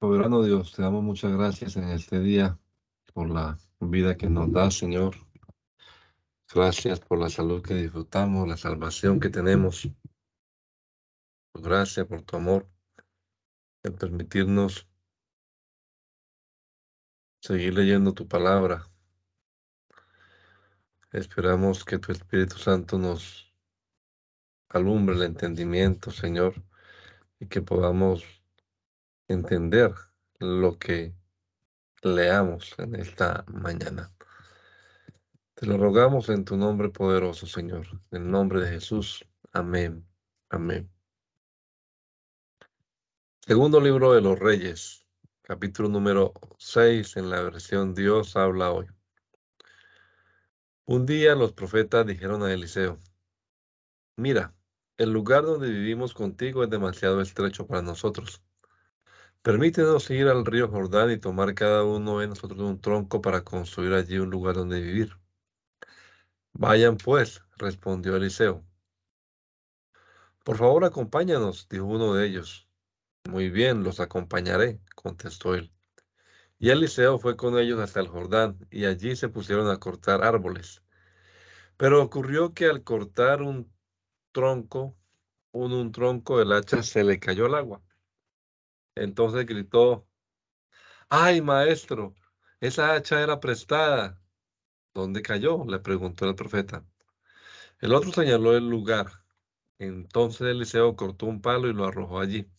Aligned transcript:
Soberano 0.00 0.44
Dios, 0.44 0.70
te 0.70 0.82
damos 0.82 1.02
muchas 1.02 1.32
gracias 1.32 1.76
en 1.76 1.88
este 1.88 2.20
día 2.20 2.56
por 3.12 3.28
la 3.28 3.58
vida 3.80 4.16
que 4.16 4.30
nos 4.30 4.52
da, 4.52 4.70
Señor. 4.70 5.16
Gracias 6.54 7.00
por 7.00 7.18
la 7.18 7.28
salud 7.28 7.64
que 7.64 7.74
disfrutamos, 7.74 8.46
la 8.46 8.56
salvación 8.56 9.18
que 9.18 9.28
tenemos. 9.28 9.88
Gracias 11.52 12.06
por 12.06 12.22
tu 12.22 12.36
amor, 12.36 12.70
en 13.82 13.96
permitirnos 13.96 14.86
seguir 17.40 17.74
leyendo 17.74 18.12
tu 18.12 18.28
palabra. 18.28 18.86
Esperamos 21.10 21.84
que 21.84 21.98
tu 21.98 22.12
Espíritu 22.12 22.56
Santo 22.56 22.98
nos 22.98 23.52
alumbre 24.68 25.16
el 25.16 25.22
entendimiento, 25.22 26.12
Señor, 26.12 26.54
y 27.40 27.48
que 27.48 27.62
podamos 27.62 28.37
entender 29.28 29.94
lo 30.40 30.78
que 30.78 31.14
leamos 32.02 32.74
en 32.78 32.96
esta 32.96 33.44
mañana. 33.46 34.10
Te 35.54 35.66
lo 35.66 35.76
rogamos 35.76 36.28
en 36.30 36.44
tu 36.44 36.56
nombre 36.56 36.88
poderoso, 36.88 37.46
Señor, 37.46 37.86
en 38.10 38.22
el 38.22 38.30
nombre 38.30 38.60
de 38.60 38.70
Jesús. 38.70 39.26
Amén. 39.52 40.06
Amén. 40.48 40.90
Segundo 43.40 43.80
libro 43.80 44.12
de 44.12 44.20
los 44.20 44.38
Reyes, 44.38 45.04
capítulo 45.42 45.88
número 45.88 46.32
6 46.58 47.16
en 47.16 47.30
la 47.30 47.42
versión 47.42 47.94
Dios 47.94 48.36
habla 48.36 48.72
hoy. 48.72 48.86
Un 50.86 51.04
día 51.04 51.34
los 51.34 51.52
profetas 51.52 52.06
dijeron 52.06 52.42
a 52.42 52.52
Eliseo, 52.52 52.98
mira, 54.16 54.54
el 54.96 55.12
lugar 55.12 55.44
donde 55.44 55.68
vivimos 55.68 56.14
contigo 56.14 56.64
es 56.64 56.70
demasiado 56.70 57.20
estrecho 57.20 57.66
para 57.66 57.82
nosotros. 57.82 58.42
Permítenos 59.48 60.10
ir 60.10 60.28
al 60.28 60.44
río 60.44 60.68
Jordán 60.68 61.10
y 61.10 61.16
tomar 61.16 61.54
cada 61.54 61.82
uno 61.82 62.18
de 62.18 62.28
nosotros 62.28 62.60
un 62.60 62.82
tronco 62.82 63.22
para 63.22 63.44
construir 63.44 63.94
allí 63.94 64.18
un 64.18 64.28
lugar 64.28 64.56
donde 64.56 64.78
vivir. 64.78 65.16
Vayan 66.52 66.98
pues, 66.98 67.40
respondió 67.56 68.14
Eliseo. 68.14 68.62
Por 70.44 70.58
favor, 70.58 70.84
acompáñanos, 70.84 71.66
dijo 71.70 71.86
uno 71.86 72.12
de 72.12 72.26
ellos. 72.26 72.68
Muy 73.24 73.48
bien, 73.48 73.84
los 73.84 74.00
acompañaré, 74.00 74.82
contestó 74.94 75.54
él. 75.54 75.72
Y 76.58 76.68
Eliseo 76.68 77.18
fue 77.18 77.34
con 77.34 77.58
ellos 77.58 77.80
hasta 77.80 78.00
el 78.00 78.08
Jordán, 78.08 78.58
y 78.70 78.84
allí 78.84 79.16
se 79.16 79.30
pusieron 79.30 79.70
a 79.70 79.78
cortar 79.80 80.22
árboles. 80.24 80.82
Pero 81.78 82.02
ocurrió 82.02 82.52
que 82.52 82.66
al 82.66 82.84
cortar 82.84 83.40
un 83.40 83.72
tronco, 84.30 84.94
un, 85.52 85.72
un 85.72 85.90
tronco 85.90 86.38
del 86.38 86.52
hacha 86.52 86.82
se 86.82 87.02
le 87.02 87.18
cayó 87.18 87.46
el 87.46 87.54
agua 87.54 87.80
entonces 89.02 89.46
gritó, 89.46 90.06
¡ay, 91.08 91.40
maestro! 91.40 92.14
Esa 92.60 92.94
hacha 92.94 93.22
era 93.22 93.40
prestada. 93.40 94.20
¿Dónde 94.94 95.22
cayó? 95.22 95.64
le 95.66 95.78
preguntó 95.78 96.26
el 96.26 96.34
profeta. 96.34 96.84
El 97.80 97.94
otro 97.94 98.12
señaló 98.12 98.56
el 98.56 98.68
lugar. 98.68 99.24
Entonces 99.78 100.42
Eliseo 100.48 100.96
cortó 100.96 101.26
un 101.26 101.40
palo 101.40 101.68
y 101.68 101.72
lo 101.72 101.84
arrojó 101.86 102.20
allí, 102.20 102.50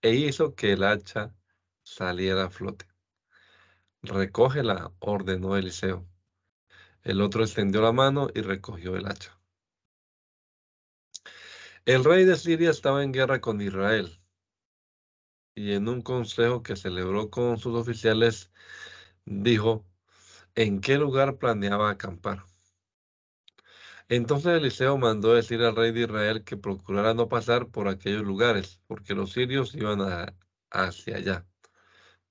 e 0.00 0.14
hizo 0.14 0.54
que 0.54 0.72
el 0.72 0.84
hacha 0.84 1.34
saliera 1.82 2.44
a 2.44 2.50
flote. 2.50 2.86
Recógela, 4.02 4.92
ordenó 5.00 5.56
Eliseo. 5.56 6.06
El 7.02 7.20
otro 7.20 7.42
extendió 7.44 7.82
la 7.82 7.92
mano 7.92 8.28
y 8.34 8.40
recogió 8.40 8.96
el 8.96 9.06
hacha. 9.06 9.38
El 11.84 12.04
rey 12.04 12.24
de 12.24 12.36
Siria 12.36 12.70
estaba 12.70 13.04
en 13.04 13.12
guerra 13.12 13.40
con 13.40 13.60
Israel 13.60 14.18
y 15.56 15.72
en 15.72 15.88
un 15.88 16.02
consejo 16.02 16.62
que 16.62 16.76
celebró 16.76 17.30
con 17.30 17.58
sus 17.58 17.74
oficiales 17.74 18.52
dijo 19.24 19.84
en 20.54 20.80
qué 20.80 20.98
lugar 20.98 21.38
planeaba 21.38 21.90
acampar. 21.90 22.44
Entonces 24.08 24.52
Eliseo 24.58 24.98
mandó 24.98 25.34
decir 25.34 25.62
al 25.62 25.74
rey 25.76 25.92
de 25.92 26.02
Israel 26.02 26.44
que 26.44 26.56
procurara 26.56 27.14
no 27.14 27.28
pasar 27.28 27.68
por 27.68 27.88
aquellos 27.88 28.22
lugares, 28.22 28.80
porque 28.86 29.14
los 29.14 29.32
sirios 29.32 29.74
iban 29.74 30.00
hacia 30.70 31.16
allá. 31.16 31.46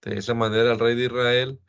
De 0.02 0.18
esa 0.18 0.34
manera 0.36 0.74
el 0.74 0.80
rey 0.80 0.96
de 0.96 1.06
Israel 1.06 1.60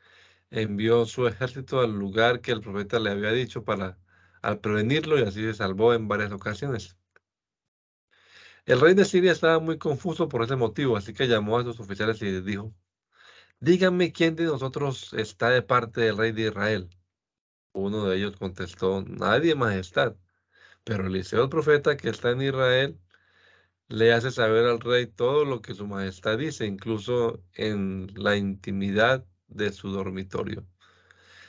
envió 0.50 1.06
su 1.06 1.26
ejército 1.26 1.80
al 1.80 1.92
lugar 1.92 2.40
que 2.40 2.52
el 2.52 2.60
profeta 2.60 3.00
le 3.00 3.10
había 3.10 3.32
dicho 3.32 3.64
para 3.64 3.98
al 4.42 4.60
prevenirlo 4.60 5.18
y 5.18 5.22
así 5.22 5.42
se 5.42 5.54
salvó 5.54 5.94
en 5.94 6.08
varias 6.08 6.32
ocasiones. 6.32 6.96
El 8.66 8.80
rey 8.80 8.94
de 8.94 9.04
Siria 9.04 9.32
estaba 9.32 9.60
muy 9.60 9.78
confuso 9.78 10.28
por 10.28 10.42
ese 10.42 10.56
motivo, 10.56 10.96
así 10.96 11.14
que 11.14 11.28
llamó 11.28 11.58
a 11.58 11.62
sus 11.62 11.78
oficiales 11.80 12.20
y 12.22 12.26
les 12.26 12.44
dijo, 12.44 12.74
díganme 13.60 14.12
quién 14.12 14.36
de 14.36 14.44
nosotros 14.44 15.12
está 15.14 15.50
de 15.50 15.62
parte 15.62 16.00
del 16.02 16.16
rey 16.16 16.32
de 16.32 16.48
Israel. 16.48 16.90
Uno 17.72 18.06
de 18.06 18.16
ellos 18.16 18.36
contestó, 18.36 19.04
nadie, 19.06 19.54
majestad. 19.54 20.16
Pero 20.84 21.06
Eliseo, 21.06 21.44
el 21.44 21.48
profeta 21.48 21.96
que 21.96 22.08
está 22.10 22.32
en 22.32 22.42
Israel, 22.42 22.98
le 23.88 24.12
hace 24.12 24.32
saber 24.32 24.66
al 24.66 24.80
rey 24.80 25.06
todo 25.06 25.44
lo 25.44 25.62
que 25.62 25.74
su 25.74 25.86
majestad 25.86 26.38
dice, 26.38 26.66
incluso 26.66 27.42
en 27.54 28.08
la 28.16 28.36
intimidad 28.36 29.24
de 29.48 29.72
su 29.72 29.90
dormitorio. 29.90 30.66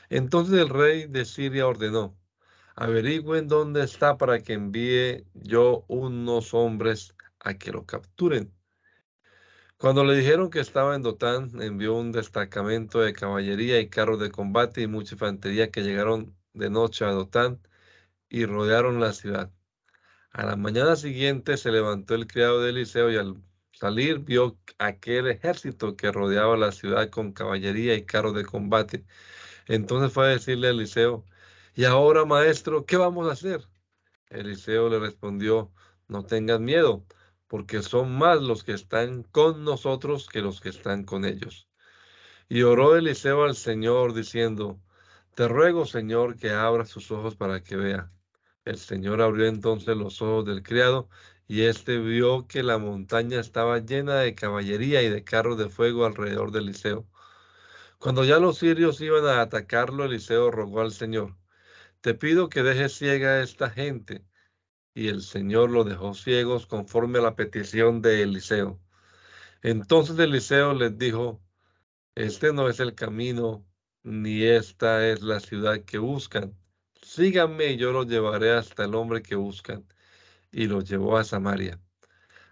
Entonces 0.09 0.59
el 0.59 0.69
rey 0.69 1.07
de 1.07 1.25
Siria 1.25 1.67
ordenó, 1.67 2.17
averigüen 2.77 3.47
dónde 3.47 3.83
está 3.83 4.17
para 4.17 4.39
que 4.43 4.53
envíe 4.53 5.25
yo 5.33 5.83
unos 5.87 6.53
hombres 6.53 7.15
a 7.39 7.55
que 7.55 7.71
lo 7.71 7.85
capturen. 7.85 8.53
Cuando 9.77 10.03
le 10.05 10.15
dijeron 10.15 10.51
que 10.51 10.59
estaba 10.59 10.95
en 10.95 11.01
Dotán, 11.01 11.49
envió 11.59 11.95
un 11.95 12.11
destacamento 12.11 12.99
de 13.01 13.13
caballería 13.13 13.79
y 13.79 13.89
carros 13.89 14.19
de 14.19 14.29
combate 14.31 14.81
y 14.81 14.87
mucha 14.87 15.15
infantería 15.15 15.71
que 15.71 15.81
llegaron 15.81 16.35
de 16.53 16.69
noche 16.69 17.03
a 17.05 17.11
Dotán 17.11 17.59
y 18.29 18.45
rodearon 18.45 18.99
la 18.99 19.13
ciudad. 19.13 19.51
A 20.31 20.45
la 20.45 20.55
mañana 20.55 20.95
siguiente 20.95 21.57
se 21.57 21.71
levantó 21.71 22.13
el 22.13 22.27
criado 22.27 22.61
de 22.61 22.69
Eliseo 22.69 23.11
y 23.11 23.17
al 23.17 23.41
salir 23.71 24.19
vio 24.19 24.59
aquel 24.77 25.27
ejército 25.27 25.95
que 25.95 26.11
rodeaba 26.11 26.55
la 26.57 26.71
ciudad 26.71 27.09
con 27.09 27.33
caballería 27.33 27.95
y 27.95 28.05
carros 28.05 28.35
de 28.35 28.45
combate. 28.45 29.03
Entonces 29.67 30.13
fue 30.13 30.27
a 30.27 30.29
decirle 30.29 30.67
a 30.67 30.71
Eliseo, 30.71 31.25
y 31.77 31.85
ahora, 31.85 32.25
maestro, 32.25 32.87
¿qué 32.87 32.97
vamos 32.97 33.29
a 33.29 33.33
hacer? 33.33 33.63
Eliseo 34.29 34.89
le 34.89 34.97
respondió, 34.97 35.71
no 36.07 36.25
tengas 36.25 36.59
miedo, 36.59 37.05
porque 37.47 37.83
son 37.83 38.17
más 38.17 38.41
los 38.41 38.63
que 38.63 38.73
están 38.73 39.21
con 39.21 39.63
nosotros 39.63 40.27
que 40.27 40.41
los 40.41 40.59
que 40.59 40.69
están 40.69 41.03
con 41.03 41.23
ellos. 41.23 41.69
Y 42.49 42.63
oró 42.63 42.95
Eliseo 42.95 43.43
al 43.43 43.55
Señor 43.55 44.15
diciendo, 44.15 44.81
te 45.35 45.47
ruego, 45.47 45.85
Señor, 45.85 46.35
que 46.37 46.49
abra 46.49 46.83
sus 46.87 47.11
ojos 47.11 47.35
para 47.35 47.61
que 47.63 47.75
vea. 47.75 48.11
El 48.65 48.79
Señor 48.79 49.21
abrió 49.21 49.45
entonces 49.45 49.95
los 49.95 50.19
ojos 50.23 50.45
del 50.45 50.63
criado, 50.63 51.09
y 51.47 51.61
éste 51.61 51.99
vio 51.99 52.47
que 52.47 52.63
la 52.63 52.79
montaña 52.79 53.39
estaba 53.39 53.77
llena 53.77 54.15
de 54.15 54.33
caballería 54.33 55.03
y 55.03 55.09
de 55.09 55.23
carros 55.23 55.59
de 55.59 55.69
fuego 55.69 56.07
alrededor 56.07 56.51
de 56.51 56.57
Eliseo. 56.57 57.07
Cuando 57.99 58.23
ya 58.23 58.39
los 58.39 58.57
sirios 58.57 58.99
iban 58.99 59.27
a 59.27 59.41
atacarlo, 59.41 60.05
Eliseo 60.05 60.49
rogó 60.49 60.81
al 60.81 60.91
Señor, 60.91 61.35
te 62.07 62.13
pido 62.13 62.47
que 62.47 62.63
dejes 62.63 62.97
ciega 62.97 63.31
a 63.31 63.43
esta 63.43 63.69
gente. 63.69 64.23
Y 64.93 65.09
el 65.09 65.21
Señor 65.21 65.71
lo 65.71 65.83
dejó 65.83 66.13
ciegos 66.13 66.65
conforme 66.65 67.19
a 67.19 67.21
la 67.21 67.35
petición 67.35 68.01
de 68.01 68.21
Eliseo. 68.21 68.79
Entonces 69.61 70.17
Eliseo 70.17 70.73
les 70.73 70.97
dijo, 70.97 71.43
este 72.15 72.53
no 72.53 72.69
es 72.69 72.79
el 72.79 72.95
camino, 72.95 73.67
ni 74.03 74.43
esta 74.43 75.05
es 75.05 75.21
la 75.21 75.41
ciudad 75.41 75.83
que 75.83 75.97
buscan. 75.97 76.57
Síganme 77.01 77.71
y 77.73 77.75
yo 77.75 77.91
los 77.91 78.07
llevaré 78.07 78.53
hasta 78.53 78.85
el 78.85 78.95
hombre 78.95 79.21
que 79.21 79.35
buscan. 79.35 79.85
Y 80.49 80.67
los 80.67 80.87
llevó 80.87 81.17
a 81.17 81.25
Samaria. 81.25 81.77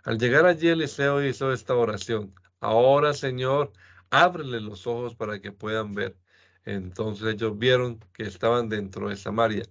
Al 0.03 0.17
llegar 0.17 0.45
allí, 0.45 0.67
Eliseo 0.67 1.23
hizo 1.23 1.53
esta 1.53 1.75
oración. 1.75 2.35
Ahora, 2.59 3.13
Señor, 3.13 3.71
ábrele 4.09 4.59
los 4.59 4.85
ojos 4.85 5.15
para 5.15 5.39
que 5.39 5.53
puedan 5.53 5.93
ver. 5.93 6.17
Entonces 6.65 7.33
ellos 7.33 7.57
vieron 7.57 7.99
que 8.13 8.23
estaban 8.23 8.69
dentro 8.69 9.09
de 9.09 9.15
Samaria. 9.15 9.63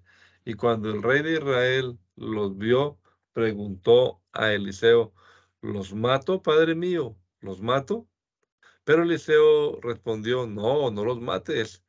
Y 0.44 0.54
cuando 0.54 0.90
el 0.90 1.02
rey 1.02 1.22
de 1.22 1.34
Israel 1.34 1.98
los 2.16 2.56
vio, 2.56 2.98
preguntó 3.32 4.22
a 4.32 4.52
Eliseo, 4.52 5.12
¿los 5.60 5.94
mato, 5.94 6.42
padre 6.42 6.74
mío? 6.74 7.16
¿Los 7.40 7.60
mato? 7.60 8.08
Pero 8.84 9.02
Eliseo 9.02 9.80
respondió, 9.80 10.46
no, 10.46 10.90
no 10.90 11.04
los 11.04 11.20
mates. 11.20 11.82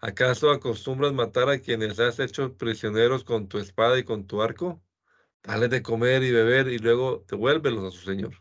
¿Acaso 0.00 0.50
acostumbras 0.50 1.12
matar 1.12 1.48
a 1.50 1.58
quienes 1.60 1.98
has 2.00 2.18
hecho 2.20 2.56
prisioneros 2.56 3.24
con 3.24 3.48
tu 3.48 3.58
espada 3.58 3.98
y 3.98 4.04
con 4.04 4.26
tu 4.26 4.42
arco? 4.42 4.82
Dale 5.42 5.68
de 5.68 5.82
comer 5.82 6.22
y 6.22 6.30
beber 6.32 6.68
y 6.68 6.78
luego 6.78 7.24
devuélvelos 7.28 7.84
a 7.84 7.96
su 7.96 8.04
señor. 8.04 8.34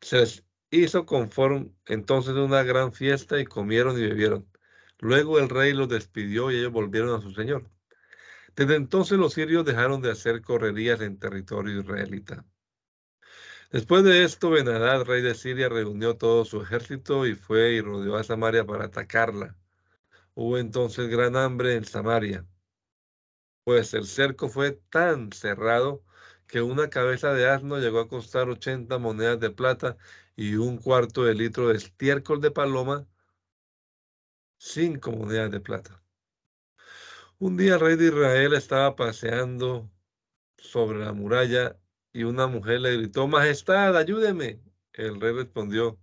Se 0.00 0.18
les 0.20 0.44
hizo 0.70 1.06
conforme 1.06 1.72
entonces 1.86 2.34
una 2.34 2.62
gran 2.62 2.92
fiesta 2.92 3.40
y 3.40 3.44
comieron 3.44 3.98
y 3.98 4.02
bebieron. 4.02 4.48
Luego 4.98 5.38
el 5.38 5.48
rey 5.48 5.72
los 5.72 5.88
despidió 5.88 6.50
y 6.50 6.56
ellos 6.56 6.72
volvieron 6.72 7.18
a 7.18 7.22
su 7.22 7.32
señor. 7.32 7.70
Desde 8.56 8.76
entonces 8.76 9.18
los 9.18 9.34
sirios 9.34 9.64
dejaron 9.64 10.02
de 10.02 10.10
hacer 10.10 10.42
correrías 10.42 11.00
en 11.00 11.18
territorio 11.18 11.80
israelita. 11.80 12.44
Después 13.70 14.02
de 14.04 14.24
esto, 14.24 14.50
Benadad, 14.50 15.04
rey 15.04 15.22
de 15.22 15.34
Siria, 15.34 15.68
reunió 15.68 16.16
todo 16.16 16.44
su 16.44 16.62
ejército 16.62 17.26
y 17.26 17.34
fue 17.34 17.72
y 17.72 17.80
rodeó 17.80 18.16
a 18.16 18.24
Samaria 18.24 18.64
para 18.64 18.86
atacarla. 18.86 19.56
Hubo 20.34 20.58
entonces 20.58 21.08
gran 21.08 21.36
hambre 21.36 21.74
en 21.74 21.84
Samaria, 21.84 22.46
pues 23.68 23.92
el 23.92 24.06
cerco 24.06 24.48
fue 24.48 24.72
tan 24.90 25.30
cerrado 25.30 26.02
que 26.46 26.62
una 26.62 26.88
cabeza 26.88 27.34
de 27.34 27.50
asno 27.50 27.78
llegó 27.78 28.00
a 28.00 28.08
costar 28.08 28.48
80 28.48 28.96
monedas 28.98 29.38
de 29.40 29.50
plata 29.50 29.98
y 30.36 30.54
un 30.54 30.78
cuarto 30.78 31.24
de 31.24 31.34
litro 31.34 31.68
de 31.68 31.76
estiércol 31.76 32.40
de 32.40 32.50
paloma, 32.50 33.06
cinco 34.58 35.12
monedas 35.12 35.50
de 35.50 35.60
plata. 35.60 36.02
Un 37.38 37.56
día 37.56 37.74
el 37.74 37.80
rey 37.80 37.96
de 37.96 38.06
Israel 38.08 38.54
estaba 38.54 38.96
paseando 38.96 39.90
sobre 40.56 40.98
la 40.98 41.12
muralla 41.12 41.78
y 42.12 42.24
una 42.24 42.48
mujer 42.48 42.80
le 42.80 42.96
gritó, 42.96 43.28
Majestad, 43.28 43.96
ayúdeme. 43.96 44.60
El 44.92 45.20
rey 45.20 45.32
respondió, 45.32 45.98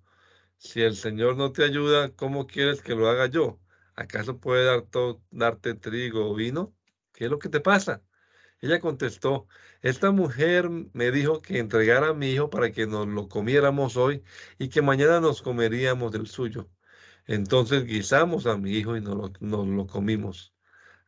si 0.58 0.82
el 0.82 0.96
Señor 0.96 1.36
no 1.38 1.52
te 1.52 1.64
ayuda, 1.66 2.16
¿cómo 2.16 2.48
quieres 2.48 2.82
que 2.82 2.96
lo 2.96 3.10
haga 3.10 3.28
yo? 3.28 3.60
¿Acaso 3.96 4.40
puede 4.40 4.66
dar 4.66 4.86
darte 5.32 5.74
trigo 5.76 6.30
o 6.30 6.36
vino? 6.36 6.74
¿Qué 7.14 7.26
es 7.26 7.32
lo 7.32 7.40
que 7.40 7.50
te 7.50 7.60
pasa? 7.60 8.02
Ella 8.62 8.80
contestó, 8.80 9.48
esta 9.82 10.12
mujer 10.12 10.70
me 10.70 11.12
dijo 11.12 11.42
que 11.42 11.60
entregara 11.60 12.10
a 12.10 12.14
mi 12.14 12.32
hijo 12.32 12.50
para 12.50 12.72
que 12.72 12.88
nos 12.88 13.08
lo 13.08 13.28
comiéramos 13.28 13.98
hoy 13.98 14.24
y 14.58 14.70
que 14.70 14.82
mañana 14.82 15.20
nos 15.20 15.42
comeríamos 15.42 16.12
del 16.14 16.28
suyo. 16.28 16.70
Entonces 17.28 17.86
guisamos 17.86 18.46
a 18.46 18.58
mi 18.58 18.72
hijo 18.74 18.96
y 18.96 19.02
nos 19.02 19.32
lo, 19.42 19.88
comimos. 19.88 20.54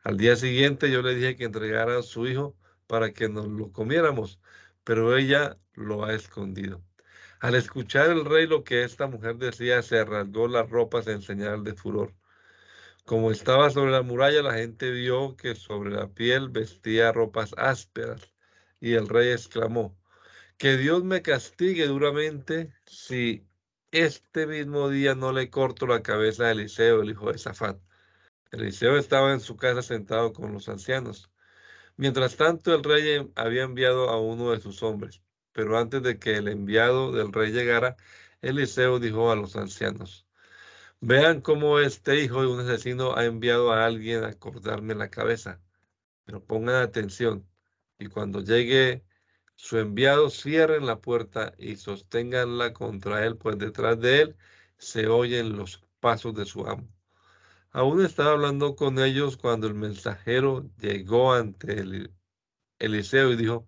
Al 0.02 0.16
día 0.16 0.36
siguiente 0.36 0.90
yo 0.90 1.02
le 1.02 1.14
dije 1.14 1.36
que 1.36 1.44
entregara 1.44 1.98
a 1.98 2.02
su 2.02 2.26
hijo 2.26 2.56
para 2.86 3.12
que 3.12 3.28
nos 3.28 3.46
lo 3.48 3.72
comiéramos, 3.72 4.40
pero 4.84 5.16
ella 5.16 5.58
lo 5.74 6.04
ha 6.04 6.14
escondido. 6.14 6.82
Al 7.40 7.54
escuchar 7.54 8.10
el 8.10 8.24
rey 8.24 8.46
lo 8.46 8.64
que 8.64 8.82
esta 8.84 9.06
mujer 9.06 9.36
decía, 9.36 9.82
se 9.82 10.04
rasgó 10.04 10.48
las 10.48 10.68
ropas 10.68 11.06
en 11.06 11.22
señal 11.22 11.62
de 11.62 11.74
furor. 11.74 12.14
Como 13.04 13.30
estaba 13.30 13.70
sobre 13.70 13.92
la 13.92 14.02
muralla, 14.02 14.42
la 14.42 14.54
gente 14.54 14.90
vio 14.90 15.36
que 15.36 15.54
sobre 15.54 15.90
la 15.90 16.08
piel 16.08 16.48
vestía 16.50 17.12
ropas 17.12 17.54
ásperas, 17.56 18.32
y 18.80 18.94
el 18.94 19.08
rey 19.08 19.30
exclamó, 19.30 19.96
que 20.58 20.76
Dios 20.76 21.04
me 21.04 21.22
castigue 21.22 21.86
duramente 21.86 22.72
si 22.86 23.47
este 23.92 24.46
mismo 24.46 24.88
día 24.90 25.14
no 25.14 25.32
le 25.32 25.50
corto 25.50 25.86
la 25.86 26.02
cabeza 26.02 26.44
a 26.46 26.50
Eliseo, 26.52 27.02
el 27.02 27.10
hijo 27.10 27.32
de 27.32 27.38
Safat. 27.38 27.78
Eliseo 28.52 28.96
estaba 28.98 29.32
en 29.32 29.40
su 29.40 29.56
casa 29.56 29.82
sentado 29.82 30.32
con 30.32 30.52
los 30.52 30.68
ancianos. 30.68 31.30
Mientras 31.96 32.36
tanto, 32.36 32.74
el 32.74 32.84
rey 32.84 33.30
había 33.36 33.64
enviado 33.64 34.10
a 34.10 34.20
uno 34.20 34.52
de 34.52 34.60
sus 34.60 34.82
hombres, 34.82 35.22
pero 35.52 35.78
antes 35.78 36.02
de 36.02 36.18
que 36.18 36.36
el 36.36 36.48
enviado 36.48 37.12
del 37.12 37.32
rey 37.32 37.52
llegara, 37.52 37.96
Eliseo 38.42 39.00
dijo 39.00 39.32
a 39.32 39.36
los 39.36 39.56
ancianos, 39.56 40.26
vean 41.00 41.40
cómo 41.40 41.80
este 41.80 42.22
hijo 42.22 42.42
de 42.42 42.48
un 42.48 42.60
asesino 42.60 43.16
ha 43.16 43.24
enviado 43.24 43.72
a 43.72 43.86
alguien 43.86 44.24
a 44.24 44.34
cortarme 44.34 44.94
la 44.94 45.10
cabeza, 45.10 45.60
pero 46.24 46.44
pongan 46.44 46.76
atención 46.76 47.48
y 47.98 48.08
cuando 48.08 48.40
llegue 48.42 49.04
su 49.58 49.76
enviado, 49.76 50.30
cierren 50.30 50.86
la 50.86 51.00
puerta 51.00 51.52
y 51.58 51.76
sosténganla 51.76 52.72
contra 52.72 53.26
él, 53.26 53.36
pues 53.36 53.58
detrás 53.58 54.00
de 54.00 54.22
él 54.22 54.36
se 54.78 55.08
oyen 55.08 55.56
los 55.56 55.82
pasos 55.98 56.32
de 56.36 56.46
su 56.46 56.64
amo. 56.64 56.88
Aún 57.72 58.04
estaba 58.04 58.32
hablando 58.32 58.76
con 58.76 59.00
ellos 59.00 59.36
cuando 59.36 59.66
el 59.66 59.74
mensajero 59.74 60.70
llegó 60.78 61.32
ante 61.34 62.08
Eliseo 62.78 63.32
y 63.32 63.36
dijo, 63.36 63.66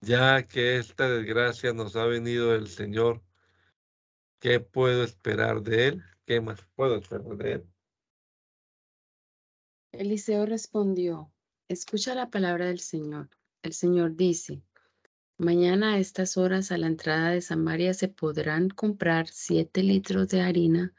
ya 0.00 0.42
que 0.42 0.76
esta 0.76 1.08
desgracia 1.08 1.72
nos 1.72 1.94
ha 1.94 2.04
venido 2.06 2.50
del 2.50 2.66
Señor, 2.66 3.22
¿qué 4.40 4.58
puedo 4.58 5.04
esperar 5.04 5.62
de 5.62 5.86
él? 5.86 6.02
¿Qué 6.26 6.40
más 6.40 6.60
puedo 6.74 6.96
esperar 6.96 7.36
de 7.36 7.52
él? 7.52 7.66
Eliseo 9.92 10.46
respondió, 10.46 11.32
escucha 11.68 12.16
la 12.16 12.28
palabra 12.28 12.66
del 12.66 12.80
Señor. 12.80 13.30
El 13.62 13.74
Señor 13.74 14.16
dice, 14.16 14.60
mañana 15.38 15.94
a 15.94 15.98
estas 15.98 16.36
horas 16.36 16.72
a 16.72 16.78
la 16.78 16.88
entrada 16.88 17.30
de 17.30 17.40
Samaria 17.40 17.94
se 17.94 18.08
podrán 18.08 18.68
comprar 18.68 19.28
siete 19.28 19.84
litros 19.84 20.28
de 20.28 20.40
harina 20.40 20.92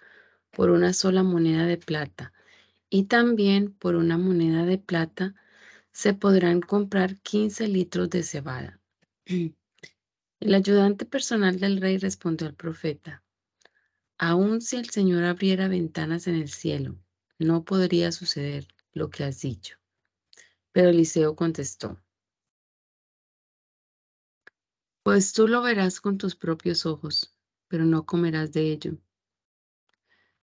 por 0.50 0.69
una 0.69 0.94
sola 0.94 1.24
moneda 1.24 1.65
de 1.65 1.77
plata 1.77 2.31
y 2.89 3.06
también 3.06 3.74
por 3.74 3.95
una 3.95 4.18
moneda 4.18 4.65
de 4.65 4.77
plata 4.77 5.36
se 5.92 6.13
podrán 6.13 6.62
comprar 6.62 7.19
15 7.19 7.68
litros 7.68 8.10
de 8.10 8.24
cebada. 8.24 8.80
El 9.25 10.54
ayudante 10.54 11.06
personal 11.06 11.59
del 11.59 11.81
rey 11.81 11.98
respondió 11.98 12.48
al 12.48 12.56
profeta, 12.56 13.24
aun 14.18 14.62
si 14.62 14.77
el 14.77 14.89
Señor 14.89 15.25
abriera 15.25 15.68
ventanas 15.68 16.27
en 16.27 16.36
el 16.36 16.50
cielo, 16.50 16.98
no 17.39 17.66
podría 17.66 18.13
suceder 18.13 18.68
lo 18.94 19.09
que 19.09 19.25
has 19.25 19.42
dicho. 19.42 19.77
Pero 20.71 20.89
Eliseo 20.89 21.36
contestó, 21.36 22.00
pues 25.03 25.33
tú 25.33 25.47
lo 25.47 25.61
verás 25.61 26.00
con 26.00 26.17
tus 26.17 26.35
propios 26.35 26.85
ojos, 26.85 27.35
pero 27.67 27.85
no 27.85 28.05
comerás 28.05 28.53
de 28.53 28.71
ello. 28.71 28.97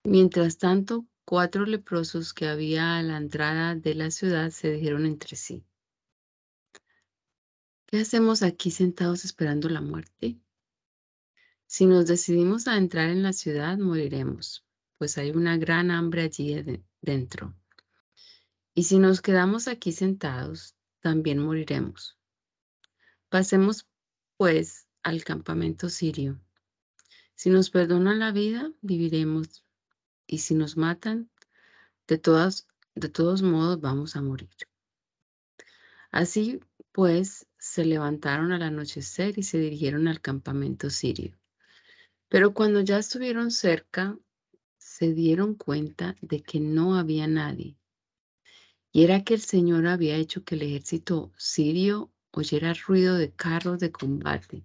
Mientras 0.03 0.57
tanto, 0.57 1.07
cuatro 1.25 1.67
leprosos 1.67 2.33
que 2.33 2.49
había 2.49 2.97
a 2.97 3.03
la 3.03 3.19
entrada 3.19 3.75
de 3.75 3.95
la 3.95 4.11
ciudad 4.11 4.51
se 4.51 4.71
dijeron 4.71 5.05
entre 5.05 5.37
sí, 5.37 5.65
¿qué 7.87 8.01
hacemos 8.01 8.43
aquí 8.43 8.71
sentados 8.71 9.25
esperando 9.25 9.69
la 9.69 9.81
muerte? 9.81 10.41
Si 11.67 11.85
nos 11.85 12.07
decidimos 12.07 12.69
a 12.69 12.79
entrar 12.79 13.11
en 13.11 13.23
la 13.23 13.33
ciudad, 13.33 13.77
moriremos, 13.77 14.65
pues 14.99 15.19
hay 15.19 15.33
una 15.33 15.57
gran 15.59 15.91
hambre 15.91 16.23
allí 16.23 16.65
dentro. 17.03 17.55
Y 18.73 18.85
si 18.85 18.99
nos 18.99 19.21
quedamos 19.21 19.69
aquí 19.69 19.91
sentados, 19.91 20.77
también 21.01 21.41
moriremos. 21.41 22.17
Pasemos, 23.29 23.89
pues, 24.37 24.87
al 25.03 25.25
campamento 25.25 25.89
sirio. 25.89 26.41
Si 27.35 27.51
nos 27.51 27.71
perdonan 27.71 28.19
la 28.19 28.33
vida, 28.33 28.73
viviremos 28.81 29.65
y 30.27 30.39
si 30.39 30.55
nos 30.55 30.77
matan, 30.77 31.31
de, 32.07 32.19
todas, 32.19 32.67
de 32.95 33.09
todos 33.09 33.43
modos 33.43 33.81
vamos 33.81 34.17
a 34.17 34.23
morir. 34.23 34.51
Así 36.11 36.61
pues, 36.93 37.47
se 37.59 37.85
levantaron 37.85 38.53
al 38.53 38.63
anochecer 38.63 39.39
y 39.39 39.43
se 39.43 39.59
dirigieron 39.59 40.09
al 40.09 40.21
campamento 40.21 40.89
sirio. 40.89 41.37
Pero 42.29 42.55
cuando 42.55 42.81
ya 42.81 42.99
estuvieron 42.99 43.51
cerca, 43.51 44.19
se 44.79 45.13
dieron 45.13 45.55
cuenta 45.55 46.17
de 46.21 46.43
que 46.43 46.59
no 46.59 46.97
había 46.97 47.27
nadie. 47.27 47.77
Y 48.93 49.05
era 49.05 49.25
que 49.25 49.35
el 49.35 49.41
Señor 49.41 49.87
había 49.87 50.17
hecho 50.17 50.43
que 50.43 50.55
el 50.55 50.63
ejército 50.63 51.33
sirio 51.37 52.11
oyera 52.37 52.75
ruido 52.75 53.17
de 53.17 53.33
carros 53.33 53.79
de 53.79 53.91
combate, 53.91 54.63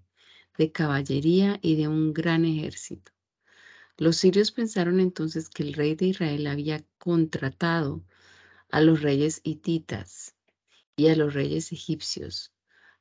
de 0.57 0.71
caballería 0.71 1.57
y 1.61 1.77
de 1.77 1.87
un 1.87 2.13
gran 2.13 2.43
ejército. 2.43 3.13
Los 3.97 4.17
sirios 4.17 4.51
pensaron 4.51 4.99
entonces 4.99 5.49
que 5.49 5.63
el 5.63 5.73
rey 5.73 5.95
de 5.95 6.07
Israel 6.07 6.47
había 6.47 6.83
contratado 6.97 8.03
a 8.69 8.81
los 8.81 9.01
reyes 9.01 9.39
hititas 9.43 10.35
y 10.97 11.07
a 11.07 11.15
los 11.15 11.33
reyes 11.33 11.71
egipcios 11.71 12.51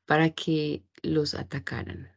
para 0.06 0.30
que 0.30 0.84
los 1.02 1.34
atacaran. 1.34 2.12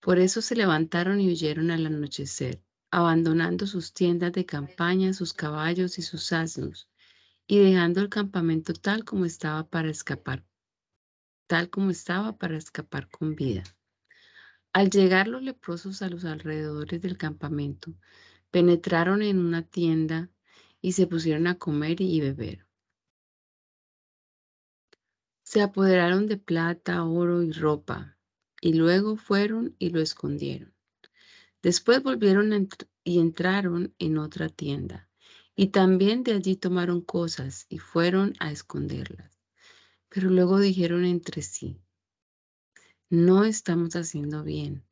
Por 0.00 0.18
eso 0.18 0.42
se 0.42 0.54
levantaron 0.54 1.20
y 1.20 1.28
huyeron 1.28 1.70
al 1.70 1.86
anochecer, 1.86 2.62
abandonando 2.90 3.66
sus 3.66 3.94
tiendas 3.94 4.32
de 4.32 4.44
campaña, 4.44 5.12
sus 5.14 5.32
caballos 5.32 5.98
y 5.98 6.02
sus 6.02 6.32
asnos, 6.32 6.88
y 7.46 7.58
dejando 7.58 8.00
el 8.00 8.10
campamento 8.10 8.74
tal 8.74 9.04
como 9.04 9.24
estaba 9.24 9.66
para 9.66 9.90
escapar, 9.90 10.44
tal 11.48 11.70
como 11.70 11.90
estaba 11.90 12.36
para 12.36 12.56
escapar 12.56 13.08
con 13.08 13.34
vida. 13.34 13.64
Al 14.72 14.90
llegar 14.90 15.26
los 15.26 15.42
leprosos 15.42 16.02
a 16.02 16.08
los 16.08 16.24
alrededores 16.24 17.00
del 17.00 17.16
campamento, 17.16 17.94
penetraron 18.50 19.22
en 19.22 19.38
una 19.38 19.62
tienda 19.62 20.30
y 20.80 20.92
se 20.92 21.06
pusieron 21.06 21.46
a 21.46 21.58
comer 21.58 22.00
y 22.00 22.20
beber. 22.20 22.66
Se 25.42 25.62
apoderaron 25.62 26.26
de 26.26 26.36
plata, 26.36 27.02
oro 27.04 27.42
y 27.42 27.52
ropa, 27.52 28.18
y 28.60 28.74
luego 28.74 29.16
fueron 29.16 29.74
y 29.78 29.88
lo 29.88 30.00
escondieron. 30.00 30.74
Después 31.62 32.02
volvieron 32.02 32.68
y 33.02 33.18
entraron 33.18 33.94
en 33.98 34.18
otra 34.18 34.50
tienda, 34.50 35.08
y 35.56 35.68
también 35.68 36.22
de 36.22 36.34
allí 36.34 36.56
tomaron 36.56 37.00
cosas 37.00 37.64
y 37.70 37.78
fueron 37.78 38.34
a 38.38 38.52
esconderlas. 38.52 39.37
Pero 40.08 40.30
luego 40.30 40.58
dijeron 40.58 41.04
entre 41.04 41.42
sí, 41.42 41.78
no 43.10 43.44
estamos 43.44 43.94
haciendo 43.96 44.42
bien. 44.42 44.84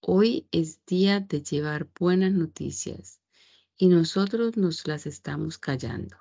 Hoy 0.00 0.46
es 0.50 0.84
día 0.86 1.20
de 1.20 1.42
llevar 1.42 1.88
buenas 1.98 2.32
noticias 2.32 3.20
y 3.76 3.88
nosotros 3.88 4.56
nos 4.56 4.86
las 4.86 5.06
estamos 5.06 5.58
callando. 5.58 6.16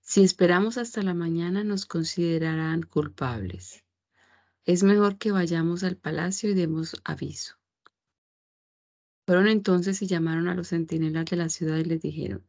Si 0.00 0.22
esperamos 0.22 0.78
hasta 0.78 1.02
la 1.02 1.14
mañana 1.14 1.62
nos 1.62 1.86
considerarán 1.86 2.82
culpables. 2.82 3.84
Es 4.64 4.82
mejor 4.82 5.18
que 5.18 5.32
vayamos 5.32 5.84
al 5.84 5.96
palacio 5.96 6.50
y 6.50 6.54
demos 6.54 7.00
aviso. 7.04 7.56
Fueron 9.26 9.48
entonces 9.48 10.02
y 10.02 10.06
llamaron 10.06 10.48
a 10.48 10.54
los 10.54 10.68
centinelas 10.68 11.26
de 11.26 11.36
la 11.36 11.48
ciudad 11.48 11.78
y 11.78 11.84
les 11.84 12.02
dijeron, 12.02 12.44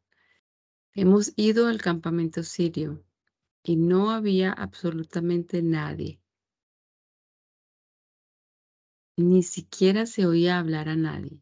hemos 0.93 1.33
ido 1.35 1.67
al 1.67 1.79
campamento 1.79 2.43
sirio 2.43 3.03
y 3.63 3.77
no 3.77 4.11
había 4.11 4.51
absolutamente 4.51 5.61
nadie. 5.61 6.19
Ni 9.15 9.43
siquiera 9.43 10.05
se 10.05 10.25
oía 10.25 10.59
hablar 10.59 10.89
a 10.89 10.95
nadie. 10.95 11.41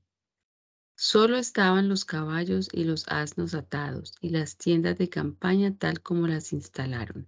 Solo 0.95 1.37
estaban 1.37 1.89
los 1.89 2.05
caballos 2.05 2.69
y 2.71 2.83
los 2.83 3.07
asnos 3.07 3.55
atados 3.55 4.13
y 4.21 4.29
las 4.29 4.57
tiendas 4.57 4.97
de 4.97 5.09
campaña 5.09 5.75
tal 5.75 6.01
como 6.01 6.27
las 6.27 6.53
instalaron. 6.53 7.27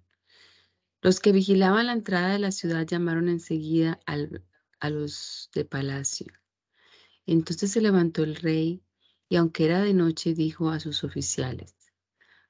Los 1.01 1.19
que 1.19 1.31
vigilaban 1.31 1.87
la 1.87 1.93
entrada 1.93 2.33
de 2.33 2.39
la 2.39 2.51
ciudad 2.51 2.85
llamaron 2.85 3.29
enseguida 3.29 3.99
a 4.05 4.89
los 4.89 5.49
de 5.53 5.65
palacio. 5.65 6.33
Entonces 7.25 7.71
se 7.71 7.81
levantó 7.81 8.23
el 8.23 8.35
rey 8.35 8.83
y 9.27 9.37
aunque 9.37 9.65
era 9.65 9.81
de 9.81 9.93
noche 9.93 10.33
dijo 10.33 10.69
a 10.69 10.79
sus 10.79 11.03
oficiales, 11.03 11.73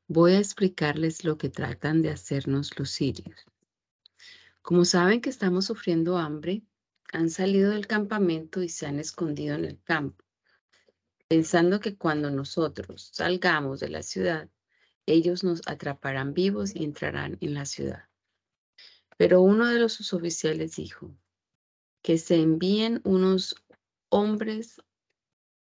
voy 0.07 0.33
a 0.33 0.39
explicarles 0.39 1.23
lo 1.23 1.37
que 1.37 1.49
tratan 1.49 2.01
de 2.01 2.09
hacernos 2.09 2.77
los 2.77 2.89
sirios. 2.89 3.45
Como 4.61 4.85
saben 4.85 5.21
que 5.21 5.29
estamos 5.29 5.65
sufriendo 5.65 6.17
hambre, 6.17 6.63
han 7.11 7.29
salido 7.29 7.71
del 7.71 7.87
campamento 7.87 8.61
y 8.63 8.69
se 8.69 8.85
han 8.85 8.99
escondido 8.99 9.55
en 9.55 9.65
el 9.65 9.81
campo 9.83 10.23
pensando 11.33 11.79
que 11.79 11.97
cuando 11.97 12.29
nosotros 12.29 13.09
salgamos 13.11 13.79
de 13.79 13.89
la 13.89 14.03
ciudad, 14.03 14.51
ellos 15.07 15.43
nos 15.43 15.63
atraparán 15.65 16.35
vivos 16.35 16.75
y 16.75 16.83
entrarán 16.83 17.39
en 17.41 17.55
la 17.55 17.65
ciudad. 17.65 18.07
Pero 19.17 19.41
uno 19.41 19.65
de 19.65 19.79
los 19.79 19.93
suboficiales 19.93 20.75
dijo, 20.75 21.17
que 22.03 22.19
se 22.19 22.35
envíen 22.35 23.01
unos 23.03 23.55
hombres 24.09 24.79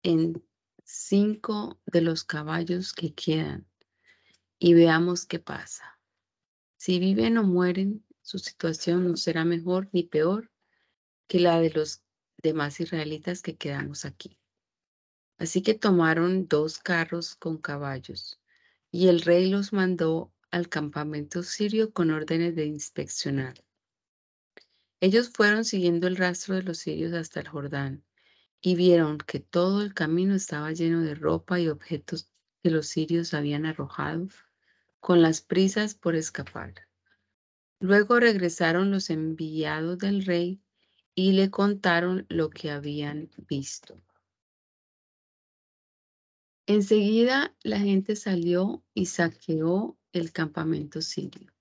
en 0.02 0.44
cinco 0.84 1.80
de 1.86 2.02
los 2.02 2.24
caballos 2.24 2.92
que 2.92 3.14
quedan 3.14 3.66
y 4.64 4.74
veamos 4.74 5.26
qué 5.26 5.40
pasa. 5.40 5.98
Si 6.76 7.00
viven 7.00 7.36
o 7.36 7.42
mueren, 7.42 8.06
su 8.20 8.38
situación 8.38 9.08
no 9.08 9.16
será 9.16 9.44
mejor 9.44 9.88
ni 9.90 10.04
peor 10.04 10.52
que 11.26 11.40
la 11.40 11.58
de 11.58 11.70
los 11.70 12.04
demás 12.40 12.78
israelitas 12.78 13.42
que 13.42 13.56
quedamos 13.56 14.04
aquí. 14.04 14.38
Así 15.36 15.62
que 15.62 15.74
tomaron 15.74 16.46
dos 16.46 16.78
carros 16.78 17.34
con 17.34 17.58
caballos, 17.58 18.40
y 18.92 19.08
el 19.08 19.22
rey 19.22 19.50
los 19.50 19.72
mandó 19.72 20.32
al 20.52 20.68
campamento 20.68 21.42
sirio 21.42 21.92
con 21.92 22.12
órdenes 22.12 22.54
de 22.54 22.66
inspeccionar. 22.66 23.64
Ellos 25.00 25.30
fueron 25.34 25.64
siguiendo 25.64 26.06
el 26.06 26.16
rastro 26.16 26.54
de 26.54 26.62
los 26.62 26.78
sirios 26.78 27.14
hasta 27.14 27.40
el 27.40 27.48
Jordán, 27.48 28.04
y 28.60 28.76
vieron 28.76 29.18
que 29.18 29.40
todo 29.40 29.82
el 29.82 29.92
camino 29.92 30.36
estaba 30.36 30.70
lleno 30.70 31.00
de 31.00 31.16
ropa 31.16 31.58
y 31.58 31.66
objetos 31.66 32.30
que 32.62 32.70
los 32.70 32.86
sirios 32.86 33.34
habían 33.34 33.66
arrojado 33.66 34.28
con 35.02 35.20
las 35.20 35.40
prisas 35.40 35.96
por 35.96 36.14
escapar. 36.14 36.74
Luego 37.80 38.20
regresaron 38.20 38.92
los 38.92 39.10
enviados 39.10 39.98
del 39.98 40.24
rey 40.24 40.62
y 41.16 41.32
le 41.32 41.50
contaron 41.50 42.24
lo 42.28 42.50
que 42.50 42.70
habían 42.70 43.28
visto. 43.48 44.00
Enseguida 46.68 47.52
la 47.64 47.80
gente 47.80 48.14
salió 48.14 48.84
y 48.94 49.06
saqueó 49.06 49.98
el 50.12 50.30
campamento 50.30 51.02
sirio. 51.02 51.52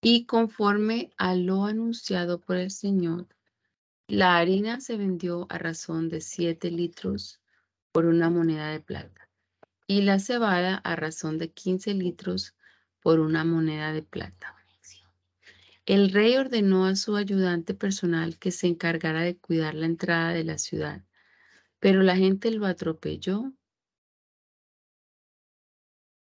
Y 0.00 0.24
conforme 0.24 1.12
a 1.18 1.34
lo 1.34 1.66
anunciado 1.66 2.40
por 2.40 2.56
el 2.56 2.70
Señor, 2.70 3.28
la 4.08 4.38
harina 4.38 4.80
se 4.80 4.96
vendió 4.96 5.46
a 5.50 5.58
razón 5.58 6.08
de 6.08 6.22
siete 6.22 6.70
litros 6.70 7.42
por 7.92 8.06
una 8.06 8.30
moneda 8.30 8.70
de 8.70 8.80
plata 8.80 9.23
y 9.86 10.02
la 10.02 10.18
cebada 10.18 10.76
a 10.76 10.96
razón 10.96 11.38
de 11.38 11.52
quince 11.52 11.94
litros 11.94 12.54
por 13.00 13.20
una 13.20 13.44
moneda 13.44 13.92
de 13.92 14.02
plata. 14.02 14.56
El 15.86 16.12
rey 16.12 16.36
ordenó 16.36 16.86
a 16.86 16.96
su 16.96 17.14
ayudante 17.14 17.74
personal 17.74 18.38
que 18.38 18.50
se 18.50 18.66
encargara 18.66 19.20
de 19.20 19.36
cuidar 19.36 19.74
la 19.74 19.84
entrada 19.84 20.32
de 20.32 20.42
la 20.42 20.56
ciudad, 20.56 21.04
pero 21.78 22.02
la 22.02 22.16
gente 22.16 22.50
lo 22.50 22.64
atropelló 22.64 23.52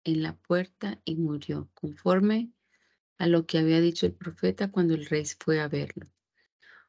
en 0.03 0.23
la 0.23 0.37
puerta 0.37 1.01
y 1.05 1.15
murió, 1.15 1.71
conforme 1.75 2.51
a 3.19 3.29
lo 3.29 3.47
que 3.47 3.59
había 3.59 3.81
dicho 3.81 4.07
el 4.07 4.15
profeta 4.15 4.73
cuando 4.73 4.95
el 4.95 5.07
rey 5.07 5.25
fue 5.39 5.61
a 5.61 5.69
verlo. 5.69 6.07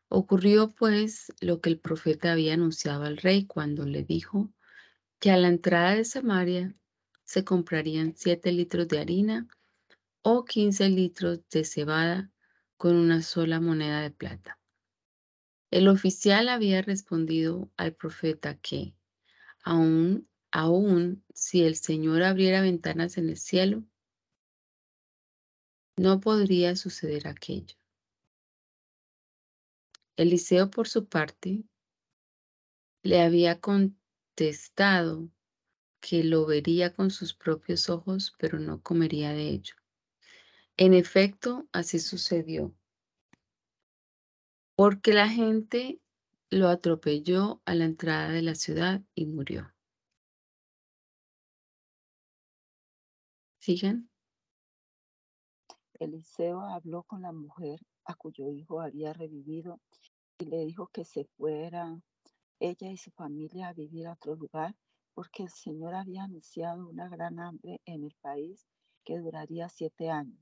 Ocurrió 0.09 0.71
pues 0.71 1.31
lo 1.41 1.61
que 1.61 1.69
el 1.69 1.79
profeta 1.79 2.31
había 2.31 2.55
anunciado 2.55 3.03
al 3.03 3.17
rey 3.17 3.45
cuando 3.45 3.85
le 3.85 4.03
dijo 4.03 4.51
que 5.19 5.31
a 5.31 5.37
la 5.37 5.47
entrada 5.47 5.95
de 5.95 6.05
Samaria 6.05 6.75
se 7.23 7.43
comprarían 7.43 8.15
siete 8.15 8.51
litros 8.51 8.87
de 8.87 8.99
harina 8.99 9.47
o 10.21 10.45
quince 10.45 10.89
litros 10.89 11.39
de 11.49 11.63
cebada 11.63 12.31
con 12.77 12.95
una 12.95 13.21
sola 13.21 13.59
moneda 13.59 14.01
de 14.01 14.11
plata. 14.11 14.59
El 15.71 15.87
oficial 15.87 16.49
había 16.49 16.81
respondido 16.81 17.69
al 17.75 17.93
profeta 17.93 18.57
que, 18.57 18.93
aún 19.63 20.27
Aún 20.51 21.23
si 21.33 21.63
el 21.63 21.75
Señor 21.75 22.23
abriera 22.23 22.61
ventanas 22.61 23.17
en 23.17 23.29
el 23.29 23.37
cielo, 23.37 23.83
no 25.97 26.19
podría 26.19 26.75
suceder 26.75 27.27
aquello. 27.27 27.75
Eliseo, 30.15 30.71
por 30.71 30.87
su 30.87 31.07
parte, 31.07 31.63
le 33.03 33.21
había 33.21 33.59
contestado 34.37 35.31
que 35.99 36.23
lo 36.23 36.45
vería 36.45 36.93
con 36.93 37.09
sus 37.09 37.33
propios 37.33 37.89
ojos, 37.89 38.35
pero 38.37 38.59
no 38.59 38.83
comería 38.83 39.31
de 39.31 39.49
ello. 39.49 39.73
En 40.77 40.93
efecto, 40.93 41.67
así 41.71 41.97
sucedió, 41.97 42.71
porque 44.75 45.13
la 45.13 45.27
gente 45.27 45.99
lo 46.51 46.67
atropelló 46.67 47.63
a 47.65 47.73
la 47.73 47.85
entrada 47.85 48.29
de 48.29 48.43
la 48.43 48.53
ciudad 48.53 49.01
y 49.15 49.25
murió. 49.25 49.73
Eliseo 55.99 56.61
habló 56.61 57.01
con 57.03 57.23
la 57.23 57.31
mujer 57.31 57.79
a 58.05 58.13
cuyo 58.13 58.51
hijo 58.51 58.81
había 58.81 59.13
revivido 59.13 59.81
y 60.37 60.45
le 60.45 60.63
dijo 60.63 60.89
que 60.89 61.05
se 61.05 61.25
fuera 61.25 61.99
ella 62.59 62.89
y 62.91 62.97
su 62.97 63.11
familia 63.11 63.67
a 63.67 63.73
vivir 63.73 64.07
a 64.07 64.13
otro 64.13 64.35
lugar 64.35 64.75
porque 65.13 65.43
el 65.43 65.49
Señor 65.49 65.95
había 65.95 66.23
anunciado 66.23 66.87
una 66.87 67.09
gran 67.09 67.39
hambre 67.39 67.81
en 67.85 68.03
el 68.03 68.15
país 68.21 68.67
que 69.03 69.17
duraría 69.17 69.69
siete 69.69 70.09
años. 70.09 70.39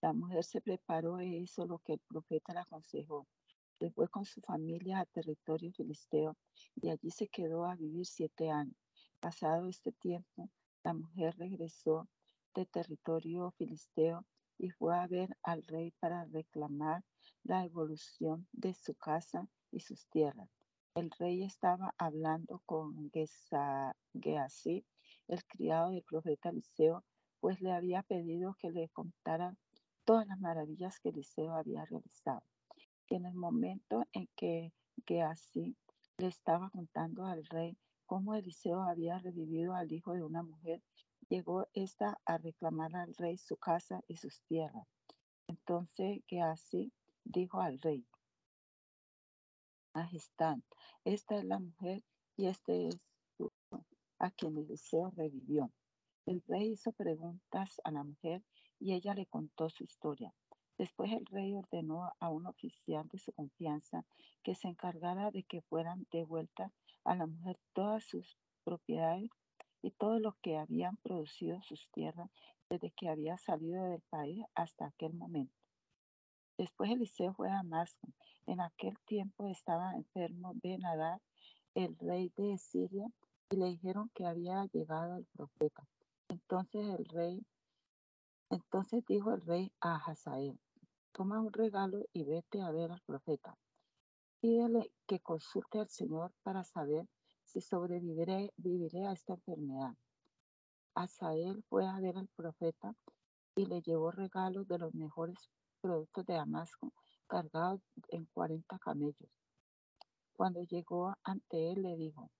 La 0.00 0.12
mujer 0.12 0.44
se 0.44 0.60
preparó 0.60 1.18
e 1.18 1.26
hizo 1.26 1.66
lo 1.66 1.78
que 1.78 1.94
el 1.94 2.00
profeta 2.00 2.52
le 2.52 2.60
aconsejó. 2.60 3.26
Se 3.78 3.90
fue 3.90 4.08
con 4.08 4.24
su 4.24 4.40
familia 4.40 5.00
a 5.00 5.06
territorio 5.06 5.72
filisteo 5.72 6.36
y 6.76 6.90
allí 6.90 7.10
se 7.10 7.26
quedó 7.26 7.64
a 7.64 7.74
vivir 7.74 8.06
siete 8.06 8.50
años. 8.50 8.76
Pasado 9.18 9.68
este 9.68 9.92
tiempo, 9.92 10.50
la 10.84 10.94
mujer 10.94 11.34
regresó 11.38 12.08
de 12.54 12.66
territorio 12.66 13.50
filisteo 13.58 14.24
y 14.58 14.70
fue 14.70 14.96
a 14.96 15.06
ver 15.06 15.36
al 15.42 15.62
rey 15.64 15.90
para 15.98 16.24
reclamar 16.26 17.02
la 17.42 17.64
evolución 17.64 18.46
de 18.52 18.74
su 18.74 18.94
casa 18.94 19.48
y 19.72 19.80
sus 19.80 20.06
tierras. 20.08 20.53
El 20.94 21.10
rey 21.18 21.42
estaba 21.42 21.92
hablando 21.98 22.62
con 22.66 23.10
Geasí, 23.10 24.86
el 25.26 25.44
criado 25.44 25.90
del 25.90 26.04
profeta 26.04 26.50
Eliseo, 26.50 27.02
pues 27.40 27.60
le 27.60 27.72
había 27.72 28.04
pedido 28.04 28.54
que 28.60 28.70
le 28.70 28.88
contara 28.90 29.56
todas 30.04 30.24
las 30.28 30.38
maravillas 30.38 31.00
que 31.00 31.08
Eliseo 31.08 31.54
había 31.54 31.84
realizado. 31.84 32.44
Y 33.08 33.16
en 33.16 33.26
el 33.26 33.34
momento 33.34 34.04
en 34.12 34.28
que 34.36 34.72
Geasí 35.04 35.76
le 36.18 36.28
estaba 36.28 36.70
contando 36.70 37.26
al 37.26 37.44
rey 37.46 37.76
cómo 38.06 38.36
Eliseo 38.36 38.82
había 38.82 39.18
revivido 39.18 39.74
al 39.74 39.90
hijo 39.90 40.12
de 40.12 40.22
una 40.22 40.44
mujer 40.44 40.80
llegó 41.28 41.66
esta 41.72 42.20
a 42.24 42.38
reclamar 42.38 42.94
al 42.94 43.14
rey 43.16 43.36
su 43.36 43.56
casa 43.56 44.00
y 44.06 44.16
sus 44.16 44.40
tierras. 44.42 44.86
Entonces 45.48 46.22
así 46.40 46.92
dijo 47.24 47.60
al 47.60 47.80
rey, 47.80 48.06
Esta 51.04 51.36
es 51.36 51.44
la 51.44 51.60
mujer 51.60 52.02
y 52.36 52.46
este 52.46 52.88
es 52.88 52.98
su, 53.36 53.52
a 54.18 54.30
quien 54.32 54.58
Eliseo 54.58 55.12
revivió. 55.16 55.70
El 56.26 56.42
rey 56.48 56.72
hizo 56.72 56.92
preguntas 56.92 57.80
a 57.84 57.92
la 57.92 58.02
mujer 58.02 58.42
y 58.80 58.94
ella 58.94 59.14
le 59.14 59.26
contó 59.26 59.70
su 59.70 59.84
historia. 59.84 60.34
Después 60.78 61.12
el 61.12 61.24
rey 61.26 61.54
ordenó 61.54 62.12
a 62.18 62.28
un 62.28 62.46
oficial 62.46 63.06
de 63.08 63.18
su 63.18 63.32
confianza 63.34 64.04
que 64.42 64.56
se 64.56 64.66
encargara 64.66 65.30
de 65.30 65.44
que 65.44 65.62
fueran 65.62 66.08
devueltas 66.10 66.72
a 67.04 67.14
la 67.14 67.26
mujer 67.26 67.60
todas 67.72 68.02
sus 68.04 68.36
propiedades 68.64 69.30
y 69.80 69.92
todo 69.92 70.18
lo 70.18 70.36
que 70.42 70.56
habían 70.56 70.96
producido 70.96 71.62
sus 71.62 71.88
tierras 71.92 72.30
desde 72.68 72.90
que 72.90 73.08
había 73.08 73.38
salido 73.38 73.84
del 73.84 74.02
país 74.10 74.44
hasta 74.56 74.86
aquel 74.86 75.14
momento. 75.14 75.63
Después 76.56 76.90
Eliseo 76.90 77.34
fue 77.34 77.50
a 77.50 77.54
Damasco. 77.54 78.08
En 78.46 78.60
aquel 78.60 78.96
tiempo 79.06 79.46
estaba 79.46 79.94
enfermo 79.94 80.52
Ben 80.62 80.82
el 81.74 81.96
rey 81.98 82.32
de 82.36 82.56
Siria, 82.58 83.08
y 83.50 83.56
le 83.56 83.66
dijeron 83.66 84.10
que 84.14 84.26
había 84.26 84.64
llegado 84.72 85.16
el 85.16 85.26
profeta. 85.26 85.86
Entonces 86.28 86.86
el 86.86 87.04
rey, 87.06 87.44
entonces 88.50 89.04
dijo 89.06 89.32
el 89.32 89.40
rey 89.42 89.72
a 89.80 89.96
Hazael, 89.96 90.58
toma 91.12 91.40
un 91.40 91.52
regalo 91.52 92.04
y 92.12 92.24
vete 92.24 92.62
a 92.62 92.70
ver 92.70 92.92
al 92.92 93.02
profeta. 93.02 93.56
Pídele 94.40 94.92
que 95.06 95.20
consulte 95.20 95.78
al 95.78 95.88
Señor 95.88 96.32
para 96.42 96.64
saber 96.64 97.08
si 97.44 97.60
sobreviviré 97.60 98.52
viviré 98.56 99.06
a 99.06 99.12
esta 99.12 99.34
enfermedad. 99.34 99.94
Hazael 100.94 101.62
fue 101.68 101.86
a 101.86 101.98
ver 102.00 102.16
al 102.16 102.28
profeta 102.36 102.94
y 103.56 103.66
le 103.66 103.82
llevó 103.82 104.10
regalos 104.10 104.66
de 104.68 104.78
los 104.78 104.94
mejores 104.94 105.50
productos 105.84 106.24
de 106.24 106.32
Damasco, 106.32 106.94
cargados 107.26 107.82
en 108.08 108.24
40 108.32 108.78
camellos. 108.78 109.28
Cuando 110.32 110.62
llegó 110.62 111.14
ante 111.22 111.72
él, 111.72 111.82
le 111.82 111.94
dijo, 111.96 112.30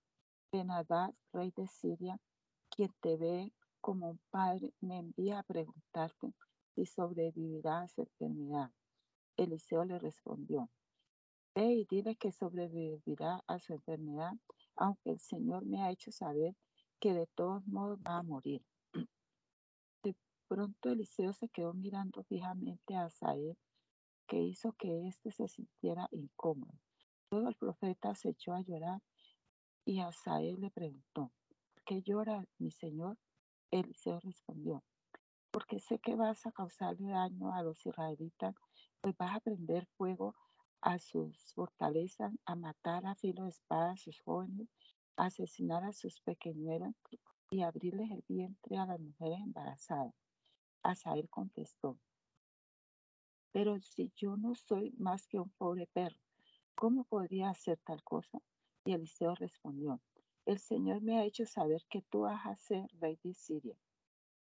Benadad, 0.51 1.13
rey 1.31 1.53
de 1.55 1.67
Siria, 1.67 2.17
quien 2.71 2.91
te 3.01 3.17
ve 3.17 3.53
como 3.81 4.09
un 4.09 4.19
padre, 4.31 4.73
me 4.81 4.97
envía 4.97 5.37
a 5.37 5.43
preguntarte 5.43 6.33
si 6.73 6.87
sobrevivirá 6.87 7.81
a 7.81 7.85
esa 7.85 8.01
enfermedad. 8.01 8.71
Eliseo 9.37 9.85
le 9.85 9.99
respondió, 9.99 10.67
ve 11.53 11.71
y 11.71 11.85
dile 11.85 12.15
que 12.15 12.31
sobrevivirá 12.31 13.43
a 13.45 13.59
su 13.59 13.73
enfermedad, 13.73 14.33
aunque 14.75 15.11
el 15.11 15.19
Señor 15.19 15.67
me 15.67 15.83
ha 15.83 15.91
hecho 15.91 16.11
saber 16.11 16.55
que 16.99 17.13
de 17.13 17.27
todos 17.27 17.63
modos 17.67 17.99
va 17.99 18.17
a 18.17 18.23
morir. 18.23 18.65
Pronto 20.47 20.89
Eliseo 20.89 21.33
se 21.33 21.49
quedó 21.49 21.73
mirando 21.73 22.23
fijamente 22.23 22.95
a 22.95 23.09
Saed, 23.09 23.55
que 24.27 24.39
hizo 24.39 24.73
que 24.73 25.07
éste 25.07 25.31
se 25.31 25.47
sintiera 25.47 26.07
incómodo. 26.11 26.73
Luego 27.31 27.49
el 27.49 27.55
profeta 27.55 28.13
se 28.15 28.29
echó 28.29 28.53
a 28.53 28.61
llorar 28.61 29.01
y 29.85 29.99
Asael 29.99 30.59
le 30.61 30.71
preguntó, 30.71 31.31
¿por 31.73 31.83
qué 31.83 32.01
llora 32.01 32.45
mi 32.57 32.71
señor? 32.71 33.17
Eliseo 33.71 34.19
respondió, 34.19 34.83
porque 35.51 35.79
sé 35.79 35.99
que 35.99 36.15
vas 36.15 36.45
a 36.45 36.51
causarle 36.51 37.09
daño 37.09 37.53
a 37.53 37.61
los 37.61 37.85
israelitas, 37.85 38.55
pues 39.01 39.15
vas 39.17 39.35
a 39.35 39.39
prender 39.39 39.85
fuego 39.97 40.35
a 40.81 40.99
sus 40.99 41.53
fortalezas, 41.53 42.33
a 42.45 42.55
matar 42.55 43.05
a 43.05 43.15
filo 43.15 43.43
de 43.43 43.49
espada 43.49 43.91
a 43.91 43.97
sus 43.97 44.21
jóvenes, 44.21 44.69
a 45.17 45.25
asesinar 45.25 45.83
a 45.83 45.93
sus 45.93 46.21
pequeñuelos 46.21 46.93
y 47.49 47.63
abrirles 47.63 48.11
el 48.11 48.23
vientre 48.27 48.77
a 48.77 48.85
las 48.85 48.99
mujeres 48.99 49.39
embarazadas. 49.39 50.13
Asael 50.85 51.27
contestó, 51.31 51.97
pero 53.51 53.81
si 53.81 54.11
yo 54.15 54.37
no 54.37 54.53
soy 54.53 54.91
más 54.99 55.25
que 55.25 55.39
un 55.39 55.49
pobre 55.49 55.87
perro, 55.87 56.19
¿cómo 56.75 57.05
podría 57.05 57.49
hacer 57.49 57.79
tal 57.79 58.03
cosa? 58.03 58.39
Y 58.85 58.93
Eliseo 58.93 59.33
respondió, 59.33 59.99
el 60.45 60.59
Señor 60.59 61.01
me 61.01 61.17
ha 61.17 61.25
hecho 61.25 61.47
saber 61.47 61.83
que 61.89 62.03
tú 62.03 62.21
vas 62.21 62.45
a 62.45 62.55
ser 62.55 62.85
rey 62.99 63.17
de 63.23 63.33
Siria. 63.33 63.75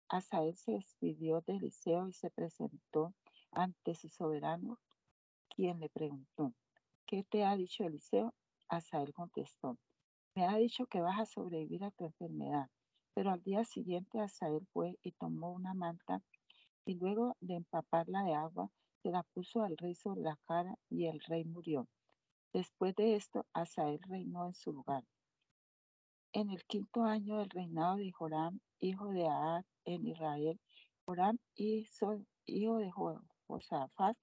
Asael 0.07 0.55
se 0.55 0.71
despidió 0.71 1.41
de 1.41 1.57
Eliseo 1.57 2.07
y 2.07 2.13
se 2.13 2.29
presentó 2.29 3.13
ante 3.51 3.93
su 3.93 4.07
soberano, 4.07 4.79
quien 5.49 5.81
le 5.81 5.89
preguntó, 5.89 6.53
¿qué 7.05 7.25
te 7.25 7.43
ha 7.43 7.57
dicho 7.57 7.83
Eliseo? 7.83 8.33
Asael 8.69 9.13
contestó, 9.13 9.77
me 10.33 10.45
ha 10.45 10.55
dicho 10.55 10.85
que 10.85 11.01
vas 11.01 11.19
a 11.19 11.25
sobrevivir 11.25 11.83
a 11.83 11.91
tu 11.91 12.05
enfermedad. 12.05 12.69
Pero 13.13 13.31
al 13.31 13.41
día 13.43 13.63
siguiente 13.63 14.19
Asael 14.19 14.65
fue 14.73 14.97
y 15.03 15.11
tomó 15.11 15.51
una 15.51 15.73
manta 15.73 16.21
y 16.85 16.95
luego 16.95 17.35
de 17.41 17.55
empaparla 17.55 18.23
de 18.23 18.33
agua, 18.33 18.71
se 19.01 19.11
la 19.11 19.23
puso 19.23 19.63
al 19.63 19.77
rey 19.77 19.95
sobre 19.95 20.21
la 20.21 20.37
cara 20.45 20.77
y 20.89 21.07
el 21.07 21.19
rey 21.21 21.43
murió. 21.45 21.87
Después 22.53 22.95
de 22.95 23.15
esto, 23.15 23.45
Asael 23.53 23.99
reinó 24.03 24.47
en 24.47 24.53
su 24.53 24.73
lugar. 24.73 25.03
En 26.33 26.49
el 26.49 26.63
quinto 26.65 27.03
año 27.03 27.37
del 27.37 27.49
reinado 27.49 27.97
de 27.97 28.11
Joram, 28.11 28.59
hijo 28.79 29.09
de 29.09 29.27
Ahab 29.27 29.65
en 29.85 30.07
Israel, 30.07 30.59
Joram, 31.05 31.37
hijo 31.55 32.77
de 32.77 32.91
Josafat, 33.47 34.17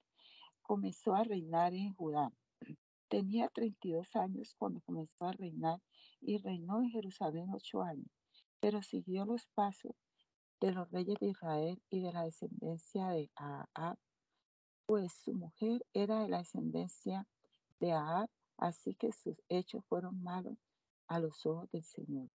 comenzó 0.62 1.14
a 1.14 1.24
reinar 1.24 1.74
en 1.74 1.94
Judá. 1.94 2.30
Tenía 3.08 3.48
32 3.48 4.14
años 4.16 4.54
cuando 4.58 4.80
comenzó 4.82 5.26
a 5.26 5.32
reinar 5.32 5.80
y 6.20 6.36
reinó 6.38 6.82
en 6.82 6.90
Jerusalén 6.90 7.48
ocho 7.50 7.82
años, 7.82 8.10
pero 8.60 8.82
siguió 8.82 9.24
los 9.24 9.46
pasos 9.54 9.94
de 10.60 10.72
los 10.72 10.90
reyes 10.90 11.18
de 11.20 11.28
Israel 11.28 11.80
y 11.90 12.00
de 12.00 12.12
la 12.12 12.24
descendencia 12.24 13.08
de 13.08 13.30
Ahab, 13.36 13.96
pues 14.86 15.12
su 15.12 15.34
mujer 15.34 15.84
era 15.92 16.20
de 16.22 16.28
la 16.28 16.38
descendencia 16.38 17.26
de 17.78 17.92
Ahab, 17.92 18.28
así 18.56 18.94
que 18.94 19.12
sus 19.12 19.36
hechos 19.48 19.84
fueron 19.88 20.22
malos 20.22 20.56
a 21.06 21.20
los 21.20 21.46
ojos 21.46 21.70
del 21.70 21.84
Señor. 21.84 22.28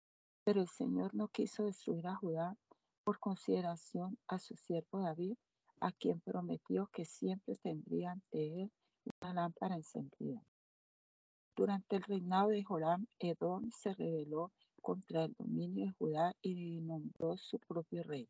Pero 0.45 0.61
el 0.61 0.69
Señor 0.69 1.15
no 1.15 1.29
quiso 1.29 1.65
destruir 1.65 2.07
a 2.07 2.17
Judá 2.17 2.57
por 3.05 3.19
consideración 3.19 4.19
a 4.29 4.39
su 4.39 4.57
siervo 4.57 5.01
David, 5.01 5.37
a 5.81 5.91
quien 5.91 6.21
prometió 6.21 6.89
que 6.93 7.05
siempre 7.05 7.57
tendría 7.57 8.13
ante 8.13 8.63
él 8.63 8.73
una 9.21 9.35
lámpara 9.35 9.75
encendida. 9.75 10.43
Durante 11.57 11.97
el 11.97 12.03
reinado 12.05 12.49
de 12.49 12.63
Joram, 12.63 13.07
Edom 13.19 13.71
se 13.71 13.93
rebeló 13.95 14.53
contra 14.83 15.25
el 15.25 15.35
dominio 15.39 15.87
de 15.87 15.93
Judá 15.93 16.37
y 16.43 16.81
nombró 16.81 17.37
su 17.39 17.59
propio 17.61 18.03
rey. 18.03 18.29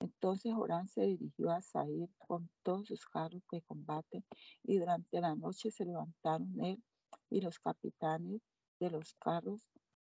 Entonces 0.00 0.54
Joram 0.54 0.86
se 0.86 1.02
dirigió 1.02 1.50
a 1.50 1.60
Sair 1.60 2.08
con 2.18 2.48
todos 2.62 2.86
sus 2.86 3.04
carros 3.04 3.42
de 3.50 3.60
combate 3.62 4.22
y 4.62 4.78
durante 4.78 5.20
la 5.20 5.34
noche 5.34 5.70
se 5.70 5.84
levantaron 5.84 6.54
él 6.64 6.82
y 7.30 7.40
los 7.40 7.58
capitanes 7.58 8.40
de 8.78 8.90
los 8.90 9.14
carros 9.14 9.68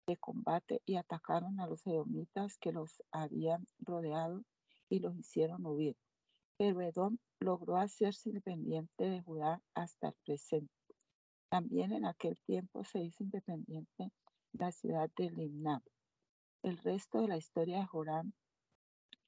de 0.07 0.17
combate 0.17 0.81
y 0.85 0.95
atacaron 0.95 1.59
a 1.59 1.67
los 1.67 1.87
edomitas 1.87 2.57
que 2.57 2.71
los 2.71 3.01
habían 3.11 3.65
rodeado 3.79 4.43
y 4.89 4.99
los 4.99 5.15
hicieron 5.17 5.65
huir. 5.65 5.95
Pero 6.57 6.81
Edom 6.81 7.17
logró 7.39 7.77
hacerse 7.77 8.29
independiente 8.29 9.05
de 9.05 9.21
Judá 9.21 9.61
hasta 9.73 10.09
el 10.09 10.15
presente. 10.25 10.73
También 11.49 11.93
en 11.93 12.05
aquel 12.05 12.37
tiempo 12.41 12.83
se 12.83 12.99
hizo 12.99 13.23
independiente 13.23 14.11
la 14.57 14.71
ciudad 14.71 15.09
de 15.15 15.29
Limnah. 15.29 15.83
El 16.63 16.77
resto 16.77 17.21
de 17.21 17.27
la 17.27 17.37
historia 17.37 17.79
de 17.79 17.85
Joram 17.85 18.33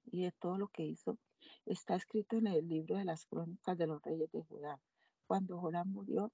y 0.06 0.24
de 0.24 0.32
todo 0.32 0.58
lo 0.58 0.68
que 0.70 0.84
hizo 0.84 1.20
está 1.66 1.96
escrito 1.96 2.38
en 2.38 2.48
el 2.48 2.68
libro 2.68 2.98
de 2.98 3.06
las 3.06 3.26
crónicas 3.26 3.78
de 3.78 3.88
los 3.88 4.02
reyes 4.02 4.32
de 4.32 4.42
Judá. 4.42 4.80
Cuando 5.28 5.60
Joram 5.60 5.92
murió, 5.92 6.32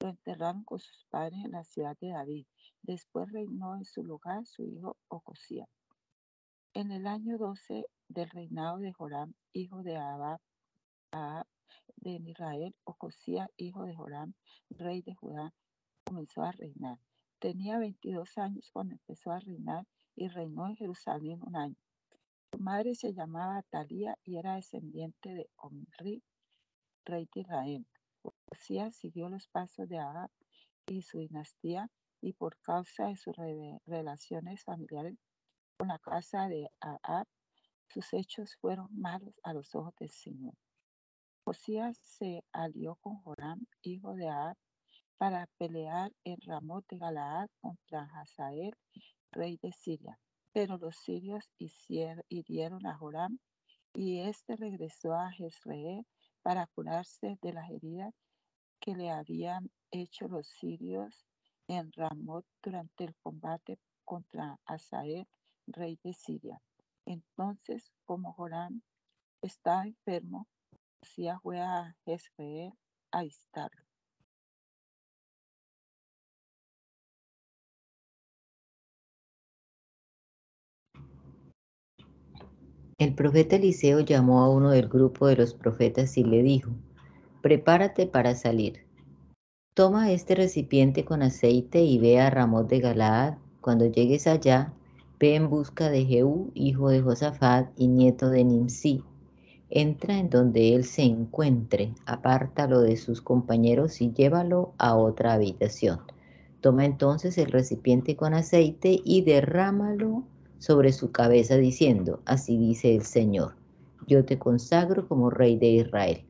lo 0.00 0.08
enterraron 0.08 0.64
con 0.64 0.78
sus 0.78 1.06
padres 1.10 1.44
en 1.44 1.52
la 1.52 1.64
ciudad 1.64 1.96
de 2.00 2.10
David. 2.10 2.46
Después 2.82 3.32
reinó 3.32 3.76
en 3.76 3.84
su 3.84 4.04
lugar 4.04 4.44
su 4.44 4.66
hijo 4.66 4.98
Ocosía. 5.08 5.66
En 6.74 6.90
el 6.90 7.06
año 7.06 7.38
12 7.38 7.86
del 8.08 8.30
reinado 8.30 8.78
de 8.78 8.92
Joram, 8.92 9.34
hijo 9.52 9.82
de 9.82 9.96
Abab, 9.96 10.40
de 11.96 12.10
Israel, 12.10 12.74
Ocosía, 12.84 13.48
hijo 13.56 13.84
de 13.84 13.94
Joram, 13.94 14.34
rey 14.70 15.00
de 15.00 15.14
Judá, 15.14 15.54
comenzó 16.04 16.42
a 16.42 16.52
reinar. 16.52 16.98
Tenía 17.44 17.78
22 17.78 18.38
años 18.38 18.70
cuando 18.72 18.94
empezó 18.94 19.30
a 19.30 19.38
reinar 19.38 19.86
y 20.16 20.28
reinó 20.28 20.66
en 20.66 20.76
Jerusalén 20.76 21.42
un 21.42 21.54
año. 21.56 21.76
Su 22.50 22.58
madre 22.58 22.94
se 22.94 23.12
llamaba 23.12 23.62
Talía 23.64 24.16
y 24.24 24.38
era 24.38 24.54
descendiente 24.54 25.28
de 25.34 25.50
Omri, 25.56 26.22
rey 27.04 27.28
de 27.34 27.42
Israel. 27.42 27.86
Josías 28.48 28.96
siguió 28.96 29.28
los 29.28 29.46
pasos 29.48 29.86
de 29.90 29.98
Ahab 29.98 30.30
y 30.86 31.02
su 31.02 31.18
dinastía 31.18 31.90
y 32.22 32.32
por 32.32 32.56
causa 32.62 33.08
de 33.08 33.16
sus 33.18 33.36
relaciones 33.84 34.64
familiares 34.64 35.18
con 35.76 35.88
la 35.88 35.98
casa 35.98 36.48
de 36.48 36.70
Ahab, 36.80 37.26
sus 37.90 38.10
hechos 38.14 38.56
fueron 38.56 38.88
malos 38.90 39.38
a 39.42 39.52
los 39.52 39.74
ojos 39.74 39.94
del 40.00 40.08
Señor. 40.08 40.54
Josías 41.44 41.98
se 41.98 42.42
alió 42.52 42.94
con 43.02 43.16
Joram, 43.16 43.66
hijo 43.82 44.14
de 44.14 44.30
Ahab, 44.30 44.56
para 45.18 45.46
pelear 45.58 46.12
en 46.24 46.36
Ramot 46.42 46.84
de 46.88 46.98
Galaad 46.98 47.48
contra 47.60 48.08
Hazael, 48.14 48.74
rey 49.30 49.58
de 49.62 49.72
Siria. 49.72 50.18
Pero 50.52 50.78
los 50.78 50.96
sirios 50.96 51.50
hirieron 51.58 52.86
a 52.86 52.96
Joram 52.96 53.38
y 53.94 54.20
éste 54.20 54.56
regresó 54.56 55.14
a 55.14 55.30
Jezreel 55.32 56.06
para 56.42 56.66
curarse 56.66 57.38
de 57.42 57.52
las 57.52 57.70
heridas 57.70 58.14
que 58.80 58.94
le 58.94 59.10
habían 59.10 59.70
hecho 59.90 60.28
los 60.28 60.46
sirios 60.46 61.24
en 61.68 61.90
Ramot 61.92 62.44
durante 62.62 63.04
el 63.04 63.14
combate 63.22 63.78
contra 64.04 64.58
Asael, 64.66 65.26
rey 65.66 65.98
de 66.02 66.12
Siria. 66.12 66.60
Entonces, 67.06 67.90
como 68.04 68.32
Joram 68.34 68.82
estaba 69.40 69.86
enfermo, 69.86 70.46
Josías 71.00 71.38
fue 71.42 71.60
a 71.60 71.96
Jezreel 72.04 72.72
a 73.12 73.22
visitarlo. 73.22 73.83
El 83.04 83.12
profeta 83.12 83.56
Eliseo 83.56 84.00
llamó 84.00 84.40
a 84.40 84.48
uno 84.48 84.70
del 84.70 84.88
grupo 84.88 85.26
de 85.26 85.36
los 85.36 85.52
profetas 85.52 86.16
y 86.16 86.24
le 86.24 86.42
dijo, 86.42 86.70
prepárate 87.42 88.06
para 88.06 88.34
salir. 88.34 88.86
Toma 89.74 90.10
este 90.10 90.34
recipiente 90.34 91.04
con 91.04 91.22
aceite 91.22 91.82
y 91.82 91.98
ve 91.98 92.18
a 92.18 92.30
Ramón 92.30 92.66
de 92.66 92.80
Galaad. 92.80 93.34
Cuando 93.60 93.84
llegues 93.84 94.26
allá, 94.26 94.72
ve 95.20 95.34
en 95.34 95.50
busca 95.50 95.90
de 95.90 96.06
Jehú, 96.06 96.50
hijo 96.54 96.88
de 96.88 97.02
Josafat 97.02 97.68
y 97.76 97.88
nieto 97.88 98.30
de 98.30 98.42
Nimsi. 98.42 99.02
Entra 99.68 100.18
en 100.18 100.30
donde 100.30 100.74
él 100.74 100.84
se 100.84 101.02
encuentre, 101.02 101.92
apártalo 102.06 102.80
de 102.80 102.96
sus 102.96 103.20
compañeros 103.20 104.00
y 104.00 104.14
llévalo 104.14 104.72
a 104.78 104.96
otra 104.96 105.34
habitación. 105.34 106.00
Toma 106.62 106.86
entonces 106.86 107.36
el 107.36 107.52
recipiente 107.52 108.16
con 108.16 108.32
aceite 108.32 108.98
y 109.04 109.20
derrámalo 109.20 110.22
sobre 110.58 110.92
su 110.92 111.12
cabeza 111.12 111.56
diciendo, 111.56 112.20
así 112.24 112.56
dice 112.56 112.94
el 112.94 113.02
Señor, 113.02 113.54
yo 114.06 114.24
te 114.24 114.38
consagro 114.38 115.08
como 115.08 115.30
rey 115.30 115.56
de 115.56 115.68
Israel. 115.68 116.24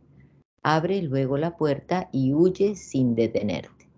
Abre 0.63 1.03
luego 1.03 1.37
la 1.37 1.57
puerta 1.57 2.09
y 2.13 2.33
huye 2.33 2.77
sin 2.77 3.15
detenerte. 3.15 3.89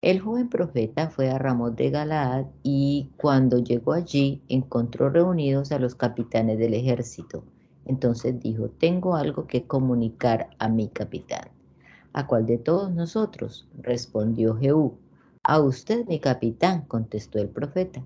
El 0.00 0.20
joven 0.20 0.48
profeta 0.48 1.10
fue 1.10 1.28
a 1.28 1.38
Ramón 1.38 1.74
de 1.74 1.90
Galaad 1.90 2.46
y 2.62 3.10
cuando 3.16 3.58
llegó 3.58 3.92
allí 3.92 4.42
encontró 4.48 5.10
reunidos 5.10 5.72
a 5.72 5.78
los 5.78 5.94
capitanes 5.96 6.58
del 6.58 6.74
ejército. 6.74 7.42
Entonces 7.84 8.38
dijo, 8.38 8.68
tengo 8.68 9.16
algo 9.16 9.46
que 9.46 9.64
comunicar 9.64 10.50
a 10.58 10.68
mi 10.68 10.88
capitán. 10.88 11.48
¿A 12.12 12.26
cuál 12.26 12.46
de 12.46 12.58
todos 12.58 12.92
nosotros? 12.92 13.66
respondió 13.80 14.56
Jehú. 14.56 14.94
A 15.42 15.60
usted, 15.60 16.06
mi 16.06 16.20
capitán, 16.20 16.82
contestó 16.82 17.38
el 17.38 17.48
profeta. 17.48 18.02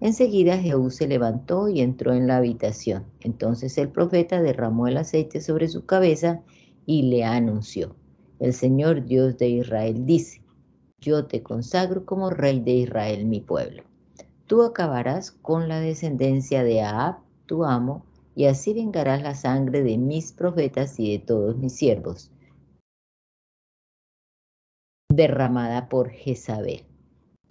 Enseguida 0.00 0.58
Jehú 0.58 0.90
se 0.90 1.06
levantó 1.06 1.68
y 1.68 1.80
entró 1.80 2.12
en 2.12 2.26
la 2.26 2.36
habitación. 2.36 3.04
Entonces 3.20 3.78
el 3.78 3.88
profeta 3.88 4.42
derramó 4.42 4.88
el 4.88 4.96
aceite 4.96 5.40
sobre 5.40 5.68
su 5.68 5.86
cabeza 5.86 6.42
y 6.86 7.02
le 7.02 7.24
anunció, 7.24 7.96
el 8.40 8.52
Señor 8.52 9.04
Dios 9.04 9.38
de 9.38 9.48
Israel 9.48 10.04
dice, 10.04 10.42
yo 11.00 11.26
te 11.26 11.42
consagro 11.42 12.04
como 12.04 12.30
rey 12.30 12.60
de 12.60 12.72
Israel 12.72 13.26
mi 13.26 13.40
pueblo. 13.40 13.84
Tú 14.46 14.62
acabarás 14.62 15.30
con 15.30 15.68
la 15.68 15.80
descendencia 15.80 16.64
de 16.64 16.82
Ahab, 16.82 17.18
tu 17.46 17.64
amo, 17.64 18.04
y 18.34 18.46
así 18.46 18.74
vengarás 18.74 19.22
la 19.22 19.34
sangre 19.34 19.82
de 19.82 19.96
mis 19.96 20.32
profetas 20.32 20.98
y 20.98 21.12
de 21.12 21.24
todos 21.24 21.56
mis 21.56 21.74
siervos, 21.74 22.30
derramada 25.08 25.88
por 25.88 26.10
Jezabel. 26.10 26.84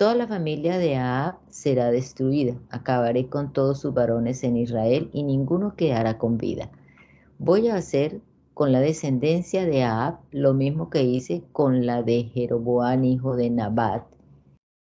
Toda 0.04 0.16
la 0.16 0.28
familia 0.28 0.80
de 0.80 0.98
Ahab 0.98 1.36
será 1.50 1.90
destruida. 1.90 2.60
Acabaré 2.70 3.30
con 3.30 3.54
todos 3.54 3.80
sus 3.80 3.94
varones 3.94 4.44
en 4.44 4.58
Israel 4.58 5.10
y 5.14 5.24
ninguno 5.24 5.78
quedará 5.78 6.18
con 6.18 6.38
vida. 6.38 6.70
Voy 7.40 7.70
a 7.70 7.76
hacer 7.76 8.20
con 8.54 8.74
la 8.74 8.82
descendencia 8.82 9.66
de 9.66 9.84
Ahab, 9.84 10.20
lo 10.32 10.54
mismo 10.54 10.90
que 10.90 11.04
hice 11.04 11.42
con 11.54 11.86
la 11.86 12.04
de 12.04 12.24
Jeroboán, 12.24 13.06
hijo 13.06 13.38
de 13.38 13.50
Nabat, 13.50 14.04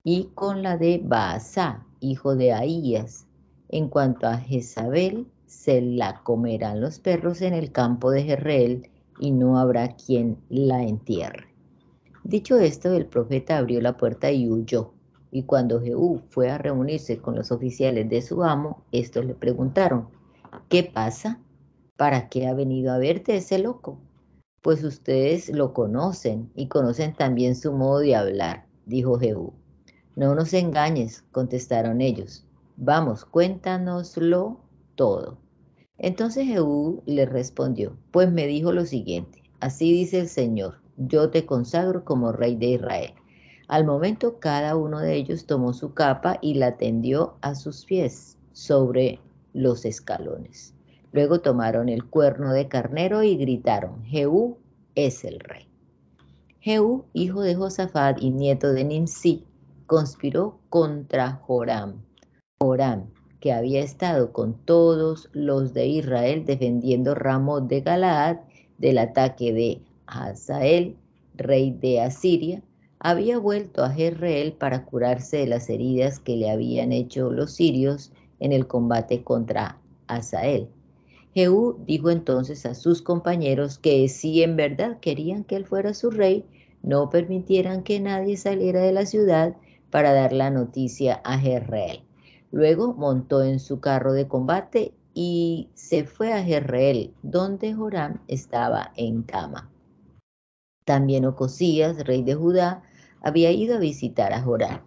y 0.02 0.24
con 0.34 0.64
la 0.64 0.76
de 0.76 1.00
Baasá, 1.00 1.86
hijo 2.00 2.34
de 2.34 2.52
Ahías. 2.52 3.28
En 3.68 3.88
cuanto 3.88 4.26
a 4.26 4.38
Jezabel, 4.38 5.28
se 5.46 5.80
la 5.82 6.20
comerán 6.24 6.80
los 6.80 6.98
perros 6.98 7.42
en 7.42 7.54
el 7.54 7.70
campo 7.70 8.10
de 8.10 8.24
Jezreel, 8.24 8.90
y 9.20 9.30
no 9.30 9.56
habrá 9.56 9.94
quien 9.94 10.38
la 10.48 10.82
entierre. 10.82 11.46
Dicho 12.24 12.58
esto, 12.58 12.92
el 12.92 13.06
profeta 13.06 13.58
abrió 13.58 13.80
la 13.80 13.96
puerta 13.96 14.32
y 14.32 14.50
huyó. 14.50 14.91
Y 15.34 15.44
cuando 15.44 15.80
Jehú 15.80 16.20
fue 16.28 16.50
a 16.50 16.58
reunirse 16.58 17.16
con 17.16 17.34
los 17.34 17.50
oficiales 17.52 18.06
de 18.10 18.20
su 18.20 18.44
amo, 18.44 18.84
estos 18.92 19.24
le 19.24 19.34
preguntaron, 19.34 20.08
¿qué 20.68 20.84
pasa? 20.84 21.40
¿Para 21.96 22.28
qué 22.28 22.46
ha 22.46 22.52
venido 22.52 22.92
a 22.92 22.98
verte 22.98 23.36
ese 23.36 23.58
loco? 23.58 23.98
Pues 24.60 24.84
ustedes 24.84 25.48
lo 25.48 25.72
conocen 25.72 26.52
y 26.54 26.68
conocen 26.68 27.14
también 27.14 27.56
su 27.56 27.72
modo 27.72 28.00
de 28.00 28.14
hablar, 28.14 28.66
dijo 28.84 29.18
Jehú. 29.18 29.54
No 30.16 30.34
nos 30.34 30.52
engañes, 30.52 31.24
contestaron 31.32 32.02
ellos. 32.02 32.46
Vamos, 32.76 33.24
cuéntanoslo 33.24 34.60
todo. 34.96 35.38
Entonces 35.96 36.46
Jehú 36.46 37.02
le 37.06 37.24
respondió, 37.24 37.96
pues 38.10 38.30
me 38.30 38.46
dijo 38.46 38.70
lo 38.72 38.84
siguiente, 38.84 39.42
así 39.60 39.90
dice 39.92 40.20
el 40.20 40.28
Señor, 40.28 40.82
yo 40.98 41.30
te 41.30 41.46
consagro 41.46 42.04
como 42.04 42.32
rey 42.32 42.54
de 42.54 42.66
Israel. 42.66 43.14
Al 43.72 43.86
momento 43.86 44.38
cada 44.38 44.76
uno 44.76 44.98
de 44.98 45.14
ellos 45.14 45.46
tomó 45.46 45.72
su 45.72 45.94
capa 45.94 46.36
y 46.42 46.52
la 46.52 46.76
tendió 46.76 47.36
a 47.40 47.54
sus 47.54 47.86
pies 47.86 48.36
sobre 48.52 49.18
los 49.54 49.86
escalones. 49.86 50.74
Luego 51.10 51.40
tomaron 51.40 51.88
el 51.88 52.04
cuerno 52.04 52.52
de 52.52 52.68
carnero 52.68 53.22
y 53.22 53.34
gritaron, 53.38 54.04
Jehú 54.04 54.58
es 54.94 55.24
el 55.24 55.40
rey. 55.40 55.70
Jehú, 56.60 57.06
hijo 57.14 57.40
de 57.40 57.54
Josafat 57.54 58.20
y 58.20 58.28
nieto 58.28 58.74
de 58.74 58.84
Nimsi, 58.84 59.46
conspiró 59.86 60.58
contra 60.68 61.40
Joram. 61.46 62.02
Joram, 62.60 63.06
que 63.40 63.54
había 63.54 63.80
estado 63.80 64.34
con 64.34 64.52
todos 64.66 65.30
los 65.32 65.72
de 65.72 65.86
Israel 65.86 66.44
defendiendo 66.44 67.14
Ramot 67.14 67.68
de 67.68 67.80
Galaad 67.80 68.36
del 68.76 68.98
ataque 68.98 69.54
de 69.54 69.80
Hazael, 70.06 70.98
rey 71.34 71.70
de 71.70 72.02
Asiria, 72.02 72.62
había 73.04 73.36
vuelto 73.36 73.82
a 73.82 73.90
Jezreel 73.90 74.52
para 74.52 74.84
curarse 74.84 75.38
de 75.38 75.46
las 75.48 75.68
heridas 75.68 76.20
que 76.20 76.36
le 76.36 76.50
habían 76.50 76.92
hecho 76.92 77.32
los 77.32 77.52
sirios 77.52 78.12
en 78.38 78.52
el 78.52 78.68
combate 78.68 79.24
contra 79.24 79.80
Hazael. 80.06 80.68
Jehú 81.34 81.82
dijo 81.84 82.10
entonces 82.10 82.64
a 82.64 82.74
sus 82.74 83.02
compañeros 83.02 83.78
que 83.78 84.08
si 84.08 84.44
en 84.44 84.54
verdad 84.54 85.00
querían 85.00 85.42
que 85.42 85.56
él 85.56 85.66
fuera 85.66 85.94
su 85.94 86.12
rey, 86.12 86.44
no 86.84 87.10
permitieran 87.10 87.82
que 87.82 87.98
nadie 87.98 88.36
saliera 88.36 88.80
de 88.82 88.92
la 88.92 89.04
ciudad 89.04 89.56
para 89.90 90.12
dar 90.12 90.32
la 90.32 90.50
noticia 90.50 91.20
a 91.24 91.38
Jezreel. 91.38 92.04
Luego 92.52 92.94
montó 92.94 93.42
en 93.42 93.58
su 93.58 93.80
carro 93.80 94.12
de 94.12 94.28
combate 94.28 94.94
y 95.12 95.70
se 95.74 96.04
fue 96.04 96.32
a 96.32 96.44
Jezreel, 96.44 97.12
donde 97.24 97.74
Joram 97.74 98.20
estaba 98.28 98.92
en 98.96 99.22
cama. 99.22 99.72
También 100.84 101.24
Ocosías, 101.24 102.04
rey 102.04 102.22
de 102.22 102.34
Judá, 102.34 102.82
había 103.22 103.50
ido 103.52 103.76
a 103.76 103.80
visitar 103.80 104.32
a 104.32 104.42
Joram. 104.42 104.80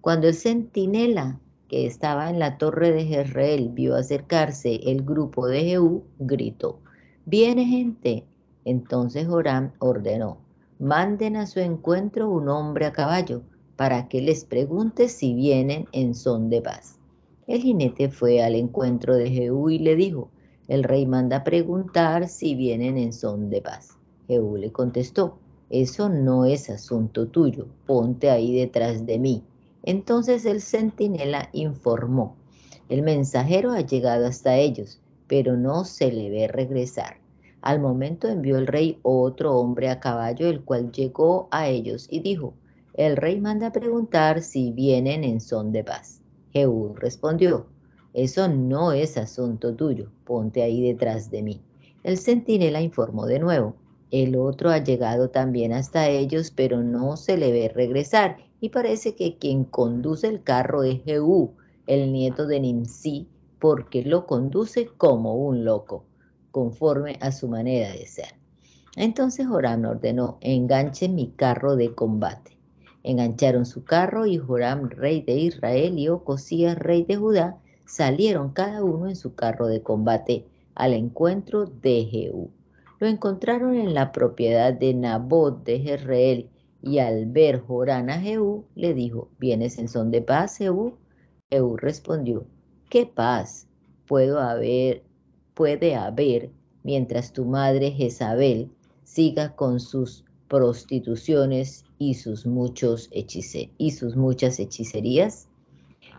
Cuando 0.00 0.26
el 0.26 0.34
centinela 0.34 1.38
que 1.68 1.86
estaba 1.86 2.28
en 2.28 2.38
la 2.38 2.58
torre 2.58 2.90
de 2.92 3.04
Jezreel 3.04 3.68
vio 3.68 3.94
acercarse 3.94 4.80
el 4.90 5.02
grupo 5.02 5.46
de 5.46 5.64
Jehú, 5.64 6.04
gritó, 6.18 6.80
viene 7.24 7.64
gente. 7.64 8.24
Entonces 8.64 9.26
Joram 9.26 9.72
ordenó, 9.78 10.38
manden 10.78 11.36
a 11.36 11.46
su 11.46 11.60
encuentro 11.60 12.28
un 12.30 12.48
hombre 12.48 12.86
a 12.86 12.92
caballo 12.92 13.42
para 13.76 14.08
que 14.08 14.20
les 14.20 14.44
pregunte 14.44 15.08
si 15.08 15.34
vienen 15.34 15.86
en 15.92 16.14
son 16.14 16.50
de 16.50 16.60
paz. 16.60 16.98
El 17.46 17.60
jinete 17.60 18.08
fue 18.08 18.42
al 18.42 18.54
encuentro 18.54 19.16
de 19.16 19.30
Jehú 19.30 19.70
y 19.70 19.78
le 19.78 19.96
dijo, 19.96 20.30
el 20.68 20.84
rey 20.84 21.06
manda 21.06 21.44
preguntar 21.44 22.28
si 22.28 22.54
vienen 22.54 22.96
en 22.96 23.12
son 23.12 23.50
de 23.50 23.60
paz. 23.60 23.98
Jehú 24.28 24.56
le 24.56 24.70
contestó, 24.70 25.38
eso 25.72 26.10
no 26.10 26.44
es 26.44 26.68
asunto 26.68 27.28
tuyo, 27.28 27.66
ponte 27.86 28.30
ahí 28.30 28.54
detrás 28.54 29.06
de 29.06 29.18
mí. 29.18 29.42
Entonces 29.82 30.44
el 30.44 30.60
centinela 30.60 31.48
informó, 31.52 32.36
el 32.90 33.00
mensajero 33.00 33.72
ha 33.72 33.80
llegado 33.80 34.26
hasta 34.26 34.56
ellos, 34.56 35.00
pero 35.26 35.56
no 35.56 35.86
se 35.86 36.12
le 36.12 36.28
ve 36.28 36.46
regresar. 36.46 37.16
Al 37.62 37.80
momento 37.80 38.28
envió 38.28 38.58
el 38.58 38.66
rey 38.66 38.98
otro 39.00 39.56
hombre 39.56 39.88
a 39.88 39.98
caballo, 39.98 40.46
el 40.46 40.62
cual 40.62 40.92
llegó 40.92 41.48
a 41.50 41.68
ellos 41.68 42.06
y 42.10 42.20
dijo, 42.20 42.52
el 42.92 43.16
rey 43.16 43.40
manda 43.40 43.72
preguntar 43.72 44.42
si 44.42 44.72
vienen 44.72 45.24
en 45.24 45.40
son 45.40 45.72
de 45.72 45.84
paz. 45.84 46.20
Jehú 46.52 46.94
respondió, 46.96 47.64
eso 48.12 48.46
no 48.46 48.92
es 48.92 49.16
asunto 49.16 49.74
tuyo, 49.74 50.10
ponte 50.26 50.62
ahí 50.62 50.82
detrás 50.82 51.30
de 51.30 51.42
mí. 51.42 51.62
El 52.04 52.18
centinela 52.18 52.82
informó 52.82 53.24
de 53.24 53.38
nuevo, 53.38 53.74
el 54.12 54.36
otro 54.36 54.68
ha 54.68 54.78
llegado 54.78 55.30
también 55.30 55.72
hasta 55.72 56.08
ellos, 56.08 56.52
pero 56.54 56.82
no 56.82 57.16
se 57.16 57.38
le 57.38 57.50
ve 57.50 57.72
regresar 57.74 58.36
y 58.60 58.68
parece 58.68 59.14
que 59.14 59.38
quien 59.38 59.64
conduce 59.64 60.28
el 60.28 60.42
carro 60.42 60.82
es 60.82 61.02
Jehú, 61.02 61.54
el 61.86 62.12
nieto 62.12 62.46
de 62.46 62.60
Nimsi, 62.60 63.26
porque 63.58 64.02
lo 64.02 64.26
conduce 64.26 64.86
como 64.86 65.34
un 65.36 65.64
loco, 65.64 66.04
conforme 66.50 67.16
a 67.22 67.32
su 67.32 67.48
manera 67.48 67.90
de 67.90 68.06
ser. 68.06 68.34
Entonces 68.96 69.46
Joram 69.46 69.86
ordenó, 69.86 70.36
enganchen 70.42 71.14
mi 71.14 71.28
carro 71.28 71.74
de 71.76 71.94
combate. 71.94 72.58
Engancharon 73.04 73.64
su 73.64 73.82
carro 73.82 74.26
y 74.26 74.36
Joram, 74.36 74.90
rey 74.90 75.22
de 75.22 75.36
Israel, 75.36 75.98
y 75.98 76.10
Ocosías, 76.10 76.78
rey 76.78 77.02
de 77.04 77.16
Judá, 77.16 77.56
salieron 77.86 78.50
cada 78.50 78.84
uno 78.84 79.08
en 79.08 79.16
su 79.16 79.34
carro 79.34 79.68
de 79.68 79.82
combate 79.82 80.44
al 80.74 80.92
encuentro 80.92 81.64
de 81.64 82.04
Jehú. 82.04 82.50
Lo 83.02 83.08
encontraron 83.08 83.74
en 83.74 83.94
la 83.94 84.12
propiedad 84.12 84.72
de 84.72 84.94
Nabot 84.94 85.64
de 85.64 85.80
Jezreel 85.80 86.48
y 86.80 87.00
al 87.00 87.26
ver 87.26 87.58
Jorán 87.58 88.10
a 88.10 88.20
Jehú, 88.20 88.64
le 88.76 88.94
dijo, 88.94 89.28
¿vienes 89.40 89.78
en 89.78 89.88
son 89.88 90.12
de 90.12 90.22
paz, 90.22 90.58
Jehú? 90.58 90.98
Jehú 91.50 91.76
respondió, 91.76 92.46
¿qué 92.90 93.04
paz 93.06 93.66
puedo 94.06 94.38
haber, 94.38 95.02
puede 95.52 95.96
haber 95.96 96.52
mientras 96.84 97.32
tu 97.32 97.44
madre 97.44 97.90
Jezabel 97.90 98.70
siga 99.02 99.56
con 99.56 99.80
sus 99.80 100.24
prostituciones 100.46 101.84
y 101.98 102.14
sus, 102.14 102.46
muchos 102.46 103.10
muchas 104.14 104.60
hechicerías? 104.60 105.48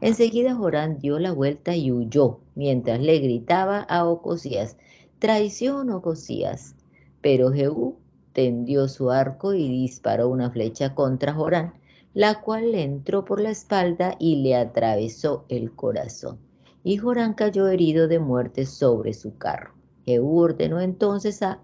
Enseguida 0.01 0.53
Jorán 0.53 0.99
dio 0.99 1.17
la 1.17 1.31
vuelta 1.31 1.77
y 1.77 1.93
huyó, 1.93 2.41
mientras 2.55 2.99
le 2.99 3.19
gritaba 3.19 3.79
a 3.79 4.05
Ocosías, 4.05 4.75
traición 5.23 5.89
Ocosías. 5.89 6.75
Pero 7.21 7.53
Jehú 7.53 7.95
tendió 8.33 8.89
su 8.89 9.09
arco 9.09 9.53
y 9.53 9.69
disparó 9.69 10.27
una 10.27 10.51
flecha 10.51 10.93
contra 10.95 11.31
Jorán, 11.31 11.75
la 12.13 12.41
cual 12.41 12.73
le 12.73 12.83
entró 12.83 13.23
por 13.23 13.39
la 13.39 13.51
espalda 13.51 14.17
y 14.19 14.43
le 14.43 14.57
atravesó 14.57 15.45
el 15.47 15.71
corazón. 15.71 16.39
Y 16.83 16.97
Jorán 16.97 17.35
cayó 17.35 17.69
herido 17.69 18.09
de 18.09 18.19
muerte 18.19 18.65
sobre 18.65 19.13
su 19.13 19.37
carro. 19.37 19.73
Jehú 20.05 20.39
ordenó 20.39 20.81
entonces 20.81 21.41
a 21.41 21.61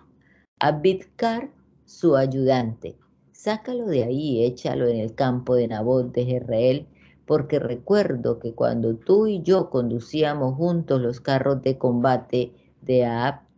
Abidkar, 0.62 1.52
su 1.84 2.16
ayudante, 2.16 2.96
sácalo 3.34 3.88
de 3.88 4.06
ahí 4.06 4.38
y 4.38 4.46
échalo 4.46 4.88
en 4.88 5.00
el 5.02 5.16
campo 5.16 5.56
de 5.56 5.68
Nabot 5.68 6.14
de 6.14 6.24
Jezreel, 6.24 6.88
porque 7.26 7.60
recuerdo 7.60 8.40
que 8.40 8.54
cuando 8.54 8.96
tú 8.96 9.28
y 9.28 9.42
yo 9.42 9.70
conducíamos 9.70 10.56
juntos 10.56 11.02
los 11.02 11.20
carros 11.20 11.62
de 11.62 11.78
combate 11.78 12.54
de 12.82 13.04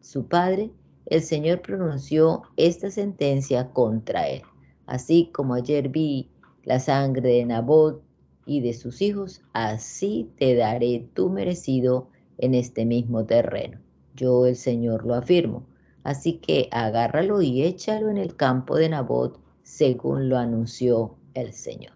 su 0.02 0.28
padre, 0.28 0.72
el 1.06 1.22
Señor 1.22 1.62
pronunció 1.62 2.44
esta 2.58 2.92
sentencia 2.92 3.70
contra 3.70 4.28
él. 4.28 4.42
Así 4.86 5.30
como 5.34 5.54
ayer 5.54 5.90
vi 5.90 6.30
la 6.64 6.80
sangre 6.80 7.30
de 7.30 7.46
Nabot 7.46 8.04
y 8.46 8.62
de 8.62 8.74
sus 8.74 9.02
hijos, 9.02 9.42
así 9.54 10.30
te 10.38 10.56
daré 10.56 11.08
tu 11.14 11.30
merecido 11.30 12.10
en 12.38 12.56
este 12.56 12.86
mismo 12.86 13.26
terreno. 13.26 13.80
Yo 14.16 14.46
el 14.46 14.56
Señor 14.56 15.06
lo 15.06 15.16
afirmo. 15.16 15.66
Así 16.04 16.34
que 16.34 16.68
agárralo 16.72 17.42
y 17.42 17.64
échalo 17.64 18.10
en 18.10 18.18
el 18.18 18.36
campo 18.36 18.76
de 18.76 18.90
Nabot, 18.90 19.40
según 19.64 20.30
lo 20.30 20.38
anunció 20.38 21.16
el 21.36 21.54
Señor. 21.54 21.94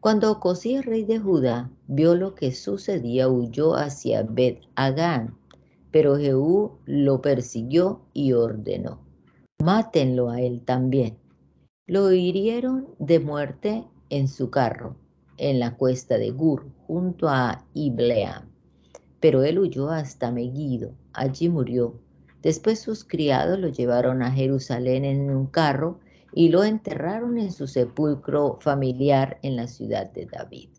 Cuando 0.00 0.32
Ocosías, 0.32 0.84
rey 0.84 1.04
de 1.04 1.18
Judá, 1.18 1.70
vio 1.86 2.14
lo 2.14 2.34
que 2.34 2.52
sucedía, 2.52 3.28
huyó 3.28 3.74
hacia 3.74 4.22
Bet 4.22 4.60
Agán, 4.74 5.36
pero 5.94 6.16
Jehú 6.16 6.80
lo 6.86 7.22
persiguió 7.22 8.00
y 8.12 8.32
ordenó, 8.32 8.98
mátenlo 9.62 10.28
a 10.28 10.40
él 10.40 10.62
también. 10.64 11.18
Lo 11.86 12.10
hirieron 12.10 12.88
de 12.98 13.20
muerte 13.20 13.84
en 14.10 14.26
su 14.26 14.50
carro, 14.50 14.96
en 15.36 15.60
la 15.60 15.76
cuesta 15.76 16.18
de 16.18 16.32
Gur, 16.32 16.66
junto 16.88 17.28
a 17.28 17.64
Ibleam. 17.74 18.50
Pero 19.20 19.44
él 19.44 19.60
huyó 19.60 19.88
hasta 19.88 20.32
Megiddo, 20.32 20.96
allí 21.12 21.48
murió. 21.48 22.00
Después 22.42 22.80
sus 22.80 23.04
criados 23.04 23.60
lo 23.60 23.68
llevaron 23.68 24.20
a 24.24 24.32
Jerusalén 24.32 25.04
en 25.04 25.30
un 25.30 25.46
carro 25.46 26.00
y 26.32 26.48
lo 26.48 26.64
enterraron 26.64 27.38
en 27.38 27.52
su 27.52 27.68
sepulcro 27.68 28.58
familiar 28.60 29.38
en 29.42 29.54
la 29.54 29.68
ciudad 29.68 30.10
de 30.10 30.26
David. 30.26 30.70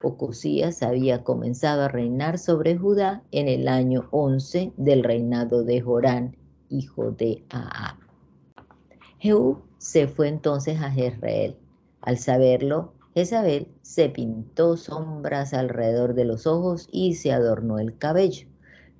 Ocosías 0.00 0.84
había 0.84 1.24
comenzado 1.24 1.82
a 1.82 1.88
reinar 1.88 2.38
sobre 2.38 2.78
Judá 2.78 3.24
en 3.32 3.48
el 3.48 3.66
año 3.66 4.06
11 4.12 4.72
del 4.76 5.02
reinado 5.02 5.64
de 5.64 5.80
Jorán, 5.80 6.36
hijo 6.68 7.10
de 7.10 7.44
Ahab. 7.50 7.96
Jehú 9.18 9.62
se 9.78 10.06
fue 10.06 10.28
entonces 10.28 10.80
a 10.80 10.92
Jezreel. 10.92 11.56
Al 12.00 12.16
saberlo, 12.18 12.92
Jezabel 13.12 13.66
se 13.82 14.08
pintó 14.08 14.76
sombras 14.76 15.52
alrededor 15.52 16.14
de 16.14 16.26
los 16.26 16.46
ojos 16.46 16.88
y 16.92 17.14
se 17.14 17.32
adornó 17.32 17.80
el 17.80 17.98
cabello. 17.98 18.46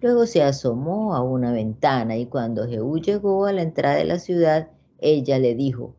Luego 0.01 0.27
se 0.27 0.43
asomó 0.43 1.15
a 1.15 1.23
una 1.23 1.53
ventana 1.53 2.17
y 2.17 2.27
cuando 2.27 2.67
Jehú 2.67 2.99
llegó 2.99 3.47
a 3.47 3.53
la 3.53 3.63
entrada 3.63 3.95
de 3.95 4.05
la 4.05 4.19
ciudad, 4.19 4.73
ella 4.99 5.39
le 5.39 5.55
dijo, 5.55 5.95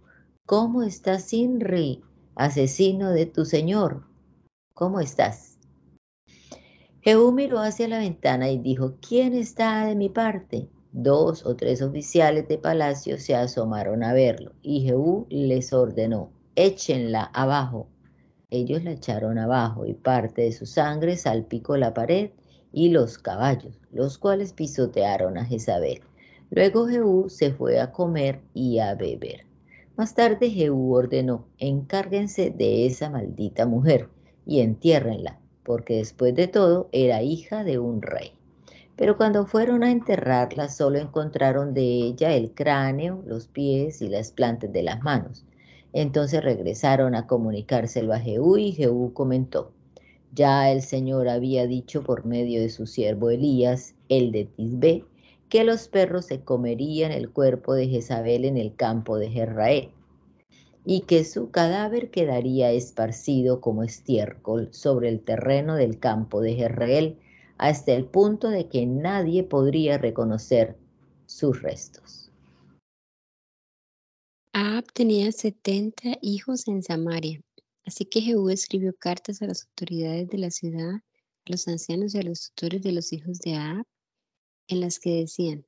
¿Cómo 0.45 0.83
estás, 0.83 1.23
Sinri, 1.23 2.03
asesino 2.35 3.11
de 3.11 3.25
tu 3.25 3.45
señor? 3.45 4.08
¿Cómo 4.79 5.01
estás? 5.01 5.59
Jehú 7.01 7.33
miró 7.33 7.59
hacia 7.59 7.89
la 7.89 7.97
ventana 7.97 8.49
y 8.49 8.59
dijo, 8.59 8.93
¿quién 9.05 9.33
está 9.33 9.85
de 9.85 9.93
mi 9.93 10.07
parte? 10.07 10.69
Dos 10.93 11.45
o 11.45 11.57
tres 11.57 11.81
oficiales 11.81 12.47
de 12.47 12.57
palacio 12.57 13.17
se 13.17 13.35
asomaron 13.35 14.03
a 14.05 14.13
verlo 14.13 14.53
y 14.61 14.83
Jehú 14.83 15.27
les 15.29 15.73
ordenó, 15.73 16.31
échenla 16.55 17.23
abajo. 17.33 17.89
Ellos 18.49 18.81
la 18.85 18.91
echaron 18.91 19.37
abajo 19.37 19.85
y 19.85 19.95
parte 19.95 20.43
de 20.43 20.53
su 20.53 20.65
sangre 20.65 21.17
salpicó 21.17 21.75
la 21.75 21.93
pared 21.93 22.31
y 22.71 22.87
los 22.87 23.17
caballos, 23.17 23.81
los 23.91 24.17
cuales 24.17 24.53
pisotearon 24.53 25.37
a 25.37 25.43
Jezabel. 25.43 26.03
Luego 26.51 26.87
Jehú 26.87 27.27
se 27.27 27.51
fue 27.51 27.81
a 27.81 27.91
comer 27.91 28.39
y 28.53 28.79
a 28.79 28.95
beber. 28.95 29.45
Más 29.97 30.15
tarde 30.15 30.49
Jehú 30.49 30.93
ordenó, 30.95 31.49
encárguense 31.57 32.49
de 32.49 32.85
esa 32.85 33.09
maldita 33.09 33.65
mujer 33.65 34.07
y 34.49 34.61
entiérrenla, 34.61 35.39
porque 35.63 35.97
después 35.97 36.33
de 36.33 36.47
todo 36.47 36.89
era 36.91 37.21
hija 37.21 37.63
de 37.63 37.77
un 37.77 38.01
rey. 38.01 38.31
Pero 38.95 39.15
cuando 39.15 39.45
fueron 39.45 39.83
a 39.83 39.91
enterrarla 39.91 40.69
solo 40.69 40.97
encontraron 40.97 41.75
de 41.75 41.83
ella 41.83 42.33
el 42.33 42.51
cráneo, 42.55 43.21
los 43.27 43.47
pies 43.47 44.01
y 44.01 44.09
las 44.09 44.31
plantas 44.31 44.73
de 44.73 44.81
las 44.81 45.03
manos. 45.03 45.45
Entonces 45.93 46.43
regresaron 46.43 47.13
a 47.13 47.27
comunicárselo 47.27 48.11
a 48.11 48.19
Jehú 48.19 48.57
y 48.57 48.71
Jehú 48.71 49.13
comentó, 49.13 49.71
ya 50.33 50.71
el 50.71 50.81
Señor 50.81 51.29
había 51.29 51.67
dicho 51.67 52.01
por 52.01 52.25
medio 52.25 52.59
de 52.59 52.69
su 52.69 52.87
siervo 52.87 53.29
Elías, 53.29 53.93
el 54.09 54.31
de 54.31 54.45
Tisbé, 54.45 55.05
que 55.47 55.63
los 55.63 55.87
perros 55.87 56.25
se 56.25 56.41
comerían 56.41 57.11
el 57.11 57.29
cuerpo 57.29 57.75
de 57.75 57.87
Jezabel 57.87 58.45
en 58.45 58.57
el 58.57 58.75
campo 58.75 59.17
de 59.19 59.29
Jezrael 59.29 59.91
y 60.85 61.01
que 61.01 61.23
su 61.23 61.51
cadáver 61.51 62.09
quedaría 62.09 62.71
esparcido 62.71 63.61
como 63.61 63.83
estiércol 63.83 64.69
sobre 64.71 65.09
el 65.09 65.21
terreno 65.21 65.75
del 65.75 65.99
campo 65.99 66.41
de 66.41 66.55
Jezreel 66.55 67.17
hasta 67.57 67.93
el 67.93 68.05
punto 68.05 68.49
de 68.49 68.69
que 68.69 68.85
nadie 68.85 69.43
podría 69.43 69.97
reconocer 69.97 70.77
sus 71.25 71.61
restos. 71.61 72.31
Ahab 74.53 74.85
tenía 74.93 75.31
70 75.31 76.17
hijos 76.21 76.67
en 76.67 76.81
Samaria, 76.81 77.41
así 77.85 78.05
que 78.05 78.21
Jehú 78.21 78.49
escribió 78.49 78.93
cartas 78.97 79.41
a 79.41 79.47
las 79.47 79.65
autoridades 79.65 80.29
de 80.29 80.37
la 80.37 80.51
ciudad, 80.51 80.95
a 80.95 81.01
los 81.45 81.67
ancianos 81.67 82.15
y 82.15 82.19
a 82.19 82.23
los 82.23 82.51
tutores 82.51 82.81
de 82.81 82.93
los 82.93 83.13
hijos 83.13 83.39
de 83.39 83.55
Ahab, 83.55 83.85
en 84.67 84.79
las 84.79 84.99
que 84.99 85.21
decían, 85.21 85.65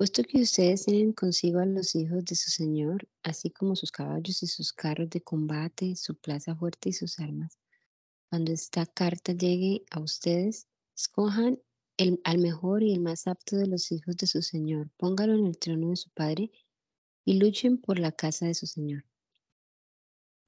puesto 0.00 0.22
que 0.22 0.40
ustedes 0.40 0.86
tienen 0.86 1.12
consigo 1.12 1.58
a 1.58 1.66
los 1.66 1.94
hijos 1.94 2.24
de 2.24 2.34
su 2.34 2.50
Señor, 2.50 3.06
así 3.22 3.50
como 3.50 3.76
sus 3.76 3.92
caballos 3.92 4.42
y 4.42 4.46
sus 4.46 4.72
carros 4.72 5.10
de 5.10 5.20
combate, 5.20 5.94
su 5.94 6.14
plaza 6.14 6.56
fuerte 6.56 6.88
y 6.88 6.94
sus 6.94 7.18
armas, 7.18 7.58
cuando 8.30 8.50
esta 8.50 8.86
carta 8.86 9.34
llegue 9.34 9.84
a 9.90 10.00
ustedes, 10.00 10.66
Escojan 10.96 11.60
el, 11.98 12.18
al 12.24 12.38
mejor 12.38 12.82
y 12.82 12.94
el 12.94 13.00
más 13.00 13.26
apto 13.26 13.58
de 13.58 13.66
los 13.66 13.92
hijos 13.92 14.16
de 14.16 14.26
su 14.26 14.40
Señor, 14.40 14.88
póngalo 14.96 15.34
en 15.34 15.44
el 15.44 15.58
trono 15.58 15.90
de 15.90 15.96
su 15.96 16.08
Padre 16.08 16.50
y 17.26 17.34
luchen 17.34 17.76
por 17.76 17.98
la 17.98 18.10
casa 18.10 18.46
de 18.46 18.54
su 18.54 18.66
Señor. 18.66 19.04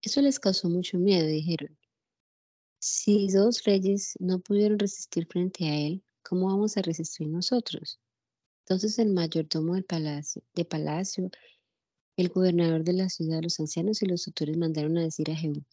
Eso 0.00 0.22
les 0.22 0.40
causó 0.40 0.70
mucho 0.70 0.96
miedo, 0.96 1.26
dijeron. 1.26 1.78
Si 2.78 3.28
dos 3.30 3.64
reyes 3.64 4.14
no 4.18 4.40
pudieron 4.40 4.78
resistir 4.78 5.26
frente 5.26 5.68
a 5.68 5.76
él, 5.76 6.02
¿cómo 6.22 6.46
vamos 6.46 6.78
a 6.78 6.80
resistir 6.80 7.28
nosotros? 7.28 8.01
Entonces 8.64 8.98
el 8.98 9.12
mayordomo 9.12 9.74
del 9.74 9.84
palacio, 9.84 10.42
de 10.54 10.64
palacio, 10.64 11.30
el 12.16 12.28
gobernador 12.28 12.84
de 12.84 12.92
la 12.92 13.08
ciudad, 13.08 13.40
los 13.42 13.58
ancianos 13.58 14.02
y 14.02 14.06
los 14.06 14.22
tutores 14.22 14.56
mandaron 14.56 14.96
a 14.98 15.02
decir 15.02 15.30
a 15.30 15.34
Jehú, 15.34 15.64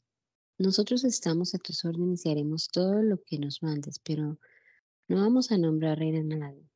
nosotros 0.58 1.04
estamos 1.04 1.54
a 1.54 1.60
tus 1.60 1.86
órdenes 1.86 2.26
y 2.26 2.32
haremos 2.32 2.68
todo 2.68 3.02
lo 3.04 3.22
que 3.24 3.38
nos 3.38 3.62
mandes, 3.62 4.00
pero 4.00 4.40
no 5.08 5.22
vamos 5.22 5.52
a 5.52 5.58
nombrar 5.58 6.00
reina 6.00 6.20
a 6.20 6.38
nadie. 6.38 6.68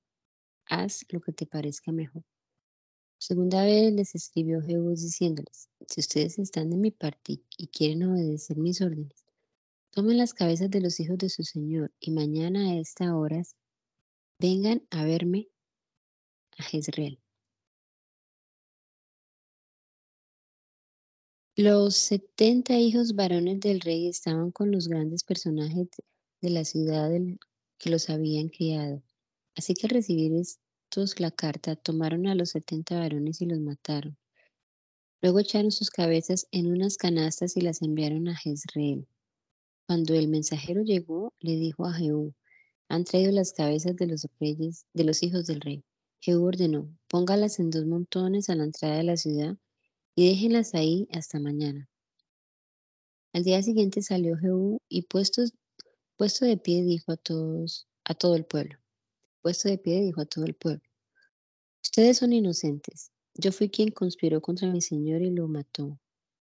Haz 0.67 1.05
lo 1.09 1.19
que 1.19 1.33
te 1.33 1.45
parezca 1.45 1.91
mejor. 1.91 2.23
Segunda 3.17 3.63
vez 3.63 3.91
les 3.93 4.15
escribió 4.15 4.61
Jehú 4.61 4.89
diciéndoles, 4.91 5.69
si 5.87 5.99
ustedes 5.99 6.37
están 6.39 6.69
de 6.69 6.77
mi 6.77 6.91
parte 6.91 7.41
y 7.57 7.67
quieren 7.67 8.03
obedecer 8.03 8.57
mis 8.57 8.81
órdenes, 8.81 9.25
tomen 9.91 10.17
las 10.17 10.33
cabezas 10.33 10.69
de 10.69 10.81
los 10.81 10.99
hijos 10.99 11.17
de 11.17 11.29
su 11.29 11.43
Señor 11.43 11.91
y 11.99 12.11
mañana 12.11 12.71
a 12.71 12.79
esta 12.79 13.15
hora 13.15 13.41
vengan 14.39 14.85
a 14.91 15.05
verme 15.05 15.47
a 16.57 16.63
Jezreel. 16.63 17.19
Los 21.55 21.95
setenta 21.95 22.79
hijos 22.79 23.15
varones 23.15 23.59
del 23.59 23.79
rey 23.79 24.07
estaban 24.07 24.51
con 24.51 24.71
los 24.71 24.87
grandes 24.87 25.23
personajes 25.23 25.87
de 26.41 26.49
la 26.49 26.65
ciudad 26.65 27.11
que 27.77 27.89
los 27.89 28.09
habían 28.09 28.49
criado. 28.49 29.03
Así 29.55 29.75
que 29.75 29.85
al 29.85 29.91
recibir 29.91 30.33
estos 30.33 31.19
la 31.19 31.31
carta, 31.31 31.75
tomaron 31.75 32.27
a 32.27 32.35
los 32.35 32.49
setenta 32.49 32.97
varones 32.97 33.41
y 33.41 33.45
los 33.45 33.59
mataron. 33.59 34.17
Luego 35.21 35.39
echaron 35.39 35.71
sus 35.71 35.89
cabezas 35.89 36.47
en 36.51 36.71
unas 36.71 36.97
canastas 36.97 37.55
y 37.55 37.61
las 37.61 37.81
enviaron 37.81 38.27
a 38.27 38.35
Jezreel. 38.35 39.07
Cuando 39.87 40.15
el 40.15 40.27
mensajero 40.27 40.81
llegó, 40.81 41.33
le 41.39 41.55
dijo 41.55 41.85
a 41.85 41.93
Jehú, 41.93 42.33
han 42.89 43.03
traído 43.05 43.31
las 43.31 43.53
cabezas 43.53 43.95
de 43.95 44.07
los 44.07 44.27
reyes, 44.39 44.85
de 44.93 45.03
los 45.03 45.23
hijos 45.23 45.45
del 45.45 45.61
rey. 45.61 45.83
Jehú 46.25 46.45
ordenó, 46.45 46.87
póngalas 47.09 47.59
en 47.59 47.69
dos 47.69 47.85
montones 47.85 48.49
a 48.49 48.55
la 48.55 48.63
entrada 48.63 48.95
de 48.95 49.03
la 49.03 49.17
ciudad 49.17 49.57
y 50.15 50.29
déjenlas 50.29 50.73
ahí 50.73 51.05
hasta 51.11 51.37
mañana. 51.37 51.89
Al 53.33 53.43
día 53.43 53.61
siguiente 53.61 54.01
salió 54.01 54.37
Jehú 54.37 54.79
y 54.87 55.01
puesto, 55.01 55.41
de 56.45 56.57
pie 56.57 56.81
dijo 56.83 57.11
a 57.11 57.17
todos, 57.17 57.89
a 58.05 58.13
todo 58.13 58.37
el 58.37 58.45
pueblo, 58.45 58.79
puesto 59.41 59.67
de 59.67 59.77
pie 59.77 59.99
dijo 59.99 60.21
a 60.21 60.25
todo 60.25 60.45
el 60.45 60.53
pueblo, 60.53 60.81
ustedes 61.81 62.19
son 62.19 62.31
inocentes, 62.31 63.11
yo 63.33 63.51
fui 63.51 63.69
quien 63.69 63.91
conspiró 63.91 64.39
contra 64.39 64.71
mi 64.71 64.79
señor 64.79 65.21
y 65.23 65.29
lo 65.29 65.49
mató, 65.49 65.99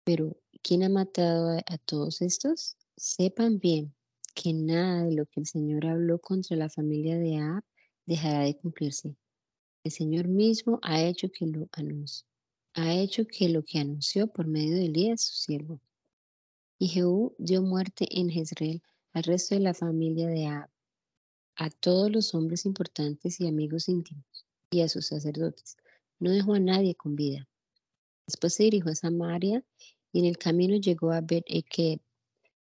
pero 0.03 0.38
¿quién 0.62 0.83
ha 0.83 0.89
matado 0.89 1.49
a 1.49 1.77
todos 1.79 2.21
estos? 2.21 2.77
Sepan 2.95 3.57
bien 3.57 3.95
que 4.36 4.53
nada 4.53 5.05
de 5.05 5.15
lo 5.15 5.25
que 5.25 5.39
el 5.39 5.47
Señor 5.47 5.88
habló 5.88 6.19
contra 6.19 6.55
la 6.57 6.69
familia 6.69 7.17
de 7.17 7.38
Ab 7.38 7.63
dejará 8.05 8.41
de 8.41 8.55
cumplirse. 8.55 9.17
El 9.83 9.91
Señor 9.91 10.27
mismo 10.27 10.79
ha 10.81 11.03
hecho 11.03 11.29
que 11.29 11.45
lo 11.45 11.67
ha 12.75 12.93
hecho 12.93 13.27
que 13.27 13.49
lo 13.49 13.63
que 13.63 13.79
anunció 13.79 14.27
por 14.27 14.47
medio 14.47 14.75
de 14.75 14.85
Elías, 14.85 15.21
su 15.21 15.35
siervo. 15.35 15.81
Y 16.79 16.87
Jehú 16.87 17.35
dio 17.37 17.61
muerte 17.61 18.07
en 18.09 18.29
Jezreel 18.29 18.81
al 19.11 19.23
resto 19.23 19.55
de 19.55 19.61
la 19.61 19.73
familia 19.73 20.27
de 20.27 20.47
Ab, 20.47 20.69
a 21.55 21.69
todos 21.69 22.11
los 22.11 22.33
hombres 22.33 22.65
importantes 22.65 23.39
y 23.39 23.47
amigos 23.47 23.89
íntimos, 23.89 24.45
y 24.71 24.81
a 24.81 24.89
sus 24.89 25.07
sacerdotes. 25.07 25.77
No 26.19 26.31
dejó 26.31 26.53
a 26.53 26.59
nadie 26.59 26.95
con 26.95 27.15
vida. 27.15 27.47
Después 28.25 28.53
se 28.53 28.63
dirigió 28.63 28.91
a 28.91 28.95
Samaria 28.95 29.63
y 30.11 30.19
en 30.19 30.25
el 30.25 30.37
camino 30.37 30.77
llegó 30.77 31.11
a 31.11 31.21
Bet 31.21 31.45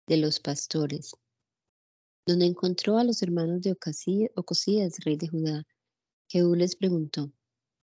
de 0.08 0.18
los 0.18 0.40
pastores, 0.40 1.16
donde 2.26 2.46
encontró 2.46 2.98
a 2.98 3.04
los 3.04 3.22
hermanos 3.22 3.62
de 3.62 3.72
Ocosías, 4.36 5.00
rey 5.04 5.18
de 5.18 5.28
Judá. 5.28 5.68
Jehú 6.32 6.54
les 6.54 6.76
preguntó, 6.76 7.34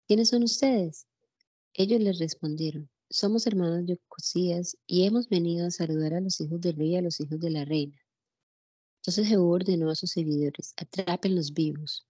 ¿quiénes 0.08 0.30
son 0.30 0.44
ustedes? 0.44 1.06
Ellos 1.74 2.00
les 2.00 2.20
respondieron, 2.20 2.90
somos 3.10 3.46
hermanos 3.46 3.86
de 3.86 4.00
Ocosías 4.06 4.78
y 4.88 5.04
hemos 5.04 5.28
venido 5.28 5.68
a 5.68 5.72
saludar 5.72 6.14
a 6.14 6.22
los 6.22 6.40
hijos 6.40 6.62
del 6.62 6.78
rey 6.78 6.92
y 6.92 6.96
a 6.96 7.02
los 7.02 7.20
hijos 7.20 7.38
de 7.42 7.50
la 7.50 7.66
reina. 7.66 8.02
Entonces 9.02 9.28
Jehú 9.28 9.52
ordenó 9.52 9.90
a 9.90 9.96
sus 9.96 10.12
seguidores, 10.12 10.74
atrápenlos 10.78 11.54
vivos. 11.54 12.08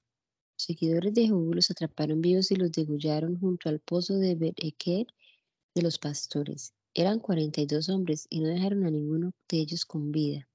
Los 0.56 0.66
seguidores 0.66 1.16
de 1.16 1.26
Jehú 1.26 1.52
los 1.52 1.72
atraparon 1.72 2.22
vivos 2.22 2.52
y 2.52 2.58
los 2.58 2.72
degollaron 2.74 3.40
junto 3.40 3.68
al 3.68 3.80
pozo 3.80 4.20
de 4.20 4.36
Bet-Eker 4.36 5.08
de 5.74 5.82
los 5.82 5.98
pastores. 5.98 6.76
Eran 6.94 7.22
cuarenta 7.22 7.60
y 7.60 7.66
dos 7.66 7.90
hombres 7.90 8.28
y 8.30 8.42
no 8.42 8.50
dejaron 8.50 8.86
a 8.86 8.92
ninguno 8.92 9.32
de 9.50 9.62
ellos 9.62 9.84
con 9.84 10.12
vida. 10.12 10.48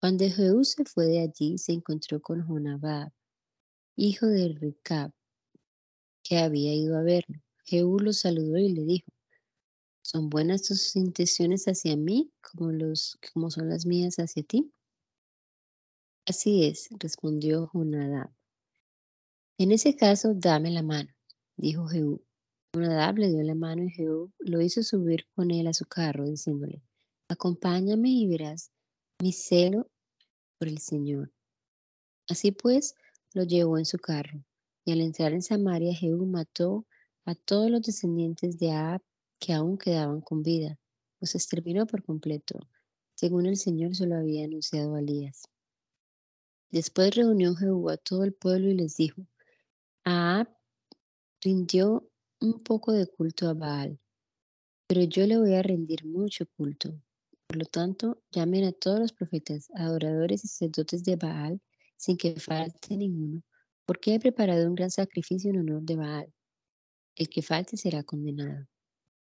Cuando 0.00 0.24
Jehú 0.24 0.64
se 0.64 0.86
fue 0.86 1.04
de 1.04 1.20
allí, 1.20 1.58
se 1.58 1.72
encontró 1.72 2.22
con 2.22 2.46
Jonabab, 2.46 3.12
hijo 3.98 4.26
de 4.26 4.48
Ricab, 4.48 5.10
que 6.22 6.38
había 6.38 6.72
ido 6.72 6.96
a 6.96 7.02
verlo. 7.02 7.42
Jehú 7.64 7.98
lo 7.98 8.12
saludó 8.12 8.56
y 8.56 8.68
le 8.68 8.84
dijo, 8.84 9.10
¿son 10.02 10.30
buenas 10.30 10.62
tus 10.62 10.94
intenciones 10.94 11.66
hacia 11.66 11.96
mí 11.96 12.30
como, 12.40 12.70
los, 12.70 13.18
como 13.34 13.50
son 13.50 13.68
las 13.68 13.86
mías 13.86 14.16
hacia 14.20 14.44
ti? 14.44 14.72
Así 16.26 16.64
es, 16.64 16.88
respondió 17.00 17.68
Jonadab. 17.72 18.30
En 19.58 19.72
ese 19.72 19.96
caso, 19.96 20.32
dame 20.32 20.70
la 20.70 20.82
mano, 20.84 21.12
dijo 21.56 21.88
Jehú. 21.88 22.22
Jonadab 22.72 23.18
le 23.18 23.30
dio 23.30 23.42
la 23.42 23.56
mano 23.56 23.82
y 23.82 23.90
Jehú 23.90 24.32
lo 24.38 24.60
hizo 24.60 24.84
subir 24.84 25.26
con 25.34 25.50
él 25.50 25.66
a 25.66 25.74
su 25.74 25.86
carro, 25.86 26.24
diciéndole, 26.24 26.84
acompáñame 27.28 28.10
y 28.10 28.28
verás 28.28 28.70
mi 29.20 29.32
celo 29.32 29.90
por 30.56 30.68
el 30.68 30.78
Señor. 30.78 31.32
Así 32.28 32.52
pues, 32.52 32.94
lo 33.34 33.44
llevó 33.44 33.78
en 33.78 33.84
su 33.84 33.98
carro, 33.98 34.44
y 34.84 34.92
al 34.92 35.00
entrar 35.00 35.32
en 35.32 35.42
Samaria, 35.42 35.94
Jehú 35.94 36.26
mató 36.26 36.86
a 37.24 37.34
todos 37.34 37.70
los 37.70 37.82
descendientes 37.82 38.58
de 38.58 38.72
Ahab 38.72 39.02
que 39.38 39.52
aún 39.52 39.78
quedaban 39.78 40.20
con 40.20 40.42
vida, 40.42 40.78
los 41.20 41.34
exterminó 41.34 41.86
por 41.86 42.02
completo, 42.02 42.58
según 43.14 43.46
el 43.46 43.56
Señor 43.56 43.94
se 43.94 44.06
lo 44.06 44.16
había 44.16 44.44
anunciado 44.44 44.94
a 44.94 45.00
Elías. 45.00 45.42
Después 46.70 47.14
reunió 47.14 47.54
Jehú 47.54 47.88
a 47.90 47.96
todo 47.96 48.24
el 48.24 48.34
pueblo 48.34 48.68
y 48.68 48.74
les 48.74 48.96
dijo, 48.96 49.26
Ahab 50.04 50.48
rindió 51.40 52.08
un 52.40 52.62
poco 52.62 52.92
de 52.92 53.06
culto 53.06 53.48
a 53.48 53.54
Baal, 53.54 53.98
pero 54.86 55.02
yo 55.02 55.26
le 55.26 55.38
voy 55.38 55.54
a 55.54 55.62
rendir 55.62 56.04
mucho 56.04 56.46
culto. 56.56 56.98
Por 57.46 57.56
lo 57.58 57.64
tanto, 57.64 58.22
llamen 58.30 58.64
a 58.64 58.72
todos 58.72 59.00
los 59.00 59.12
profetas, 59.12 59.70
adoradores 59.74 60.44
y 60.44 60.48
sacerdotes 60.48 61.04
de 61.04 61.16
Baal, 61.16 61.60
sin 61.98 62.16
que 62.16 62.40
falte 62.40 62.96
ninguno, 62.96 63.42
porque 63.84 64.14
he 64.14 64.18
preparado 64.18 64.66
un 64.66 64.74
gran 64.74 64.90
sacrificio 64.90 65.50
en 65.50 65.58
honor 65.58 65.82
de 65.82 65.96
Baal. 65.96 66.32
El 67.14 67.28
que 67.28 67.42
falte 67.42 67.76
será 67.76 68.02
condenado. 68.02 68.66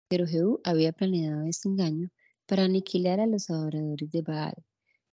Pero 0.08 0.24
Jehú 0.24 0.60
había 0.62 0.92
planeado 0.92 1.42
este 1.48 1.68
engaño 1.68 2.10
para 2.46 2.62
aniquilar 2.64 3.18
a 3.18 3.26
los 3.26 3.50
adoradores 3.50 4.10
de 4.12 4.22
Baal. 4.22 4.54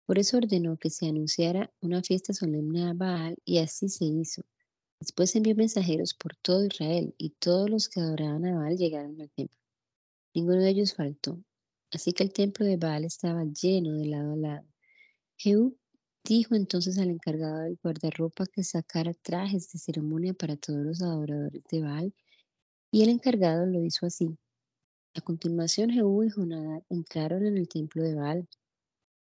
Por 0.06 0.18
eso 0.18 0.38
ordenó 0.38 0.78
que 0.78 0.88
se 0.88 1.06
anunciara 1.06 1.70
una 1.82 2.02
fiesta 2.02 2.32
solemne 2.32 2.88
a 2.88 2.94
Baal 2.94 3.36
y 3.44 3.58
así 3.58 3.90
se 3.90 4.06
hizo. 4.06 4.42
Después 4.98 5.36
envió 5.36 5.54
mensajeros 5.54 6.14
por 6.14 6.34
todo 6.36 6.64
Israel 6.64 7.14
y 7.18 7.34
todos 7.38 7.68
los 7.68 7.90
que 7.90 8.00
adoraban 8.00 8.46
a 8.46 8.54
Baal 8.54 8.76
llegaron 8.78 9.20
al 9.20 9.30
templo. 9.30 9.58
Ninguno 10.32 10.62
de 10.62 10.70
ellos 10.70 10.94
faltó, 10.94 11.42
Así 11.92 12.12
que 12.12 12.22
el 12.22 12.32
templo 12.32 12.64
de 12.64 12.76
Baal 12.76 13.04
estaba 13.04 13.44
lleno 13.44 13.94
de 13.94 14.06
lado 14.06 14.32
a 14.32 14.36
lado. 14.36 14.66
Jehú 15.36 15.76
dijo 16.24 16.54
entonces 16.54 16.98
al 16.98 17.11
encargado 17.11 17.61
del 17.61 17.78
guardarropa 17.83 18.46
que 18.46 18.62
sacara 18.62 19.14
trajes 19.14 19.70
de 19.72 19.78
ceremonia 19.78 20.35
para 20.35 20.56
todos 20.56 20.80
los 20.80 21.02
adoradores 21.02 21.62
de 21.70 21.83
Baal, 21.83 22.14
y 22.92 23.02
el 23.02 23.09
encargado 23.09 23.66
lo 23.66 23.85
hizo 23.85 24.06
así. 24.06 24.37
A 25.14 25.20
continuación 25.20 25.90
Jehú 25.90 26.24
y 26.24 26.30
Jonadab 26.30 26.85
entraron 26.88 27.46
en 27.46 27.56
el 27.56 27.68
templo 27.68 28.02
de 28.02 28.14
Baal. 28.14 28.48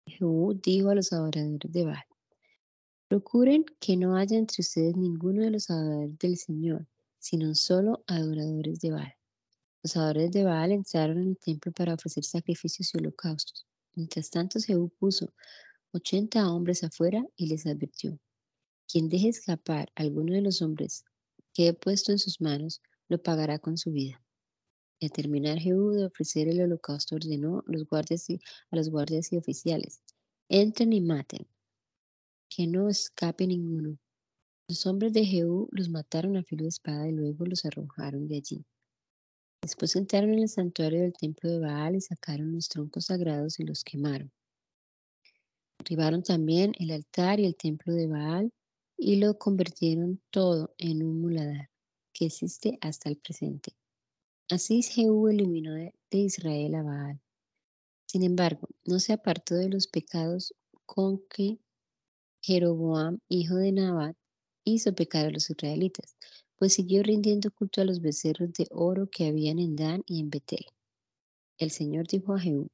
Jehú 0.06 0.54
dijo 0.62 0.90
a 0.90 0.94
los 0.94 1.12
adoradores 1.12 1.72
de 1.72 1.84
Baal, 1.84 2.04
procuren 3.08 3.64
que 3.80 3.96
no 3.96 4.16
haya 4.16 4.36
entre 4.36 4.60
ustedes 4.60 4.96
ninguno 4.96 5.42
de 5.42 5.50
los 5.50 5.70
adoradores 5.70 6.18
del 6.18 6.36
Señor, 6.36 6.86
sino 7.18 7.54
solo 7.54 8.04
adoradores 8.06 8.80
de 8.80 8.90
Baal. 8.90 9.14
Los 9.82 9.96
adoradores 9.96 10.32
de 10.32 10.44
Baal 10.44 10.72
entraron 10.72 11.18
en 11.18 11.28
el 11.28 11.38
templo 11.38 11.72
para 11.72 11.94
ofrecer 11.94 12.24
sacrificios 12.24 12.94
y 12.94 12.98
holocaustos. 12.98 13.66
Mientras 13.94 14.30
tanto, 14.30 14.58
Jehú 14.58 14.90
puso 14.98 15.32
ochenta 15.94 16.50
hombres 16.52 16.82
afuera 16.82 17.24
y 17.36 17.46
les 17.46 17.66
advirtió: 17.66 18.18
Quien 18.88 19.08
deje 19.08 19.28
escapar 19.28 19.92
a 19.94 20.02
alguno 20.02 20.34
de 20.34 20.42
los 20.42 20.60
hombres 20.60 21.04
que 21.52 21.68
he 21.68 21.72
puesto 21.72 22.10
en 22.10 22.18
sus 22.18 22.40
manos, 22.40 22.82
lo 23.08 23.22
pagará 23.22 23.60
con 23.60 23.78
su 23.78 23.92
vida. 23.92 24.20
Y 24.98 25.06
al 25.06 25.12
terminar 25.12 25.58
Jehú 25.58 25.92
de 25.92 26.06
ofrecer 26.06 26.48
el 26.48 26.60
holocausto, 26.60 27.14
ordenó 27.14 27.60
a 27.60 27.64
los 27.66 27.86
guardias 27.86 28.28
y, 28.28 28.40
a 28.70 28.76
los 28.76 28.90
guardias 28.90 29.32
y 29.32 29.36
oficiales: 29.36 30.02
Entren 30.48 30.92
y 30.92 31.00
maten, 31.00 31.46
que 32.48 32.66
no 32.66 32.88
escape 32.88 33.46
ninguno. 33.46 33.96
Los 34.68 34.86
hombres 34.86 35.12
de 35.12 35.24
Jehú 35.24 35.68
los 35.70 35.88
mataron 35.90 36.36
a 36.36 36.42
filo 36.42 36.64
de 36.64 36.70
espada 36.70 37.08
y 37.08 37.12
luego 37.12 37.46
los 37.46 37.64
arrojaron 37.64 38.26
de 38.26 38.36
allí. 38.36 38.64
Después 39.62 39.94
entraron 39.94 40.32
en 40.32 40.40
el 40.40 40.48
santuario 40.48 41.02
del 41.02 41.12
templo 41.12 41.50
de 41.50 41.60
Baal 41.60 41.96
y 41.96 42.00
sacaron 42.00 42.52
los 42.52 42.68
troncos 42.68 43.06
sagrados 43.06 43.60
y 43.60 43.64
los 43.64 43.84
quemaron. 43.84 44.32
Derribaron 45.84 46.22
también 46.22 46.72
el 46.78 46.92
altar 46.92 47.40
y 47.40 47.44
el 47.44 47.56
templo 47.56 47.92
de 47.92 48.06
Baal 48.06 48.50
y 48.96 49.16
lo 49.16 49.36
convirtieron 49.36 50.18
todo 50.30 50.74
en 50.78 51.02
un 51.02 51.20
muladar 51.20 51.68
que 52.14 52.24
existe 52.24 52.78
hasta 52.80 53.10
el 53.10 53.18
presente. 53.18 53.76
Así 54.48 54.82
Jehú 54.82 55.28
eliminó 55.28 55.74
de, 55.74 55.92
Israel 56.10 56.74
a 56.76 56.82
Baal. 56.82 57.20
Sin 58.06 58.22
embargo, 58.22 58.66
no 58.86 58.98
se 58.98 59.12
apartó 59.12 59.56
de 59.56 59.68
los 59.68 59.86
pecados 59.86 60.54
con 60.86 61.20
que 61.28 61.58
Jeroboam, 62.40 63.18
hijo 63.28 63.56
de 63.56 63.72
Nabat, 63.72 64.16
hizo 64.64 64.94
pecar 64.94 65.26
a 65.26 65.30
los 65.30 65.50
israelitas, 65.50 66.16
pues 66.56 66.72
siguió 66.72 67.02
rindiendo 67.02 67.50
culto 67.50 67.82
a 67.82 67.84
los 67.84 68.00
becerros 68.00 68.54
de 68.54 68.68
oro 68.70 69.10
que 69.10 69.26
habían 69.26 69.58
en 69.58 69.76
Dan 69.76 70.02
y 70.06 70.20
en 70.20 70.30
Betel. 70.30 70.64
El 71.58 71.70
Señor 71.70 72.06
dijo 72.06 72.32
a 72.32 72.40
Jehú, 72.40 72.70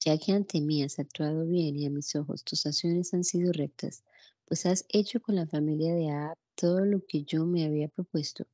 ya 0.00 0.16
que 0.18 0.32
ante 0.32 0.60
mí 0.60 0.82
has 0.82 0.98
actuado 0.98 1.46
bien 1.46 1.76
y 1.76 1.86
a 1.86 1.90
mis 1.90 2.14
ojos 2.16 2.44
tus 2.44 2.66
acciones 2.66 3.12
han 3.14 3.24
sido 3.24 3.52
rectas, 3.52 4.04
pues 4.44 4.66
has 4.66 4.84
hecho 4.88 5.20
con 5.20 5.34
la 5.34 5.46
familia 5.46 5.94
de 5.94 6.10
Ahab 6.10 6.38
todo 6.54 6.84
lo 6.84 7.04
que 7.06 7.24
yo 7.24 7.44
me 7.46 7.64
había 7.64 7.88
propuesto, 7.88 8.46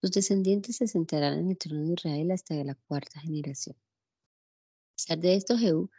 tus 0.00 0.10
descendientes 0.10 0.76
se 0.76 0.86
sentarán 0.86 1.38
en 1.38 1.50
el 1.50 1.58
trono 1.58 1.86
de 1.86 1.94
Israel 1.94 2.30
hasta 2.30 2.54
la 2.62 2.74
cuarta 2.74 3.20
generación. 3.20 3.76
A 3.76 4.96
pesar 4.96 5.18
de 5.18 5.34
esto, 5.34 5.56
Jehú 5.56 5.90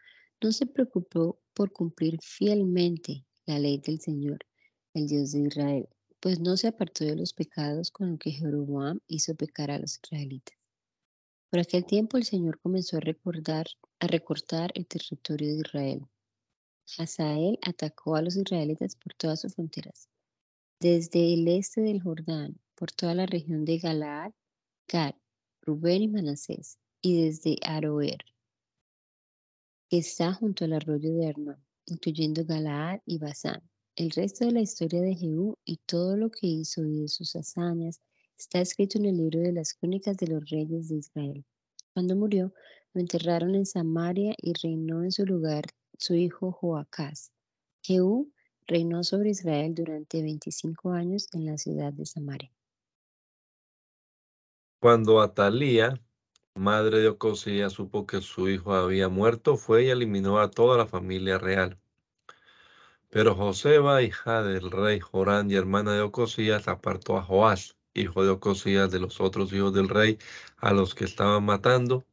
no 0.41 0.51
se 0.51 0.65
preocupó 0.65 1.39
por 1.53 1.71
cumplir 1.71 2.19
fielmente 2.21 3.25
la 3.45 3.59
ley 3.59 3.79
del 3.79 3.99
Señor, 3.99 4.39
el 4.93 5.07
Dios 5.07 5.31
de 5.31 5.39
Israel, 5.39 5.89
pues 6.19 6.39
no 6.39 6.57
se 6.57 6.67
apartó 6.67 7.05
de 7.05 7.15
los 7.15 7.33
pecados 7.33 7.91
con 7.91 8.11
los 8.11 8.19
que 8.19 8.31
Jeroboam 8.31 8.99
hizo 9.07 9.35
pecar 9.35 9.71
a 9.71 9.79
los 9.79 9.95
israelitas. 9.95 10.57
Por 11.49 11.59
aquel 11.59 11.85
tiempo 11.85 12.17
el 12.17 12.25
Señor 12.25 12.59
comenzó 12.59 12.97
a, 12.97 12.99
recordar, 12.99 13.67
recortar 14.01 14.71
el 14.75 14.85
territorio 14.85 15.47
de 15.47 15.61
Israel. 15.61 16.07
Hazael 16.97 17.57
atacó 17.61 18.15
a 18.15 18.21
los 18.21 18.35
israelitas 18.35 18.95
por 18.97 19.13
todas 19.13 19.41
sus 19.41 19.55
fronteras, 19.55 20.09
desde 20.81 21.33
el 21.33 21.47
este 21.47 21.81
del 21.81 22.01
Jordán 22.01 22.59
por 22.75 22.91
toda 22.91 23.15
la 23.15 23.25
región 23.25 23.63
de 23.63 23.77
Galaad, 23.77 24.33
Gad, 24.87 25.15
Rubén 25.61 26.03
y 26.03 26.07
Manasés, 26.09 26.77
y 27.01 27.23
desde 27.23 27.57
Aroer, 27.63 28.23
que 29.89 29.99
está 29.99 30.33
junto 30.33 30.65
al 30.65 30.73
arroyo 30.73 31.13
de 31.13 31.27
Arnón, 31.27 31.65
incluyendo 31.85 32.45
Galaad 32.45 32.99
y 33.05 33.17
Basán. 33.19 33.61
El 33.95 34.11
resto 34.11 34.45
de 34.45 34.51
la 34.51 34.61
historia 34.61 35.01
de 35.01 35.15
Jehú 35.15 35.57
y 35.65 35.77
todo 35.77 36.17
lo 36.17 36.29
que 36.29 36.45
hizo 36.45 36.83
y 36.85 37.01
de 37.01 37.07
sus 37.07 37.35
hazañas 37.35 38.01
está 38.37 38.61
escrito 38.61 38.97
en 38.97 39.05
el 39.05 39.17
libro 39.17 39.39
de 39.39 39.51
las 39.51 39.73
crónicas 39.73 40.17
de 40.17 40.27
los 40.27 40.49
reyes 40.49 40.89
de 40.89 40.95
Israel. 40.95 41.45
Cuando 41.93 42.15
murió, 42.15 42.53
lo 42.93 43.01
enterraron 43.01 43.55
en 43.55 43.65
Samaria 43.65 44.35
y 44.37 44.53
reinó 44.53 45.03
en 45.03 45.11
su 45.11 45.25
lugar 45.25 45.65
su 45.97 46.13
hijo 46.13 46.51
Joacás. 46.51 47.31
Jehú 47.81 48.31
reinó 48.67 49.03
sobre 49.03 49.31
Israel 49.31 49.73
durante 49.73 50.21
25 50.21 50.91
años 50.91 51.27
en 51.33 51.45
la 51.45 51.57
ciudad 51.57 51.93
de 51.93 52.05
Samaria. 52.05 52.51
Cuando 54.79 55.21
Atalía, 55.21 55.99
madre 56.53 56.99
de 56.99 57.07
Ocosías, 57.07 57.73
supo 57.73 58.05
que 58.05 58.21
su 58.21 58.49
hijo 58.49 58.73
había 58.73 59.09
muerto, 59.09 59.57
fue 59.57 59.85
y 59.85 59.89
eliminó 59.89 60.39
a 60.39 60.51
toda 60.51 60.77
la 60.77 60.85
familia 60.85 61.39
real. 61.39 61.79
Pero 63.09 63.35
Joseba, 63.35 64.03
hija 64.03 64.43
del 64.43 64.69
rey 64.69 64.99
Jorán 64.99 65.49
y 65.49 65.55
hermana 65.55 65.93
de 65.93 66.01
Ocosías, 66.01 66.67
apartó 66.67 67.17
a 67.17 67.23
Joás, 67.23 67.76
hijo 68.01 68.23
de 68.23 68.29
Ocosías, 68.31 68.91
de 68.91 68.99
los 68.99 69.19
otros 69.21 69.51
hijos 69.53 69.73
del 69.73 69.89
rey, 69.89 70.17
a 70.57 70.73
los 70.73 70.95
que 70.95 71.05
estaban 71.05 71.43
matando, 71.43 72.05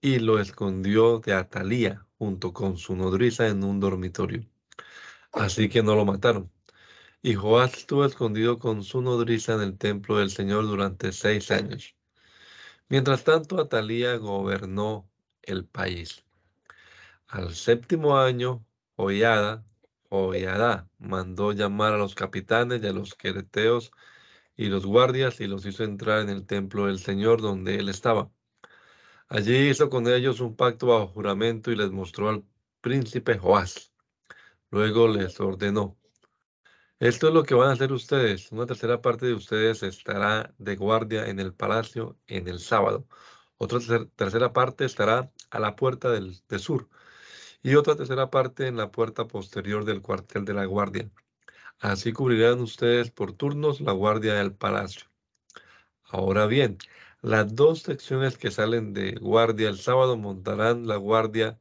y 0.00 0.18
lo 0.18 0.38
escondió 0.40 1.20
de 1.20 1.34
Atalía 1.34 2.06
junto 2.18 2.52
con 2.52 2.76
su 2.76 2.96
nodriza 2.96 3.48
en 3.48 3.64
un 3.64 3.80
dormitorio. 3.80 4.44
Así 5.32 5.68
que 5.68 5.82
no 5.82 5.94
lo 5.94 6.04
mataron. 6.04 6.50
Y 7.22 7.34
Joás 7.34 7.74
estuvo 7.74 8.04
escondido 8.04 8.58
con 8.58 8.82
su 8.82 9.00
nodriza 9.00 9.54
en 9.54 9.60
el 9.62 9.78
templo 9.78 10.18
del 10.18 10.30
Señor 10.30 10.66
durante 10.66 11.12
seis 11.12 11.50
años. 11.50 11.94
Mientras 12.88 13.24
tanto, 13.24 13.60
Atalía 13.60 14.16
gobernó 14.16 15.08
el 15.42 15.64
país. 15.64 16.24
Al 17.28 17.54
séptimo 17.54 18.18
año, 18.18 18.64
Joiada, 18.96 19.64
Joiada 20.10 20.88
mandó 20.98 21.52
llamar 21.52 21.94
a 21.94 21.98
los 21.98 22.14
capitanes 22.14 22.82
y 22.82 22.86
a 22.86 22.92
los 22.92 23.14
quereteos 23.14 23.92
y 24.56 24.66
los 24.66 24.86
guardias 24.86 25.40
y 25.40 25.46
los 25.46 25.66
hizo 25.66 25.84
entrar 25.84 26.20
en 26.20 26.28
el 26.30 26.46
templo 26.46 26.86
del 26.86 26.98
Señor 26.98 27.42
donde 27.42 27.76
él 27.76 27.88
estaba. 27.88 28.30
Allí 29.28 29.70
hizo 29.70 29.90
con 29.90 30.06
ellos 30.08 30.40
un 30.40 30.56
pacto 30.56 30.86
bajo 30.88 31.08
juramento 31.08 31.70
y 31.70 31.76
les 31.76 31.90
mostró 31.90 32.28
al 32.28 32.44
príncipe 32.80 33.38
Joás. 33.38 33.92
Luego 34.70 35.08
les 35.08 35.40
ordenó, 35.40 35.98
esto 37.02 37.26
es 37.26 37.34
lo 37.34 37.42
que 37.42 37.56
van 37.56 37.68
a 37.68 37.72
hacer 37.72 37.92
ustedes. 37.92 38.52
Una 38.52 38.64
tercera 38.64 39.02
parte 39.02 39.26
de 39.26 39.34
ustedes 39.34 39.82
estará 39.82 40.54
de 40.58 40.76
guardia 40.76 41.26
en 41.26 41.40
el 41.40 41.52
palacio 41.52 42.16
en 42.28 42.46
el 42.46 42.60
sábado. 42.60 43.08
Otra 43.56 43.80
tercera 44.14 44.52
parte 44.52 44.84
estará 44.84 45.32
a 45.50 45.58
la 45.58 45.74
puerta 45.74 46.10
del, 46.10 46.36
sur. 46.60 46.88
Y 47.60 47.74
otra 47.74 47.96
tercera 47.96 48.30
parte 48.30 48.68
en 48.68 48.76
la 48.76 48.92
puerta 48.92 49.26
posterior 49.26 49.84
del 49.84 50.00
cuartel 50.00 50.44
de 50.44 50.54
la 50.54 50.64
guardia. 50.66 51.10
Así 51.82 52.12
cubrirán 52.12 52.60
ustedes 52.60 53.10
por 53.10 53.32
turnos 53.32 53.80
la 53.80 53.90
guardia 53.90 54.34
del 54.34 54.54
palacio. 54.54 55.08
Ahora 56.04 56.46
bien, 56.46 56.78
las 57.22 57.56
dos 57.56 57.82
secciones 57.82 58.38
que 58.38 58.52
salen 58.52 58.94
de 58.94 59.16
guardia 59.16 59.68
el 59.68 59.78
sábado 59.78 60.16
montarán 60.16 60.86
la 60.86 60.94
guardia 60.94 61.58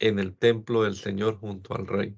en 0.00 0.18
el 0.18 0.36
templo 0.36 0.82
del 0.82 0.96
Señor 0.96 1.38
junto 1.38 1.76
al 1.76 1.86
rey. 1.86 2.16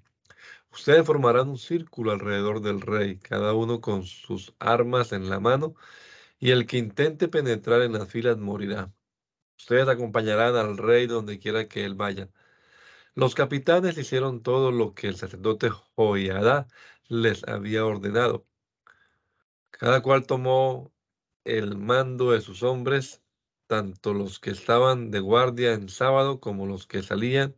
Ustedes 0.73 1.05
formarán 1.07 1.51
un 1.51 1.59
círculo 1.59 2.13
alrededor 2.13 2.63
del 2.63 2.81
rey, 2.81 3.19
cada 3.19 3.53
uno 3.53 3.83
con 3.83 4.05
sus 4.05 4.55
armas 4.59 5.13
en 5.13 5.29
la 5.29 5.39
mano, 5.39 5.75
y 6.39 6.53
el 6.53 6.67
que 6.67 6.79
intente 6.79 7.29
penetrar 7.29 7.83
en 7.83 7.93
las 7.93 8.09
filas 8.09 8.39
morirá. 8.39 8.91
Ustedes 9.59 9.89
acompañarán 9.89 10.57
al 10.57 10.79
rey 10.79 11.07
donde 11.07 11.39
quiera 11.39 11.69
que 11.69 11.85
él 11.85 11.97
vaya. 11.97 12.31
Los 13.15 13.35
capitanes 13.35 13.99
hicieron 13.99 14.43
todo 14.43 14.73
lo 14.73 14.95
que 14.95 15.09
el 15.09 15.17
sacerdote 15.17 15.71
Joiada 15.97 16.67
les 17.09 17.45
había 17.49 17.85
ordenado. 17.85 18.47
Cada 19.71 20.03
cual 20.03 20.27
tomó 20.27 20.93
el 21.45 21.77
mando 21.77 22.33
de 22.33 22.41
sus 22.41 22.63
hombres, 22.63 23.23
tanto 23.67 24.15
los 24.15 24.39
que 24.39 24.51
estaban 24.51 25.11
de 25.11 25.21
guardia 25.21 25.73
en 25.75 25.89
sábado 25.89 26.41
como 26.41 26.67
los 26.67 26.87
que 26.87 27.03
salían, 27.03 27.57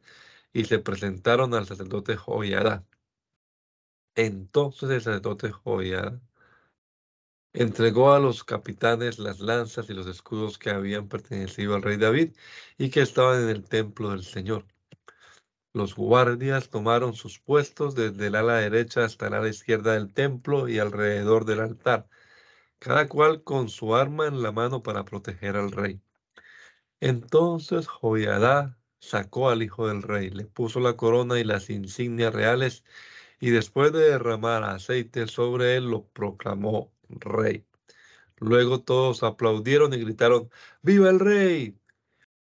y 0.52 0.64
se 0.64 0.78
presentaron 0.78 1.54
al 1.54 1.66
sacerdote 1.66 2.16
Joiada. 2.16 2.86
Entonces 4.16 4.90
el 4.90 5.00
sacerdote 5.02 5.50
Joiada 5.50 6.20
entregó 7.54 8.12
a 8.12 8.20
los 8.20 8.44
capitanes 8.44 9.18
las 9.18 9.40
lanzas 9.40 9.88
y 9.88 9.94
los 9.94 10.06
escudos 10.06 10.58
que 10.58 10.70
habían 10.70 11.08
pertenecido 11.08 11.74
al 11.74 11.82
rey 11.82 11.96
David 11.96 12.32
y 12.78 12.90
que 12.90 13.00
estaban 13.02 13.42
en 13.42 13.48
el 13.48 13.64
templo 13.64 14.10
del 14.10 14.24
Señor. 14.24 14.66
Los 15.74 15.96
guardias 15.96 16.70
tomaron 16.70 17.14
sus 17.14 17.40
puestos 17.40 17.96
desde 17.96 18.28
el 18.28 18.36
ala 18.36 18.58
derecha 18.58 19.04
hasta 19.04 19.26
el 19.26 19.34
ala 19.34 19.48
izquierda 19.48 19.94
del 19.94 20.14
templo 20.14 20.68
y 20.68 20.78
alrededor 20.78 21.44
del 21.46 21.58
altar, 21.58 22.08
cada 22.78 23.08
cual 23.08 23.42
con 23.42 23.68
su 23.68 23.96
arma 23.96 24.28
en 24.28 24.40
la 24.40 24.52
mano 24.52 24.84
para 24.84 25.04
proteger 25.04 25.56
al 25.56 25.72
rey. 25.72 26.00
Entonces 27.00 27.88
Joiada 27.88 28.78
sacó 29.00 29.50
al 29.50 29.64
hijo 29.64 29.88
del 29.88 30.02
rey, 30.02 30.30
le 30.30 30.44
puso 30.44 30.78
la 30.78 30.96
corona 30.96 31.40
y 31.40 31.44
las 31.44 31.68
insignias 31.70 32.32
reales 32.32 32.84
y 33.40 33.50
después 33.50 33.92
de 33.92 34.10
derramar 34.10 34.62
aceite 34.62 35.26
sobre 35.26 35.76
él, 35.76 35.90
lo 35.90 36.06
proclamó 36.06 36.92
rey. 37.08 37.66
Luego 38.38 38.80
todos 38.80 39.24
aplaudieron 39.24 39.92
y 39.92 39.98
gritaron, 39.98 40.50
¡Viva 40.82 41.10
el 41.10 41.18
rey! 41.18 41.76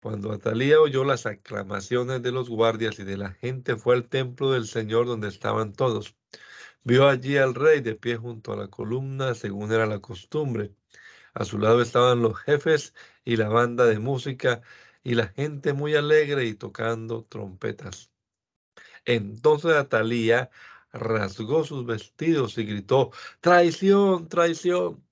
Cuando 0.04 0.32
Atalía 0.32 0.82
oyó 0.82 1.02
las 1.02 1.24
aclamaciones 1.24 2.20
de 2.20 2.30
los 2.30 2.50
guardias 2.50 2.98
y 2.98 3.04
de 3.04 3.16
la 3.16 3.30
gente, 3.30 3.76
fue 3.76 3.94
al 3.94 4.06
templo 4.06 4.52
del 4.52 4.66
Señor 4.66 5.06
donde 5.06 5.28
estaban 5.28 5.72
todos. 5.72 6.14
Vio 6.82 7.08
allí 7.08 7.38
al 7.38 7.54
rey 7.54 7.80
de 7.80 7.94
pie 7.94 8.18
junto 8.18 8.52
a 8.52 8.56
la 8.56 8.68
columna, 8.68 9.34
según 9.34 9.72
era 9.72 9.86
la 9.86 10.00
costumbre. 10.00 10.74
A 11.32 11.46
su 11.46 11.58
lado 11.58 11.80
estaban 11.80 12.20
los 12.20 12.38
jefes 12.38 12.92
y 13.24 13.36
la 13.36 13.48
banda 13.48 13.86
de 13.86 13.98
música 13.98 14.60
y 15.02 15.14
la 15.14 15.28
gente 15.28 15.72
muy 15.72 15.94
alegre 15.94 16.44
y 16.44 16.52
tocando 16.52 17.24
trompetas. 17.24 18.10
Entonces 19.06 19.72
Atalía 19.72 20.50
rasgó 20.92 21.64
sus 21.64 21.86
vestidos 21.86 22.58
y 22.58 22.66
gritó, 22.66 23.10
traición, 23.40 24.28
traición. 24.28 25.02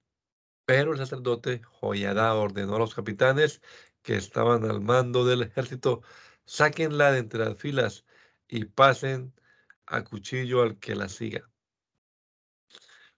Pero 0.67 0.93
el 0.93 0.99
sacerdote 0.99 1.63
Joyada 1.81 2.35
ordenó 2.35 2.77
a 2.77 2.79
los 2.79 2.95
capitanes 2.95 3.63
que 4.03 4.17
estaban 4.17 4.65
al 4.65 4.81
mando 4.81 5.25
del 5.25 5.43
ejército, 5.43 6.03
sáquenla 6.45 7.13
de 7.13 7.19
entre 7.21 7.45
las 7.45 7.59
filas 7.59 8.05
y 8.49 8.65
pasen 8.67 9.35
a 9.87 10.05
cuchillo 10.05 10.63
al 10.63 10.79
que 10.79 10.95
la 10.95 11.09
siga. 11.09 11.49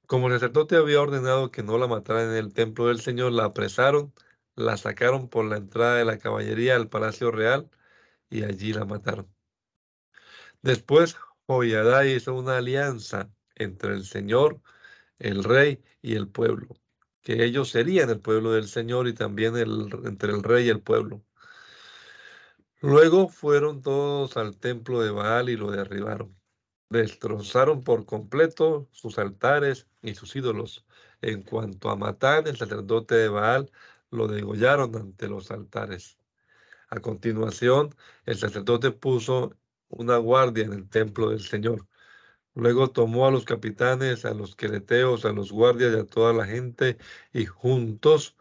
Como 0.07 0.28
el 0.28 0.35
sacerdote 0.35 0.76
había 0.76 1.01
ordenado 1.01 1.51
que 1.51 1.62
no 1.62 1.78
la 1.78 1.87
mataran 1.87 2.30
en 2.30 2.37
el 2.37 2.53
templo 2.53 2.89
del 2.89 3.01
Señor, 3.01 3.32
la 3.32 3.47
apresaron, 3.47 4.12
la 4.55 4.76
sacaron 4.76 5.28
por 5.28 5.47
la 5.47 5.57
entrada 5.57 5.97
de 5.97 6.05
la 6.05 6.18
caballería 6.18 6.76
al 6.76 6.89
palacio 6.89 7.30
real 7.30 7.70
y 8.30 8.45
allí 8.45 8.72
la 8.72 8.85
mataron. 8.85 9.32
Después 10.62 11.16
Joyadá 11.47 12.07
hizo 12.07 12.35
una 12.35 12.59
alianza 12.59 13.30
entre 13.55 13.95
el 13.95 14.05
Señor, 14.05 14.61
el 15.18 15.45
rey 15.45 15.82
y 16.03 16.16
el 16.16 16.28
pueblo, 16.28 16.68
que 17.25 17.45
ellos 17.45 17.70
serían 17.70 18.11
el 18.11 18.20
pueblo 18.20 18.53
del 18.53 18.68
Señor 18.68 19.09
y 19.09 19.14
también 19.14 19.57
el, 19.57 19.89
entre 20.05 20.33
el 20.33 20.43
rey 20.45 20.66
y 20.66 20.70
el 20.70 20.83
pueblo. 20.83 21.25
Luego 22.81 23.29
fueron 23.29 23.83
todos 23.83 24.37
al 24.37 24.59
templo 24.59 25.03
de 25.03 25.11
Baal 25.11 25.49
y 25.49 25.57
lo 25.57 25.70
derribaron. 25.70 26.37
Destrozaron 26.91 27.83
por 27.83 28.05
completo 28.07 28.89
sus 28.93 29.18
altares 29.18 29.89
y 30.03 30.14
sus 30.14 30.37
ídolos. 30.37 30.85
En 31.22 31.43
cuanto 31.43 31.91
a 31.91 31.97
Matán, 31.97 32.47
el 32.47 32.57
sacerdote 32.59 33.14
de 33.14 33.29
Baal, 33.29 33.70
lo 34.11 34.29
degollaron 34.29 34.95
ante 34.97 35.29
los 35.29 35.51
altares. 35.51 36.18
A 36.91 37.01
continuación, 37.01 37.95
el 38.27 38.37
sacerdote 38.37 38.91
puso 38.93 39.57
una 39.89 40.18
guardia 40.18 40.64
en 40.64 40.75
el 40.75 40.89
templo 40.89 41.31
del 41.31 41.41
Señor. 41.41 41.87
Luego 42.55 42.91
tomó 42.91 43.27
a 43.27 43.31
los 43.31 43.45
capitanes, 43.45 44.25
a 44.25 44.35
los 44.35 44.57
quereteos, 44.57 45.25
a 45.25 45.33
los 45.33 45.53
guardias 45.53 45.95
y 45.95 45.99
a 46.01 46.05
toda 46.05 46.33
la 46.33 46.47
gente, 46.47 46.99
y 47.33 47.47
juntos 47.47 48.37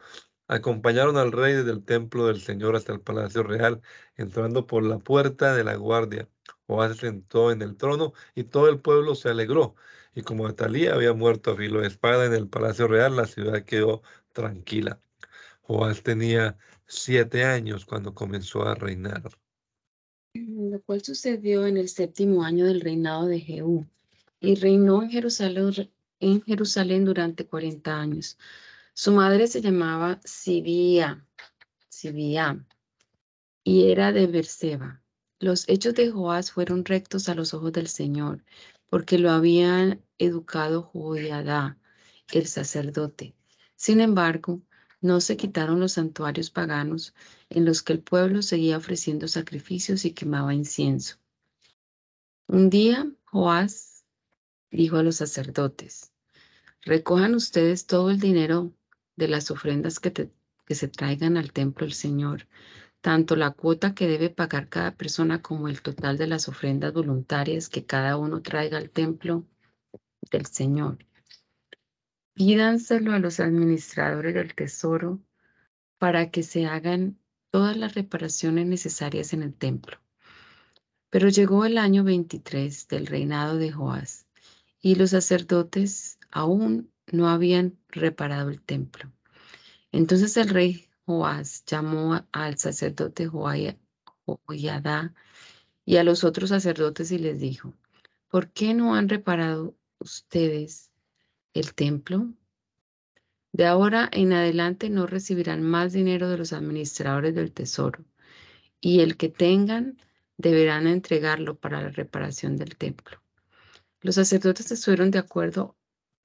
acompañaron 0.48 1.18
al 1.18 1.32
rey 1.32 1.54
desde 1.56 1.72
el 1.72 1.84
templo 1.84 2.28
del 2.28 2.42
Señor 2.42 2.76
hasta 2.76 2.94
el 2.94 3.02
palacio 3.02 3.44
real, 3.44 3.82
entrando 4.16 4.68
por 4.68 4.84
la 4.84 5.00
puerta 5.00 5.56
de 5.56 5.64
la 5.64 5.76
guardia. 5.76 6.30
Joás 6.68 6.96
se 6.98 7.08
sentó 7.08 7.52
en 7.52 7.62
el 7.62 7.76
trono 7.78 8.14
y 8.36 8.44
todo 8.46 8.70
el 8.70 8.80
pueblo 8.80 9.16
se 9.16 9.30
alegró. 9.30 9.76
Y 10.16 10.22
como 10.22 10.48
Atalía 10.48 10.94
había 10.94 11.14
muerto 11.14 11.52
a 11.52 11.56
filo 11.58 11.82
de 11.82 11.88
espada 11.88 12.26
en 12.26 12.34
el 12.34 12.48
palacio 12.48 12.88
real, 12.88 13.16
la 13.16 13.26
ciudad 13.26 13.64
quedó 13.66 14.04
tranquila. 14.32 15.02
Joás 15.62 16.04
tenía 16.04 16.58
siete 16.88 17.46
años 17.46 17.86
cuando 17.86 18.14
comenzó 18.14 18.64
a 18.68 18.76
reinar 18.76 19.24
lo 20.36 20.82
cual 20.82 21.04
sucedió 21.04 21.68
en 21.68 21.78
el 21.78 21.90
séptimo 21.90 22.44
año 22.44 22.66
del 22.66 22.82
reinado 22.82 23.28
de 23.28 23.40
Jehú. 23.40 23.86
Y 24.44 24.56
reinó 24.56 25.02
en 25.02 25.10
Jerusalén, 26.42 27.06
durante 27.06 27.48
40 27.48 27.98
años. 27.98 28.38
Su 28.94 29.14
madre 29.14 29.48
se 29.48 29.62
llamaba 29.62 30.20
Sibía, 30.26 31.26
Sibía 31.88 32.62
y 33.64 33.90
era 33.90 34.12
de 34.12 34.28
Berseba. 34.28 35.02
Los 35.40 35.64
hechos 35.70 35.96
de 35.96 36.12
Joás 36.12 36.52
fueron 36.52 36.84
rectos 36.84 37.30
a 37.30 37.36
los 37.36 37.54
ojos 37.54 37.72
del 37.72 37.88
Señor, 37.88 38.44
porque 38.90 39.18
lo 39.18 39.32
habían 39.32 40.04
educado 40.18 40.84
Joiada, 40.84 41.78
el 42.34 42.46
sacerdote. 42.46 43.34
Sin 43.78 44.02
embargo, 44.02 44.62
no 45.00 45.22
se 45.22 45.38
quitaron 45.38 45.80
los 45.80 45.94
santuarios 45.94 46.50
paganos 46.50 47.14
en 47.50 47.64
los 47.64 47.82
que 47.82 47.94
el 47.94 48.02
pueblo 48.02 48.42
seguía 48.42 48.76
ofreciendo 48.76 49.30
sacrificios 49.30 50.04
y 50.04 50.12
quemaba 50.12 50.54
incienso. 50.54 51.16
Un 52.48 52.70
día, 52.70 53.10
Joás 53.24 53.93
dijo 54.74 54.98
a 54.98 55.04
los 55.04 55.18
sacerdotes, 55.18 56.12
recojan 56.82 57.36
ustedes 57.36 57.86
todo 57.86 58.10
el 58.10 58.20
dinero 58.20 58.74
de 59.16 59.28
las 59.28 59.52
ofrendas 59.52 60.00
que, 60.00 60.32
que 60.66 60.76
se 60.76 60.88
traigan 60.88 61.38
al 61.38 61.54
templo 61.54 61.86
del 61.86 61.94
Señor, 61.94 62.48
tanto 63.02 63.36
la 63.36 63.52
cuota 63.52 63.94
que 63.94 64.08
debe 64.08 64.30
pagar 64.30 64.70
cada 64.70 64.96
persona 64.96 65.42
como 65.42 65.68
el 65.68 65.82
total 65.82 66.18
de 66.18 66.28
las 66.28 66.50
ofrendas 66.50 66.92
voluntarias 66.94 67.70
que 67.70 67.86
cada 67.86 68.18
uno 68.18 68.42
traiga 68.42 68.78
al 68.80 68.90
templo 68.90 69.46
del 70.32 70.48
Señor. 70.48 70.98
Pídanselo 72.34 73.14
a 73.14 73.20
los 73.20 73.40
administradores 73.40 74.34
del 74.34 74.56
tesoro 74.56 75.22
para 76.00 76.32
que 76.32 76.42
se 76.42 76.66
hagan 76.66 77.20
todas 77.52 77.78
las 77.78 77.94
reparaciones 77.94 78.66
necesarias 78.66 79.34
en 79.34 79.44
el 79.44 79.54
templo. 79.54 80.00
Pero 81.12 81.30
llegó 81.30 81.66
el 81.66 81.78
año 81.78 82.04
23 82.04 82.88
del 82.88 83.06
reinado 83.06 83.58
de 83.58 83.72
Joás 83.72 84.26
y 84.84 84.96
los 84.96 85.12
sacerdotes 85.12 86.20
aún 86.30 86.92
no 87.12 87.30
habían 87.30 87.80
reparado 87.88 88.50
el 88.50 88.62
templo. 88.62 89.10
Entonces 89.94 90.36
el 90.36 90.50
rey 90.50 90.90
Joás 91.06 91.64
llamó 91.66 92.28
al 92.34 92.58
sacerdote 92.58 93.28
Joiada 93.28 95.14
y 95.86 95.96
a 95.96 96.04
los 96.04 96.26
otros 96.26 96.50
sacerdotes 96.50 97.12
y 97.12 97.18
les 97.18 97.40
dijo, 97.40 97.74
¿por 98.28 98.52
qué 98.52 98.74
no 98.74 98.94
han 98.94 99.08
reparado 99.08 99.74
ustedes 100.00 100.92
el 101.54 101.74
templo? 101.74 102.34
De 103.54 103.66
ahora 103.66 104.10
en 104.12 104.34
adelante 104.34 104.90
no 104.90 105.08
recibirán 105.08 105.64
más 105.64 105.94
dinero 105.94 106.28
de 106.28 106.38
los 106.38 106.52
administradores 106.52 107.34
del 107.36 107.54
tesoro, 107.54 108.04
y 108.82 109.00
el 109.00 109.16
que 109.16 109.30
tengan 109.30 109.98
deberán 110.38 110.88
entregarlo 110.88 111.56
para 111.56 111.82
la 111.82 111.90
reparación 111.90 112.58
del 112.58 112.76
templo. 112.76 113.23
Los 114.04 114.16
sacerdotes 114.16 114.70
estuvieron 114.70 115.12
de 115.12 115.20
acuerdo 115.20 115.78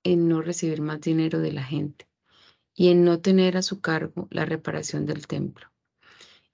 en 0.02 0.28
no 0.28 0.42
recibir 0.42 0.82
más 0.82 1.00
dinero 1.00 1.38
de 1.38 1.52
la 1.52 1.62
gente 1.62 2.08
y 2.74 2.88
en 2.88 3.04
no 3.04 3.20
tener 3.20 3.56
a 3.56 3.62
su 3.62 3.80
cargo 3.80 4.26
la 4.32 4.44
reparación 4.44 5.06
del 5.06 5.28
templo. 5.28 5.68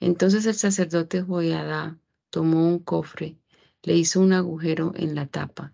Entonces 0.00 0.44
el 0.44 0.54
sacerdote 0.54 1.22
Joiada 1.22 1.98
tomó 2.28 2.68
un 2.68 2.78
cofre, 2.78 3.38
le 3.82 3.94
hizo 3.94 4.20
un 4.20 4.34
agujero 4.34 4.92
en 4.96 5.14
la 5.14 5.26
tapa 5.26 5.72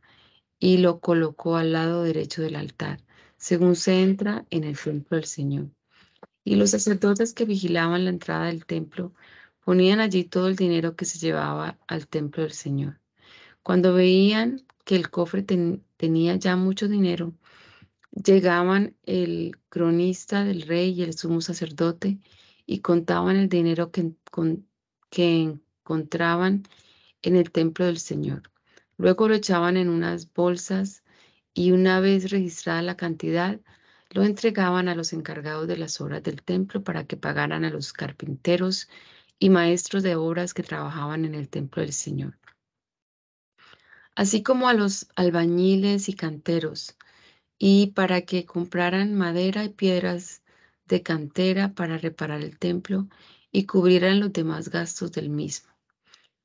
y 0.60 0.76
lo 0.76 1.00
colocó 1.00 1.56
al 1.56 1.72
lado 1.72 2.04
derecho 2.04 2.42
del 2.42 2.54
altar, 2.54 3.00
según 3.36 3.74
se 3.74 4.02
entra 4.02 4.46
en 4.50 4.62
el 4.62 4.78
templo 4.78 5.16
del 5.16 5.26
Señor. 5.26 5.66
Y 6.44 6.54
los 6.54 6.70
sacerdotes 6.70 7.32
que 7.32 7.44
vigilaban 7.44 8.04
la 8.04 8.10
entrada 8.10 8.46
del 8.46 8.66
templo 8.66 9.14
ponían 9.64 9.98
allí 9.98 10.22
todo 10.22 10.46
el 10.46 10.54
dinero 10.54 10.94
que 10.94 11.06
se 11.06 11.18
llevaba 11.18 11.76
al 11.88 12.06
templo 12.06 12.44
del 12.44 12.52
Señor. 12.52 13.00
Cuando 13.64 13.94
veían 13.94 14.64
que 14.84 14.96
el 14.96 15.10
cofre 15.10 15.42
tenía 15.42 16.36
ya 16.36 16.56
mucho 16.56 16.88
dinero, 16.88 17.34
llegaban 18.12 18.96
el 19.04 19.56
cronista 19.68 20.44
del 20.44 20.62
rey 20.62 20.92
y 20.92 21.02
el 21.02 21.16
sumo 21.16 21.40
sacerdote 21.40 22.18
y 22.66 22.80
contaban 22.80 23.36
el 23.36 23.48
dinero 23.48 23.90
que, 23.90 24.12
que 25.10 25.42
encontraban 25.42 26.64
en 27.22 27.36
el 27.36 27.50
templo 27.50 27.86
del 27.86 27.98
Señor. 27.98 28.50
Luego 28.96 29.28
lo 29.28 29.34
echaban 29.34 29.76
en 29.76 29.88
unas 29.88 30.32
bolsas 30.32 31.02
y 31.54 31.72
una 31.72 32.00
vez 32.00 32.30
registrada 32.30 32.82
la 32.82 32.96
cantidad, 32.96 33.60
lo 34.10 34.24
entregaban 34.24 34.88
a 34.88 34.94
los 34.94 35.12
encargados 35.12 35.68
de 35.68 35.76
las 35.76 36.00
obras 36.00 36.22
del 36.22 36.42
templo 36.42 36.82
para 36.82 37.04
que 37.04 37.16
pagaran 37.16 37.64
a 37.64 37.70
los 37.70 37.92
carpinteros 37.92 38.88
y 39.38 39.50
maestros 39.50 40.02
de 40.02 40.16
obras 40.16 40.52
que 40.52 40.62
trabajaban 40.62 41.24
en 41.24 41.34
el 41.34 41.48
templo 41.48 41.82
del 41.82 41.92
Señor, 41.92 42.36
así 44.20 44.42
como 44.42 44.68
a 44.68 44.74
los 44.74 45.08
albañiles 45.16 46.10
y 46.10 46.12
canteros, 46.12 46.94
y 47.58 47.92
para 47.92 48.20
que 48.20 48.44
compraran 48.44 49.14
madera 49.14 49.64
y 49.64 49.70
piedras 49.70 50.42
de 50.84 51.02
cantera 51.02 51.72
para 51.72 51.96
reparar 51.96 52.42
el 52.42 52.58
templo 52.58 53.08
y 53.50 53.64
cubrieran 53.64 54.20
los 54.20 54.30
demás 54.30 54.68
gastos 54.68 55.10
del 55.12 55.30
mismo. 55.30 55.70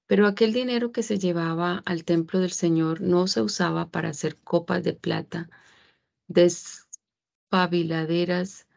Pero 0.08 0.26
aquel 0.26 0.54
dinero 0.54 0.94
que 0.94 1.04
se 1.04 1.20
llevaba 1.20 1.84
al 1.86 2.06
templo 2.06 2.40
del 2.40 2.54
Señor 2.54 3.02
no 3.02 3.28
se 3.28 3.42
usaba 3.42 3.90
para 3.90 4.08
hacer 4.08 4.38
copas 4.38 4.82
de 4.82 4.94
plata, 4.94 5.50
despabiladeras, 6.30 8.68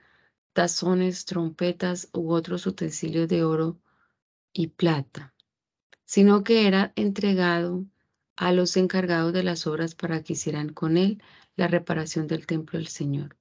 tazones, 0.52 1.24
trompetas 1.24 2.08
u 2.12 2.32
otros 2.32 2.66
utensilios 2.66 3.28
de 3.28 3.44
oro 3.44 3.78
y 4.52 4.66
plata, 4.66 5.36
sino 6.04 6.42
que 6.42 6.66
era 6.66 6.92
entregado 6.96 7.86
a 8.38 8.52
los 8.52 8.76
encargados 8.76 9.32
de 9.32 9.42
las 9.42 9.66
obras 9.66 9.96
para 9.96 10.22
que 10.22 10.34
hicieran 10.34 10.68
con 10.68 10.96
él 10.96 11.20
la 11.56 11.66
reparación 11.66 12.28
del 12.28 12.46
templo 12.46 12.78
del 12.78 12.86
Señor. 12.86 13.36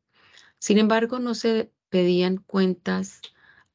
Sin 0.57 0.79
embargo, 0.79 1.19
no 1.19 1.35
se 1.35 1.71
pedían 1.89 2.37
cuentas 2.37 3.21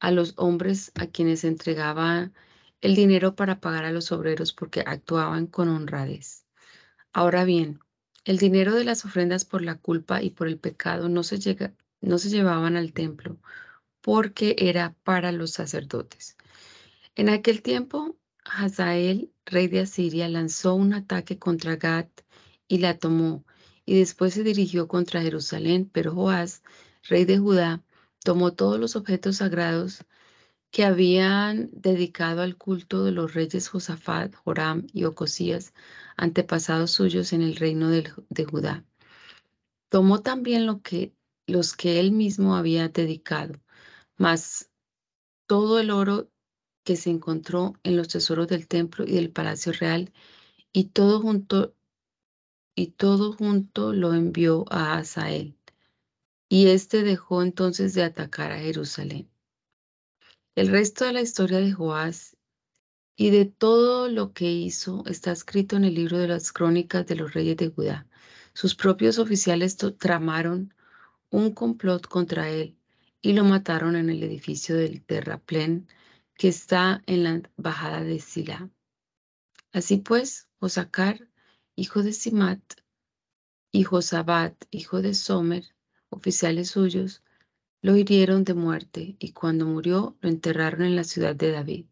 a 0.01 0.11
los 0.11 0.33
hombres 0.35 0.91
a 0.95 1.07
quienes 1.07 1.45
entregaba 1.45 2.31
el 2.81 2.95
dinero 2.95 3.35
para 3.35 3.61
pagar 3.61 3.85
a 3.85 3.93
los 3.93 4.11
obreros 4.11 4.51
porque 4.51 4.83
actuaban 4.85 5.47
con 5.47 5.69
honradez. 5.69 6.45
Ahora 7.13 7.45
bien, 7.45 7.79
el 8.25 8.37
dinero 8.37 8.75
de 8.75 8.83
las 8.83 9.05
ofrendas 9.05 9.45
por 9.45 9.61
la 9.61 9.75
culpa 9.75 10.21
y 10.21 10.29
por 10.29 10.49
el 10.49 10.59
pecado 10.59 11.07
no 11.07 11.23
se, 11.23 11.39
llega, 11.39 11.73
no 12.01 12.17
se 12.17 12.31
llevaban 12.31 12.75
al 12.75 12.91
templo 12.91 13.37
porque 14.01 14.57
era 14.59 14.93
para 15.03 15.31
los 15.31 15.51
sacerdotes. 15.51 16.35
En 17.15 17.29
aquel 17.29 17.61
tiempo, 17.61 18.17
Hazael, 18.43 19.32
rey 19.45 19.67
de 19.67 19.81
Asiria, 19.81 20.27
lanzó 20.29 20.75
un 20.75 20.93
ataque 20.93 21.39
contra 21.39 21.75
Gat 21.75 22.09
y 22.67 22.79
la 22.79 22.97
tomó, 22.97 23.45
y 23.85 23.97
después 23.99 24.33
se 24.33 24.43
dirigió 24.43 24.87
contra 24.87 25.21
Jerusalén, 25.21 25.89
pero 25.91 26.13
Joás, 26.13 26.63
rey 27.03 27.25
de 27.25 27.37
Judá, 27.37 27.83
tomó 28.23 28.53
todos 28.53 28.79
los 28.79 28.95
objetos 28.95 29.37
sagrados 29.37 30.05
que 30.73 30.85
habían 30.85 31.69
dedicado 31.71 32.41
al 32.41 32.57
culto 32.57 33.03
de 33.03 33.11
los 33.11 33.35
reyes 33.35 33.67
Josafat, 33.67 34.33
Joram 34.33 34.87
y 34.91 35.03
Ocosías, 35.03 35.73
antepasados 36.17 36.89
suyos 36.89 37.31
en 37.31 37.43
el 37.43 37.55
reino 37.57 37.89
de, 37.89 38.45
Judá. 38.45 38.83
Tomó 39.89 40.21
también 40.21 40.65
lo 40.65 40.81
que, 40.81 41.13
los 41.45 41.75
que 41.75 41.99
él 41.99 42.11
mismo 42.11 42.55
había 42.55 42.89
dedicado, 42.89 43.61
más 44.17 44.71
todo 45.45 45.79
el 45.79 45.91
oro 45.91 46.31
que 46.83 46.95
se 46.95 47.09
encontró 47.09 47.73
en 47.83 47.97
los 47.97 48.07
tesoros 48.09 48.47
del 48.47 48.67
templo 48.67 49.05
y 49.05 49.13
del 49.13 49.31
palacio 49.31 49.71
real, 49.73 50.11
y 50.71 50.85
todo 50.85 51.21
junto, 51.21 51.73
y 52.75 52.87
todo 52.87 53.33
junto 53.33 53.93
lo 53.93 54.13
envió 54.13 54.65
a 54.69 54.97
Asael. 54.97 55.55
Y 56.49 56.67
éste 56.67 57.03
dejó 57.03 57.41
entonces 57.41 57.93
de 57.93 58.03
atacar 58.03 58.51
a 58.51 58.59
Jerusalén. 58.59 59.29
El 60.55 60.67
resto 60.67 61.05
de 61.05 61.13
la 61.13 61.21
historia 61.21 61.59
de 61.59 61.71
Joás 61.71 62.37
y 63.15 63.29
de 63.29 63.45
todo 63.45 64.07
lo 64.09 64.33
que 64.33 64.51
hizo 64.51 65.03
está 65.07 65.31
escrito 65.31 65.75
en 65.75 65.83
el 65.83 65.95
libro 65.95 66.17
de 66.17 66.27
las 66.27 66.51
crónicas 66.51 67.07
de 67.07 67.15
los 67.15 67.33
reyes 67.33 67.57
de 67.57 67.69
Judá. 67.69 68.07
Sus 68.53 68.75
propios 68.75 69.17
oficiales 69.17 69.77
tramaron 69.97 70.73
un 71.29 71.51
complot 71.53 72.07
contra 72.07 72.49
él 72.49 72.77
y 73.21 73.33
lo 73.33 73.43
mataron 73.43 73.95
en 73.95 74.09
el 74.09 74.21
edificio 74.21 74.75
del 74.75 75.01
terraplén 75.01 75.87
que 76.35 76.47
está 76.47 77.03
en 77.05 77.23
la 77.23 77.41
bajada 77.57 78.03
de 78.03 78.19
Sila. 78.19 78.69
Así 79.71 79.97
pues, 79.97 80.47
Josacar, 80.59 81.27
hijo 81.75 82.03
de 82.03 82.13
Simat, 82.13 82.61
y 83.71 83.83
Josabat, 83.83 84.65
hijo 84.69 85.01
de 85.01 85.15
Somer, 85.15 85.65
oficiales 86.09 86.69
suyos, 86.69 87.23
lo 87.81 87.97
hirieron 87.97 88.43
de 88.43 88.53
muerte 88.53 89.15
y 89.17 89.31
cuando 89.31 89.65
murió 89.65 90.15
lo 90.21 90.29
enterraron 90.29 90.83
en 90.83 90.95
la 90.95 91.03
ciudad 91.03 91.35
de 91.35 91.51
David. 91.51 91.85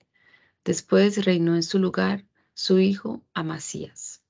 Después 0.64 1.26
reinó 1.26 1.56
en 1.56 1.64
su 1.64 1.80
lugar 1.80 2.24
su 2.54 2.80
hijo 2.80 3.24
Amasías. 3.34 4.24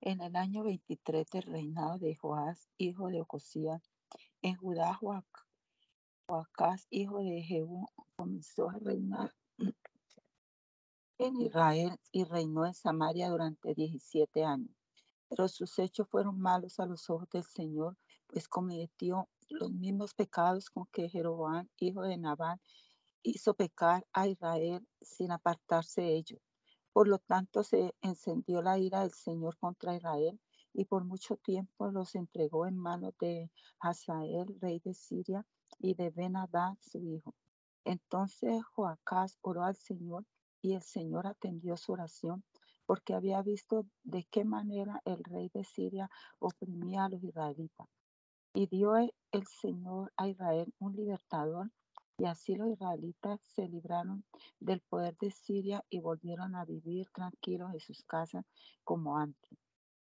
En 0.00 0.22
el 0.22 0.34
año 0.34 0.64
23 0.64 1.30
del 1.30 1.42
reinado 1.42 1.98
de 1.98 2.16
Joás, 2.16 2.66
hijo 2.78 3.08
de 3.08 3.20
Ocosías, 3.20 3.82
en 4.40 4.56
Judá, 4.56 4.94
Joacás, 6.26 6.86
hijo 6.90 7.18
de 7.22 7.42
Jehú, 7.42 7.86
comenzó 8.16 8.70
a 8.70 8.78
reinar 8.78 9.32
en 11.18 11.40
Israel 11.40 11.98
y 12.10 12.24
reinó 12.24 12.66
en 12.66 12.74
Samaria 12.74 13.28
durante 13.28 13.74
17 13.74 14.44
años. 14.44 14.74
Pero 15.28 15.48
sus 15.48 15.78
hechos 15.78 16.08
fueron 16.08 16.40
malos 16.40 16.80
a 16.80 16.86
los 16.86 17.08
ojos 17.10 17.28
del 17.30 17.44
Señor, 17.44 17.96
pues 18.26 18.48
cometió 18.48 19.28
los 19.48 19.70
mismos 19.72 20.14
pecados 20.14 20.70
con 20.70 20.86
que 20.86 21.08
Jeroboam, 21.08 21.68
hijo 21.78 22.02
de 22.02 22.16
Nabal, 22.16 22.60
hizo 23.22 23.54
pecar 23.54 24.06
a 24.12 24.26
Israel 24.26 24.86
sin 25.00 25.30
apartarse 25.30 26.02
de 26.02 26.16
ellos. 26.16 26.40
Por 26.92 27.08
lo 27.08 27.18
tanto, 27.18 27.62
se 27.62 27.94
encendió 28.02 28.62
la 28.62 28.78
ira 28.78 29.00
del 29.00 29.12
Señor 29.12 29.56
contra 29.58 29.96
Israel 29.96 30.40
y 30.74 30.84
por 30.84 31.04
mucho 31.04 31.36
tiempo 31.36 31.90
los 31.90 32.14
entregó 32.14 32.66
en 32.66 32.76
manos 32.76 33.14
de 33.20 33.50
Hazael, 33.80 34.58
rey 34.60 34.80
de 34.80 34.94
Siria, 34.94 35.46
y 35.82 35.94
de 35.94 36.10
ben 36.10 36.34
su 36.80 37.04
hijo. 37.04 37.34
Entonces 37.84 38.64
Joacás 38.64 39.38
oró 39.42 39.64
al 39.64 39.76
Señor 39.76 40.24
y 40.62 40.74
el 40.74 40.82
Señor 40.82 41.26
atendió 41.26 41.76
su 41.76 41.92
oración 41.92 42.44
porque 42.86 43.14
había 43.14 43.42
visto 43.42 43.84
de 44.04 44.24
qué 44.30 44.44
manera 44.44 45.02
el 45.04 45.22
rey 45.24 45.50
de 45.52 45.64
Siria 45.64 46.08
oprimía 46.38 47.04
a 47.04 47.08
los 47.08 47.22
israelitas. 47.22 47.88
Y 48.54 48.66
dio 48.66 48.96
el 48.96 49.46
Señor 49.46 50.12
a 50.16 50.28
Israel 50.28 50.72
un 50.78 50.94
libertador 50.94 51.70
y 52.18 52.26
así 52.26 52.54
los 52.54 52.68
israelitas 52.68 53.40
se 53.42 53.66
libraron 53.66 54.24
del 54.60 54.80
poder 54.80 55.16
de 55.18 55.30
Siria 55.30 55.84
y 55.90 56.00
volvieron 56.00 56.54
a 56.54 56.64
vivir 56.64 57.08
tranquilos 57.10 57.72
en 57.72 57.80
sus 57.80 58.04
casas 58.04 58.44
como 58.84 59.16
antes. 59.18 59.58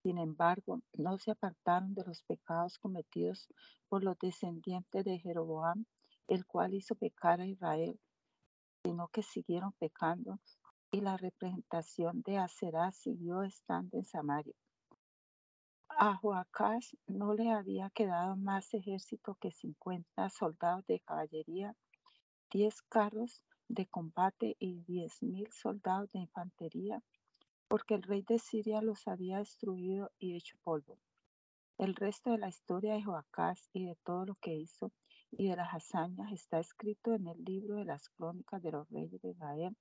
Sin 0.02 0.16
embargo, 0.18 0.80
no 0.94 1.18
se 1.18 1.30
apartaron 1.30 1.94
de 1.94 2.04
los 2.04 2.22
pecados 2.22 2.78
cometidos 2.78 3.48
por 3.88 4.02
los 4.02 4.18
descendientes 4.18 5.04
de 5.04 5.18
Jeroboam, 5.18 5.84
el 6.26 6.46
cual 6.46 6.72
hizo 6.74 6.94
pecar 6.94 7.40
a 7.40 7.46
Israel, 7.46 8.00
sino 8.82 9.08
que 9.08 9.22
siguieron 9.22 9.72
pecando 9.72 10.40
y 10.90 11.02
la 11.02 11.16
representación 11.16 12.22
de 12.22 12.38
Aserá 12.38 12.92
siguió 12.92 13.42
estando 13.42 13.98
en 13.98 14.04
Samaria. 14.04 14.54
A 15.88 16.16
Joacás 16.16 16.96
no 17.06 17.34
le 17.34 17.50
había 17.50 17.90
quedado 17.90 18.36
más 18.36 18.72
ejército 18.72 19.34
que 19.34 19.50
50 19.50 20.30
soldados 20.30 20.86
de 20.86 21.00
caballería, 21.00 21.76
10 22.50 22.82
carros 22.82 23.42
de 23.68 23.86
combate 23.86 24.56
y 24.58 24.82
10.000 24.84 25.52
soldados 25.52 26.10
de 26.12 26.20
infantería 26.20 27.02
porque 27.70 27.94
el 27.94 28.02
rey 28.02 28.22
de 28.22 28.40
Siria 28.40 28.82
los 28.82 29.06
había 29.06 29.38
destruido 29.38 30.10
y 30.18 30.34
hecho 30.34 30.58
polvo. 30.64 30.98
El 31.78 31.94
resto 31.94 32.32
de 32.32 32.38
la 32.38 32.48
historia 32.48 32.94
de 32.94 33.04
Joacás 33.04 33.70
y 33.72 33.86
de 33.86 33.94
todo 34.04 34.26
lo 34.26 34.34
que 34.34 34.52
hizo 34.52 34.90
y 35.30 35.48
de 35.48 35.54
las 35.54 35.72
hazañas 35.72 36.32
está 36.32 36.58
escrito 36.58 37.14
en 37.14 37.28
el 37.28 37.44
libro 37.44 37.76
de 37.76 37.84
las 37.84 38.08
crónicas 38.08 38.60
de 38.60 38.72
los 38.72 38.88
reyes 38.90 39.22
de 39.22 39.30
Israel. 39.30 39.76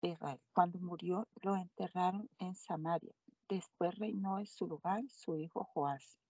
Israel. 0.00 0.40
Cuando 0.52 0.78
murió, 0.78 1.26
lo 1.42 1.56
enterraron 1.56 2.30
en 2.38 2.54
Samaria. 2.54 3.12
Después 3.48 3.96
reinó 3.96 4.38
en 4.38 4.46
su 4.46 4.68
lugar 4.68 5.02
su 5.08 5.36
hijo 5.36 5.64
Joás. 5.64 6.20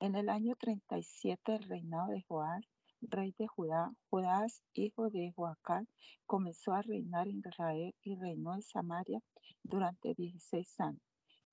En 0.00 0.14
el 0.14 0.30
año 0.30 0.56
37 0.56 1.52
del 1.52 1.64
reinado 1.64 2.08
de 2.08 2.22
Joás, 2.22 2.64
rey 3.02 3.34
de 3.38 3.46
Judá, 3.46 3.92
Judás, 4.10 4.62
hijo 4.74 5.10
de 5.10 5.32
Joacán, 5.32 5.88
comenzó 6.26 6.72
a 6.72 6.82
reinar 6.82 7.28
en 7.28 7.38
Israel 7.38 7.94
y 8.02 8.14
reinó 8.16 8.54
en 8.54 8.62
Samaria 8.62 9.20
durante 9.62 10.14
16 10.14 10.80
años. 10.80 11.02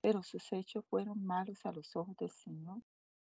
Pero 0.00 0.22
sus 0.22 0.52
hechos 0.52 0.84
fueron 0.90 1.24
malos 1.24 1.64
a 1.64 1.72
los 1.72 1.96
ojos 1.96 2.16
del 2.18 2.30
Señor, 2.30 2.82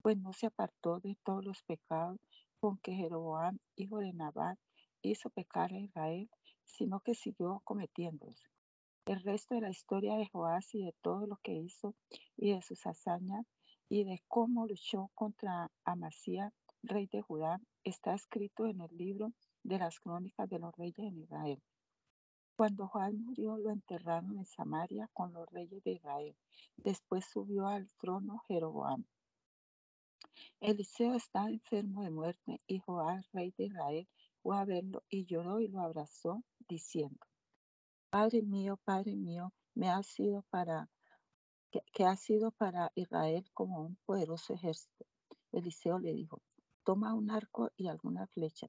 pues 0.02 0.16
no 0.16 0.32
se 0.32 0.46
apartó 0.46 1.00
de 1.00 1.16
todos 1.24 1.44
los 1.44 1.62
pecados 1.62 2.18
con 2.60 2.78
que 2.78 2.92
Jeroboam, 2.94 3.58
hijo 3.76 3.98
de 3.98 4.12
Nabat, 4.12 4.58
hizo 5.02 5.28
pecar 5.30 5.72
a 5.72 5.78
Israel, 5.78 6.30
sino 6.64 7.00
que 7.00 7.14
siguió 7.14 7.60
cometiéndolos. 7.64 8.42
El 9.06 9.22
resto 9.22 9.54
de 9.54 9.60
la 9.60 9.70
historia 9.70 10.16
de 10.16 10.26
Joás 10.32 10.74
y 10.74 10.82
de 10.82 10.94
todo 11.02 11.26
lo 11.26 11.36
que 11.42 11.52
hizo 11.52 11.94
y 12.38 12.52
de 12.52 12.62
sus 12.62 12.86
hazañas 12.86 13.44
y 13.90 14.04
de 14.04 14.22
cómo 14.28 14.66
luchó 14.66 15.10
contra 15.14 15.70
Amasías, 15.84 16.54
rey 16.88 17.06
de 17.06 17.22
Judá, 17.22 17.60
está 17.82 18.14
escrito 18.14 18.66
en 18.66 18.80
el 18.80 18.96
libro 18.96 19.32
de 19.62 19.78
las 19.78 19.98
crónicas 20.00 20.48
de 20.48 20.58
los 20.58 20.74
reyes 20.76 20.98
en 20.98 21.18
Israel. 21.18 21.62
Cuando 22.56 22.86
Juan 22.86 23.18
murió, 23.20 23.56
lo 23.58 23.70
enterraron 23.70 24.38
en 24.38 24.46
Samaria 24.46 25.10
con 25.12 25.32
los 25.32 25.48
reyes 25.50 25.82
de 25.82 25.92
Israel. 25.92 26.36
Después 26.76 27.24
subió 27.24 27.66
al 27.66 27.88
trono 27.98 28.38
Jeroboam. 28.46 29.04
Eliseo 30.60 31.14
estaba 31.14 31.48
enfermo 31.48 32.02
de 32.02 32.10
muerte 32.10 32.60
y 32.66 32.78
Joás, 32.78 33.26
rey 33.32 33.52
de 33.58 33.64
Israel, 33.64 34.08
fue 34.42 34.56
a 34.56 34.64
verlo 34.64 35.02
y 35.08 35.26
lloró 35.26 35.60
y 35.60 35.68
lo 35.68 35.80
abrazó, 35.80 36.44
diciendo, 36.68 37.18
Padre 38.10 38.42
mío, 38.42 38.78
Padre 38.84 39.16
mío, 39.16 39.52
me 39.74 39.88
ha 39.88 40.02
sido 40.02 40.42
para, 40.50 40.88
que 41.92 42.04
ha 42.04 42.16
sido 42.16 42.52
para 42.52 42.92
Israel 42.94 43.44
como 43.52 43.80
un 43.80 43.96
poderoso 44.06 44.54
ejército. 44.54 45.06
Eliseo 45.52 45.98
le 45.98 46.12
dijo, 46.12 46.40
toma 46.84 47.14
un 47.14 47.30
arco 47.30 47.70
y 47.76 47.88
alguna 47.88 48.26
flecha. 48.28 48.68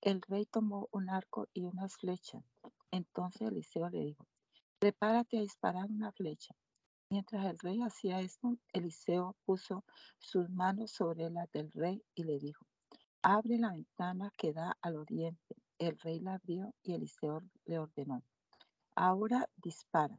El 0.00 0.22
rey 0.22 0.46
tomó 0.46 0.88
un 0.92 1.10
arco 1.10 1.48
y 1.52 1.64
unas 1.64 1.96
flechas. 1.96 2.42
Entonces 2.90 3.48
Eliseo 3.48 3.88
le 3.88 4.00
dijo, 4.00 4.26
prepárate 4.78 5.38
a 5.38 5.42
disparar 5.42 5.90
una 5.90 6.10
flecha. 6.12 6.54
Mientras 7.10 7.44
el 7.44 7.58
rey 7.58 7.82
hacía 7.82 8.20
esto, 8.20 8.56
Eliseo 8.72 9.36
puso 9.44 9.84
sus 10.18 10.48
manos 10.48 10.92
sobre 10.92 11.28
las 11.28 11.50
del 11.52 11.70
rey 11.72 12.02
y 12.14 12.24
le 12.24 12.38
dijo, 12.38 12.66
abre 13.22 13.58
la 13.58 13.72
ventana 13.72 14.32
que 14.36 14.52
da 14.52 14.76
al 14.80 14.96
oriente. 14.96 15.56
El 15.78 15.98
rey 15.98 16.20
la 16.20 16.34
abrió 16.34 16.74
y 16.82 16.94
Eliseo 16.94 17.42
le 17.66 17.78
ordenó, 17.78 18.22
ahora 18.94 19.48
dispara. 19.56 20.18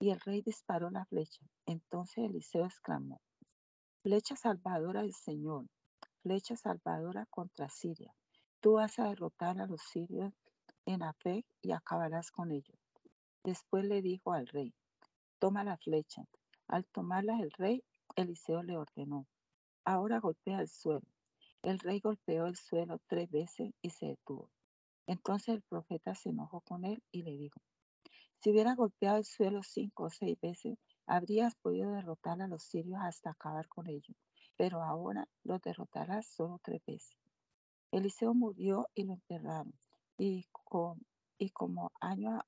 Y 0.00 0.10
el 0.10 0.20
rey 0.20 0.42
disparó 0.42 0.90
la 0.90 1.04
flecha. 1.04 1.46
Entonces 1.66 2.18
Eliseo 2.18 2.66
exclamó, 2.66 3.20
flecha 4.02 4.34
salvadora 4.34 5.02
del 5.02 5.14
Señor, 5.14 5.66
flecha 6.24 6.56
salvadora 6.56 7.26
contra 7.26 7.68
Siria. 7.68 8.14
Tú 8.60 8.72
vas 8.74 8.98
a 8.98 9.08
derrotar 9.08 9.60
a 9.60 9.66
los 9.66 9.82
sirios 9.82 10.32
en 10.86 11.02
Afec 11.02 11.44
y 11.60 11.72
acabarás 11.72 12.30
con 12.30 12.50
ellos. 12.50 12.78
Después 13.44 13.84
le 13.84 14.00
dijo 14.00 14.32
al 14.32 14.46
rey, 14.46 14.72
toma 15.38 15.64
la 15.64 15.76
flecha. 15.76 16.24
Al 16.66 16.86
tomarla 16.86 17.38
el 17.40 17.50
rey, 17.50 17.84
Eliseo 18.16 18.62
le 18.62 18.78
ordenó, 18.78 19.26
ahora 19.84 20.18
golpea 20.18 20.60
el 20.60 20.68
suelo. 20.68 21.06
El 21.60 21.78
rey 21.78 22.00
golpeó 22.00 22.46
el 22.46 22.56
suelo 22.56 22.98
tres 23.06 23.30
veces 23.30 23.74
y 23.82 23.90
se 23.90 24.06
detuvo. 24.06 24.48
Entonces 25.06 25.56
el 25.56 25.62
profeta 25.62 26.14
se 26.14 26.30
enojó 26.30 26.62
con 26.62 26.86
él 26.86 27.02
y 27.12 27.22
le 27.22 27.36
dijo, 27.36 27.60
si 28.38 28.50
hubiera 28.50 28.74
golpeado 28.74 29.18
el 29.18 29.26
suelo 29.26 29.62
cinco 29.62 30.04
o 30.04 30.10
seis 30.10 30.38
veces, 30.40 30.78
habrías 31.06 31.54
podido 31.56 31.92
derrotar 31.92 32.40
a 32.40 32.48
los 32.48 32.62
sirios 32.62 33.00
hasta 33.02 33.30
acabar 33.30 33.68
con 33.68 33.88
ellos 33.90 34.16
pero 34.56 34.82
ahora 34.82 35.28
lo 35.42 35.58
derrotarás 35.58 36.26
solo 36.26 36.60
tres 36.62 36.82
veces. 36.86 37.16
Eliseo 37.90 38.34
murió 38.34 38.88
y 38.94 39.04
lo 39.04 39.14
enterraron, 39.14 39.72
y, 40.18 40.46
con, 40.52 41.04
y 41.38 41.50
como 41.50 41.92
año 42.00 42.40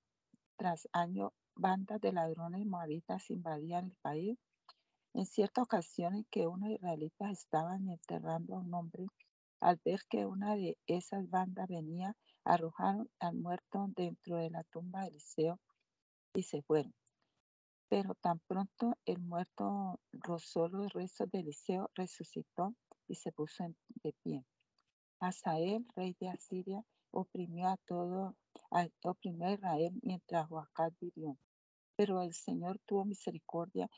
tras 0.57 0.89
año 0.93 1.33
bandas 1.55 2.01
de 2.01 2.13
ladrones 2.13 2.67
moabitas 2.67 3.31
invadían 3.31 3.87
el 3.87 3.97
país, 4.03 4.39
en 5.15 5.27
cierta 5.27 5.63
ocasión 5.63 6.27
que 6.31 6.47
unos 6.47 6.71
israelitas 6.71 7.31
estaban 7.31 7.89
enterrando 7.89 8.55
a 8.55 8.59
un 8.59 8.75
hombre, 8.75 9.07
al 9.61 9.81
ver 9.85 10.01
que 10.09 10.27
una 10.27 10.55
de 10.55 10.77
esas 10.87 11.29
bandas 11.31 11.69
venía, 11.69 12.15
arrojaron 12.45 13.09
al 13.19 13.35
muerto 13.37 13.87
dentro 13.97 14.37
de 14.37 14.51
la 14.51 14.63
tumba 14.65 15.03
de 15.03 15.09
Eliseo 15.09 15.59
y 16.35 16.43
se 16.43 16.63
fueron. 16.63 16.95
Pero 17.89 18.17
tan 18.17 18.41
pronto 18.49 18.99
el 19.05 19.21
muerto 19.21 20.01
rozó 20.11 20.67
los 20.69 20.93
restos 20.93 21.31
de 21.31 21.39
Eliseo, 21.39 21.89
resucitó 21.95 22.75
y 23.07 23.15
se 23.15 23.31
puso 23.31 23.65
de 24.03 24.13
pie. 24.25 24.45
Asael, 25.21 25.87
rey 25.95 26.17
de 26.19 26.29
Asiria, 26.29 26.85
oprimió 27.13 27.69
a 27.69 27.77
todo, 27.87 28.37
oprimió 29.05 29.47
a 29.47 29.53
Israel 29.53 30.01
mientras 30.03 30.49
Joacán 30.49 30.97
vivió. 31.01 31.39
Pero 31.95 32.23
el 32.23 32.35
Señor 32.35 32.81
tuvo 32.87 33.05
misericordia 33.05 33.89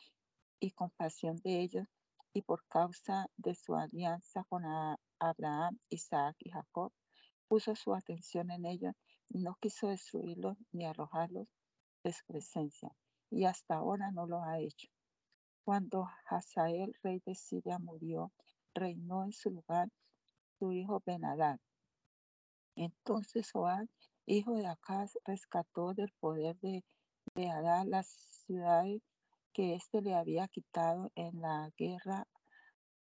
y 0.60 0.72
compasión 0.72 1.36
de 1.36 1.60
ellos, 1.60 1.86
y 2.34 2.42
por 2.42 2.66
causa 2.68 3.26
de 3.38 3.54
su 3.54 3.74
alianza 3.74 4.44
con 4.50 4.64
Abraham, 5.18 5.78
Isaac 5.88 6.36
y 6.40 6.50
Jacob, 6.50 6.92
puso 7.48 7.74
su 7.74 7.94
atención 7.94 8.50
en 8.50 8.66
ellos 8.66 8.94
y 9.30 9.38
no 9.38 9.56
quiso 9.60 9.88
destruirlos 9.88 10.58
ni 10.72 10.84
arrojarlos 10.84 11.48
de 12.04 12.12
su 12.12 12.24
presencia 12.26 12.94
y 13.30 13.44
hasta 13.44 13.76
ahora 13.76 14.10
no 14.10 14.26
lo 14.26 14.42
ha 14.42 14.58
hecho. 14.60 14.88
Cuando 15.64 16.06
Hazael, 16.26 16.94
rey 17.02 17.20
de 17.26 17.34
Siria, 17.34 17.78
murió, 17.78 18.32
reinó 18.74 19.24
en 19.24 19.32
su 19.32 19.50
lugar 19.50 19.88
su 20.58 20.72
hijo 20.72 21.02
Benadad. 21.04 21.58
Entonces 22.74 23.50
Joab, 23.52 23.86
hijo 24.26 24.54
de 24.56 24.66
Acaz, 24.66 25.18
rescató 25.24 25.94
del 25.94 26.12
poder 26.20 26.56
de 26.60 26.84
Benadad 27.34 27.84
las 27.86 28.08
ciudades 28.46 29.02
que 29.52 29.74
éste 29.74 30.00
le 30.00 30.14
había 30.14 30.48
quitado 30.48 31.10
en 31.14 31.40
la 31.40 31.70
guerra 31.76 32.26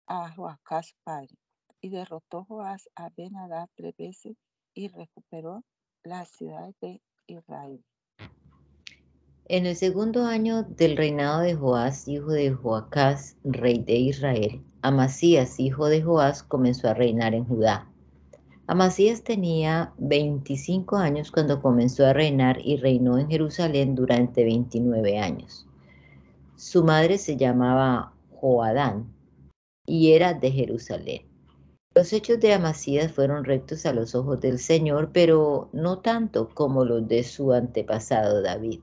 a 0.07 0.31
Joacás 0.31 0.95
padre. 1.03 1.35
Y 1.81 1.89
derrotó 1.89 2.45
Joás 2.45 2.87
a 2.95 3.09
Benadad 3.09 3.67
tres 3.75 3.95
veces 3.97 4.37
y 4.73 4.87
recuperó 4.87 5.63
las 6.03 6.29
ciudades 6.29 6.75
de 6.81 7.01
Israel. 7.27 7.83
En 9.47 9.67
el 9.67 9.75
segundo 9.75 10.25
año 10.25 10.63
del 10.63 10.97
reinado 10.97 11.41
de 11.41 11.53
Joás, 11.53 12.07
hijo 12.07 12.31
de 12.31 12.51
Joacás, 12.51 13.37
rey 13.43 13.77
de 13.77 13.93
Israel, 13.93 14.63
Amasías, 14.81 15.59
hijo 15.59 15.85
de 15.85 16.01
Joás, 16.01 16.41
comenzó 16.41 16.89
a 16.89 16.95
reinar 16.95 17.35
en 17.35 17.45
Judá. 17.45 17.87
Amasías 18.65 19.21
tenía 19.21 19.93
25 19.99 20.95
años 20.95 21.29
cuando 21.29 21.61
comenzó 21.61 22.07
a 22.07 22.13
reinar 22.13 22.57
y 22.59 22.77
reinó 22.77 23.19
en 23.19 23.29
Jerusalén 23.29 23.93
durante 23.93 24.43
29 24.43 25.19
años. 25.19 25.67
Su 26.55 26.83
madre 26.83 27.19
se 27.19 27.37
llamaba 27.37 28.13
Joadán 28.31 29.13
y 29.85 30.13
era 30.13 30.33
de 30.33 30.49
Jerusalén. 30.49 31.21
Los 31.93 32.11
hechos 32.13 32.39
de 32.39 32.51
Amasías 32.51 33.11
fueron 33.11 33.43
rectos 33.43 33.85
a 33.85 33.93
los 33.93 34.15
ojos 34.15 34.41
del 34.41 34.57
Señor, 34.57 35.11
pero 35.13 35.69
no 35.71 35.99
tanto 35.99 36.49
como 36.49 36.83
los 36.83 37.07
de 37.07 37.23
su 37.23 37.53
antepasado 37.53 38.41
David, 38.41 38.79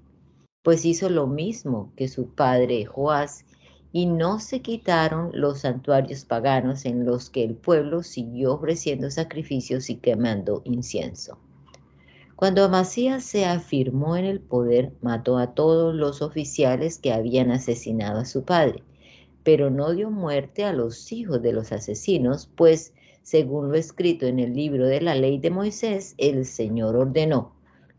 pues 0.63 0.85
hizo 0.85 1.09
lo 1.09 1.27
mismo 1.27 1.93
que 1.97 2.09
su 2.09 2.29
padre 2.29 2.85
Joás 2.85 3.45
y 3.93 4.07
no 4.07 4.41
se 4.41 4.61
quitaron 4.61 5.31
los 5.35 5.61
santuarios 5.61 6.25
paganos 6.25 6.87
en 6.87 7.05
los 7.05 7.31
que 7.31 7.45
el 7.45 7.55
pueblo 7.55 8.03
siguió 8.03 8.55
ofreciendo 8.55 9.11
sacrificios 9.11 9.91
y 9.91 9.97
quemando 9.97 10.63
incienso. 10.65 11.39
Cuando 12.37 12.65
Amasías 12.65 13.23
se 13.23 13.45
afirmó 13.45 14.17
en 14.17 14.25
el 14.25 14.41
poder, 14.41 14.93
mató 15.01 15.39
a 15.39 15.55
todos 15.55 15.95
los 15.95 16.23
oficiales 16.23 16.99
que 16.99 17.13
habían 17.13 17.51
asesinado 17.51 18.19
a 18.19 18.25
su 18.25 18.43
padre, 18.43 18.83
pero 19.45 19.71
no 19.71 19.93
dio 19.93 20.11
muerte 20.11 20.65
a 20.65 20.73
los 20.73 21.13
hijos 21.13 21.43
de 21.43 21.53
los 21.53 21.71
asesinos, 21.71 22.49
pues, 22.57 22.95
según 23.23 23.69
lo 23.69 23.77
escrito 23.77 24.27
en 24.27 24.41
el 24.41 24.55
libro 24.55 24.87
de 24.87 25.01
la 25.01 25.15
ley 25.15 25.39
de 25.39 25.51
Moisés, 25.51 26.15
el 26.19 26.45
Señor 26.45 26.97
ordenó, 26.97 27.53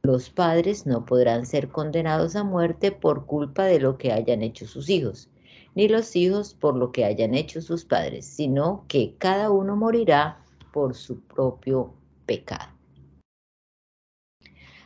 los 0.04 0.30
padres 0.30 0.86
no 0.86 1.06
podrán 1.06 1.46
ser 1.46 1.70
condenados 1.70 2.36
a 2.36 2.44
muerte 2.44 2.92
por 2.92 3.26
culpa 3.26 3.64
de 3.64 3.80
lo 3.80 3.98
que 3.98 4.12
hayan 4.12 4.44
hecho 4.44 4.68
sus 4.68 4.90
hijos 4.90 5.30
ni 5.76 5.88
los 5.88 6.16
hijos 6.16 6.54
por 6.54 6.76
lo 6.76 6.92
que 6.92 7.06
hayan 7.06 7.34
hecho 7.34 7.62
sus 7.62 7.86
padres, 7.86 8.26
sino 8.26 8.86
que 8.88 9.16
cada 9.18 9.50
uno 9.50 9.76
morirá 9.76 10.44
por 10.72 10.96
su 10.96 11.20
propio 11.22 11.94
pecado. 12.26 12.72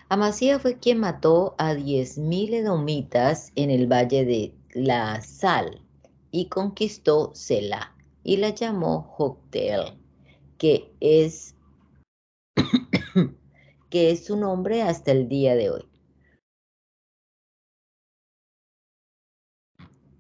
Amasía 0.10 0.60
fue 0.60 0.78
quien 0.78 1.00
mató 1.00 1.56
a 1.58 1.74
diez 1.74 2.18
mil 2.18 2.54
edomitas 2.54 3.52
en 3.56 3.70
el 3.70 3.92
valle 3.92 4.24
de 4.24 4.54
la 4.74 5.20
Sal 5.22 5.82
y 6.32 6.48
conquistó 6.48 7.32
Selah 7.34 7.94
y 8.24 8.38
la 8.38 8.52
llamó 8.52 9.02
Joctel, 9.02 9.98
que 10.58 10.94
es 11.02 11.56
que 13.90 14.12
es 14.12 14.26
su 14.26 14.38
nombre 14.38 14.82
hasta 14.82 15.12
el 15.12 15.28
día 15.28 15.56
de 15.56 15.70
hoy. 15.70 15.86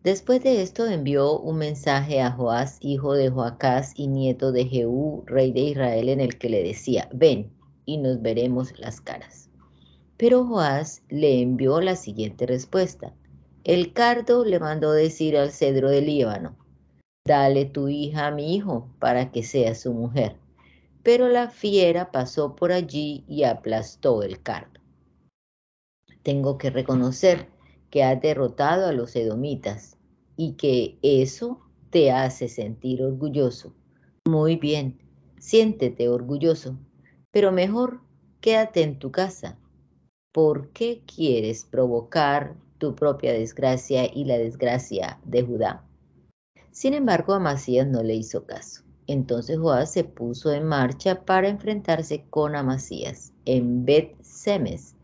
Después 0.03 0.41
de 0.41 0.61
esto 0.61 0.85
envió 0.85 1.37
un 1.37 1.57
mensaje 1.57 2.21
a 2.21 2.31
Joás, 2.31 2.77
hijo 2.79 3.13
de 3.13 3.29
Joacás 3.29 3.91
y 3.93 4.07
nieto 4.07 4.53
de 4.53 4.65
Jehú, 4.65 5.23
rey 5.25 5.51
de 5.51 5.59
Israel, 5.59 6.07
en 6.07 6.21
el 6.21 6.37
que 6.37 6.49
le 6.49 6.63
decía, 6.63 7.09
ven 7.13 7.51
y 7.83 7.97
nos 7.97 8.21
veremos 8.21 8.79
las 8.79 9.01
caras. 9.01 9.49
Pero 10.15 10.45
Joás 10.45 11.01
le 11.09 11.41
envió 11.41 11.81
la 11.81 11.97
siguiente 11.97 12.45
respuesta. 12.45 13.13
El 13.65 13.91
cardo 13.91 14.45
le 14.45 14.59
mandó 14.59 14.93
decir 14.93 15.35
al 15.35 15.51
cedro 15.51 15.89
del 15.89 16.05
Líbano, 16.05 16.55
dale 17.25 17.65
tu 17.65 17.89
hija 17.89 18.27
a 18.27 18.31
mi 18.31 18.55
hijo 18.55 18.87
para 18.99 19.33
que 19.33 19.43
sea 19.43 19.75
su 19.75 19.93
mujer. 19.93 20.37
Pero 21.07 21.29
la 21.29 21.49
fiera 21.49 22.11
pasó 22.11 22.53
por 22.57 22.73
allí 22.73 23.23
y 23.29 23.45
aplastó 23.45 24.23
el 24.23 24.43
cardo. 24.43 24.81
Tengo 26.21 26.57
que 26.57 26.69
reconocer 26.69 27.47
que 27.89 28.03
ha 28.03 28.13
derrotado 28.17 28.87
a 28.87 28.91
los 28.91 29.15
edomitas 29.15 29.95
y 30.35 30.55
que 30.55 30.97
eso 31.01 31.61
te 31.91 32.11
hace 32.11 32.49
sentir 32.49 33.01
orgulloso. 33.01 33.73
Muy 34.27 34.57
bien, 34.57 34.99
siéntete 35.39 36.09
orgulloso, 36.09 36.77
pero 37.31 37.53
mejor 37.53 38.01
quédate 38.41 38.81
en 38.81 38.99
tu 38.99 39.09
casa. 39.09 39.57
¿Por 40.33 40.71
qué 40.71 41.03
quieres 41.05 41.63
provocar 41.63 42.57
tu 42.79 42.95
propia 42.95 43.31
desgracia 43.31 44.13
y 44.13 44.25
la 44.25 44.37
desgracia 44.37 45.21
de 45.23 45.41
Judá? 45.41 45.85
Sin 46.71 46.93
embargo, 46.93 47.33
Amasías 47.33 47.87
no 47.87 48.03
le 48.03 48.15
hizo 48.15 48.45
caso. 48.45 48.86
Entonces 49.07 49.57
Joás 49.57 49.91
se 49.91 50.03
puso 50.03 50.51
en 50.51 50.65
marcha 50.65 51.23
para 51.25 51.47
enfrentarse 51.47 52.25
con 52.29 52.55
Amasías 52.55 53.31
en 53.45 53.85
Bet 53.85 54.15
Semes, 54.21 54.95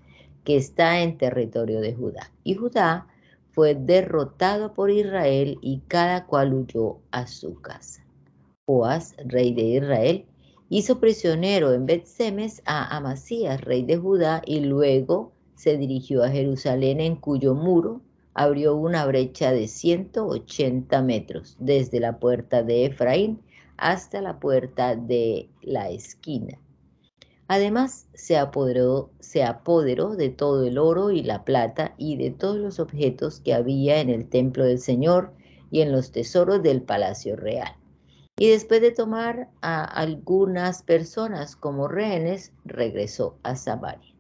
que 0.44 0.58
está 0.58 1.02
en 1.02 1.18
territorio 1.18 1.80
de 1.80 1.94
Judá. 1.94 2.32
Y 2.44 2.56
Judá 2.56 3.08
fue 3.52 3.76
derrotado 3.76 4.74
por 4.74 4.92
Israel 4.92 5.58
y 5.62 5.80
cada 5.88 6.26
cual 6.26 6.54
huyó 6.54 6.98
a 7.12 7.28
su 7.28 7.62
casa. 7.62 8.04
Joás, 8.66 9.16
rey 9.26 9.54
de 9.54 9.62
Israel, 9.62 10.26
hizo 10.70 11.00
prisionero 11.00 11.74
en 11.74 11.86
Bet-Semes 11.86 12.62
a 12.66 12.96
Amasías, 12.96 13.62
rey 13.62 13.84
de 13.84 13.98
Judá, 13.98 14.42
y 14.46 14.62
luego 14.62 15.34
se 15.56 15.78
dirigió 15.78 16.24
a 16.24 16.30
Jerusalén, 16.30 17.00
en 17.00 17.16
cuyo 17.16 17.54
muro 17.54 18.02
abrió 18.34 18.76
una 18.76 19.06
brecha 19.06 19.52
de 19.52 19.68
180 19.68 21.02
metros, 21.04 21.56
desde 21.60 22.00
la 22.00 22.18
puerta 22.18 22.64
de 22.64 22.86
Efraín 22.86 23.40
hasta 23.78 24.22
la 24.22 24.40
puerta 24.40 24.96
de 24.96 25.50
la 25.62 25.90
esquina. 25.90 26.60
Además, 27.48 28.08
se 28.14 28.38
apoderó, 28.38 29.12
de 30.16 30.30
todo 30.30 30.64
el 30.66 30.78
oro 30.78 31.12
y 31.12 31.24
la 31.24 31.44
plata 31.44 31.94
y 31.98 32.16
de 32.16 32.32
todos 32.32 32.58
los 32.58 32.80
objetos 32.80 33.42
que 33.42 33.54
había 33.54 34.00
en 34.00 34.10
el 34.10 34.30
templo 34.30 34.66
del 34.66 34.80
Señor 34.80 35.34
y 35.70 35.82
en 35.82 35.92
los 35.92 36.12
tesoros 36.12 36.64
del 36.64 36.82
palacio 36.82 37.36
real. 37.36 37.76
Y 38.38 38.50
después 38.50 38.82
de 38.82 38.92
tomar 38.92 39.50
a 39.62 39.84
algunas 39.84 40.84
personas 40.84 41.56
como 41.56 41.88
rehenes, 41.88 42.54
regresó 42.66 43.38
a 43.44 43.56
Samaria. 43.56 44.14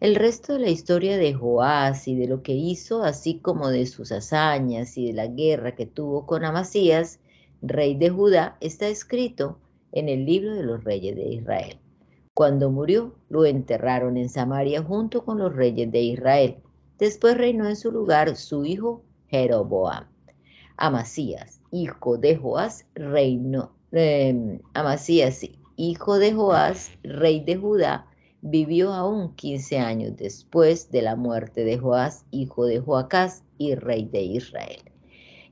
El 0.00 0.14
resto 0.16 0.54
de 0.54 0.60
la 0.60 0.70
historia 0.70 1.18
de 1.18 1.34
Joás 1.34 2.08
y 2.08 2.16
de 2.16 2.26
lo 2.26 2.42
que 2.42 2.54
hizo, 2.54 3.02
así 3.02 3.38
como 3.38 3.68
de 3.68 3.86
sus 3.86 4.12
hazañas 4.12 4.98
y 4.98 5.06
de 5.06 5.12
la 5.12 5.26
guerra 5.26 5.74
que 5.74 5.86
tuvo 5.86 6.26
con 6.26 6.44
Amasías, 6.44 7.19
rey 7.62 7.94
de 7.94 8.10
Judá, 8.10 8.56
está 8.60 8.88
escrito 8.88 9.58
en 9.92 10.08
el 10.08 10.24
libro 10.24 10.54
de 10.54 10.62
los 10.62 10.84
reyes 10.84 11.16
de 11.16 11.28
Israel. 11.34 11.78
Cuando 12.34 12.70
murió, 12.70 13.14
lo 13.28 13.44
enterraron 13.44 14.16
en 14.16 14.28
Samaria 14.28 14.82
junto 14.82 15.24
con 15.24 15.38
los 15.38 15.54
reyes 15.54 15.90
de 15.90 16.00
Israel. 16.00 16.56
Después 16.98 17.36
reinó 17.36 17.68
en 17.68 17.76
su 17.76 17.90
lugar 17.90 18.36
su 18.36 18.64
hijo 18.64 19.02
Jeroboam. 19.28 20.06
Amasías, 20.76 21.60
hijo 21.70 22.16
de 22.16 22.36
Joás, 22.36 22.86
reinó. 22.94 23.72
Em, 23.92 24.60
Amasías, 24.72 25.42
hijo 25.76 26.18
de 26.18 26.32
Joás, 26.32 26.92
rey 27.02 27.40
de 27.40 27.56
Judá, 27.56 28.06
vivió 28.40 28.92
aún 28.92 29.34
15 29.34 29.78
años 29.78 30.16
después 30.16 30.90
de 30.90 31.02
la 31.02 31.16
muerte 31.16 31.64
de 31.64 31.78
Joás, 31.78 32.24
hijo 32.30 32.64
de 32.64 32.80
Joacás 32.80 33.42
y 33.58 33.74
rey 33.74 34.06
de 34.06 34.22
Israel. 34.22 34.89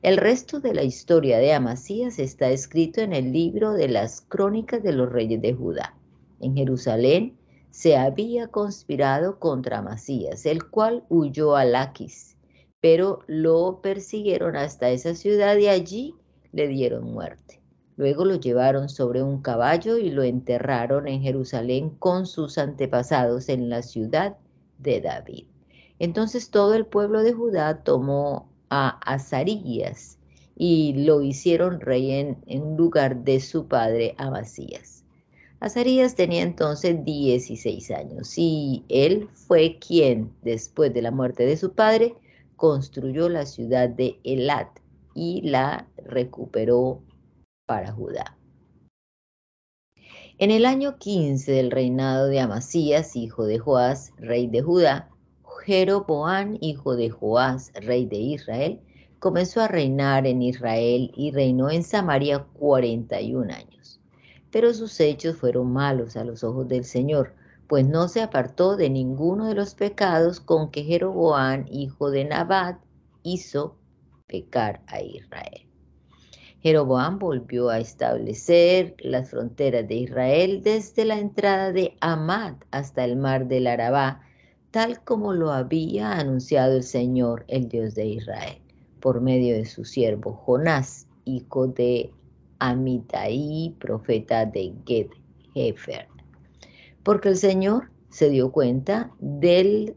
El 0.02 0.16
resto 0.16 0.60
de 0.60 0.74
la 0.74 0.84
historia 0.84 1.38
de 1.38 1.52
Amasías 1.52 2.18
está 2.18 2.50
escrito 2.50 3.00
en 3.00 3.12
el 3.12 3.32
libro 3.32 3.72
de 3.72 3.88
las 3.88 4.20
crónicas 4.20 4.82
de 4.82 4.92
los 4.92 5.10
reyes 5.10 5.42
de 5.42 5.54
Judá 5.54 5.98
en 6.40 6.54
Jerusalén 6.54 7.36
se 7.70 7.96
había 7.96 8.48
conspirado 8.48 9.38
contra 9.38 9.82
Masías, 9.82 10.46
el 10.46 10.68
cual 10.68 11.04
huyó 11.08 11.56
a 11.56 11.64
Laquis, 11.64 12.36
pero 12.80 13.20
lo 13.26 13.80
persiguieron 13.82 14.56
hasta 14.56 14.90
esa 14.90 15.14
ciudad 15.14 15.56
y 15.56 15.68
allí 15.68 16.14
le 16.52 16.68
dieron 16.68 17.12
muerte. 17.12 17.60
Luego 17.96 18.24
lo 18.24 18.36
llevaron 18.36 18.88
sobre 18.88 19.22
un 19.22 19.42
caballo 19.42 19.98
y 19.98 20.10
lo 20.10 20.22
enterraron 20.22 21.08
en 21.08 21.22
Jerusalén 21.22 21.90
con 21.90 22.26
sus 22.26 22.56
antepasados 22.56 23.48
en 23.48 23.68
la 23.68 23.82
ciudad 23.82 24.36
de 24.78 25.00
David. 25.00 25.46
Entonces 25.98 26.50
todo 26.50 26.74
el 26.74 26.86
pueblo 26.86 27.24
de 27.24 27.32
Judá 27.32 27.82
tomó 27.82 28.47
a 28.70 28.98
Azarías 29.04 30.18
y 30.56 31.04
lo 31.04 31.22
hicieron 31.22 31.80
rey 31.80 32.10
en, 32.46 32.76
lugar 32.76 33.24
de 33.24 33.40
su 33.40 33.68
padre 33.68 34.14
Amasías. 34.18 35.04
Azarías 35.60 36.14
tenía 36.14 36.42
entonces 36.42 37.04
16 37.04 37.90
años 37.92 38.34
y 38.36 38.84
él 38.88 39.28
fue 39.34 39.78
quien, 39.78 40.32
después 40.42 40.92
de 40.92 41.02
la 41.02 41.10
muerte 41.10 41.46
de 41.46 41.56
su 41.56 41.72
padre, 41.72 42.14
construyó 42.56 43.28
la 43.28 43.46
ciudad 43.46 43.88
de 43.88 44.18
Elat 44.24 44.68
y 45.14 45.42
la 45.42 45.88
recuperó 45.96 47.02
para 47.66 47.92
Judá. 47.92 48.36
En 50.38 50.52
el 50.52 50.66
año 50.66 50.98
15 50.98 51.50
del 51.50 51.70
reinado 51.72 52.28
de 52.28 52.38
Amasías, 52.38 53.16
hijo 53.16 53.44
de 53.46 53.58
Joás, 53.58 54.12
rey 54.18 54.46
de 54.46 54.62
Judá, 54.62 55.10
Jeroboán, 55.68 56.58
hijo 56.60 56.96
de 56.96 57.10
Joás, 57.10 57.72
rey 57.74 58.06
de 58.06 58.16
Israel, 58.16 58.80
comenzó 59.20 59.60
a 59.60 59.68
reinar 59.68 60.26
en 60.26 60.42
Israel 60.42 61.12
y 61.14 61.30
reinó 61.30 61.70
en 61.70 61.84
Samaria 61.84 62.46
41 62.58 63.52
años 63.52 63.78
pero 64.50 64.72
sus 64.72 64.98
hechos 65.00 65.36
fueron 65.36 65.72
malos 65.72 66.16
a 66.16 66.24
los 66.24 66.42
ojos 66.44 66.68
del 66.68 66.84
Señor, 66.84 67.34
pues 67.66 67.86
no 67.86 68.08
se 68.08 68.22
apartó 68.22 68.76
de 68.76 68.88
ninguno 68.88 69.46
de 69.46 69.54
los 69.54 69.74
pecados 69.74 70.40
con 70.40 70.70
que 70.70 70.84
Jeroboam, 70.84 71.66
hijo 71.70 72.10
de 72.10 72.24
Nabat, 72.24 72.78
hizo 73.22 73.76
pecar 74.26 74.80
a 74.86 75.02
Israel. 75.02 75.66
Jeroboam 76.60 77.18
volvió 77.18 77.68
a 77.68 77.78
establecer 77.78 78.96
las 78.98 79.30
fronteras 79.30 79.86
de 79.86 79.94
Israel 79.94 80.62
desde 80.62 81.04
la 81.04 81.18
entrada 81.18 81.72
de 81.72 81.96
Amad 82.00 82.54
hasta 82.70 83.04
el 83.04 83.16
mar 83.16 83.46
del 83.46 83.66
Arabá, 83.66 84.22
tal 84.70 85.02
como 85.04 85.32
lo 85.32 85.52
había 85.52 86.12
anunciado 86.12 86.76
el 86.76 86.82
Señor, 86.82 87.44
el 87.48 87.68
Dios 87.68 87.94
de 87.94 88.06
Israel, 88.06 88.58
por 89.00 89.20
medio 89.20 89.54
de 89.54 89.64
su 89.64 89.84
siervo 89.84 90.32
Jonás, 90.32 91.06
hijo 91.24 91.66
de 91.66 92.12
Amitai, 92.58 93.74
profeta 93.78 94.44
de 94.46 94.74
Ged 94.86 95.08
Hefer. 95.54 96.08
Porque 97.02 97.28
el 97.30 97.36
Señor 97.36 97.90
se 98.10 98.30
dio 98.30 98.52
cuenta 98.52 99.12
del, 99.20 99.96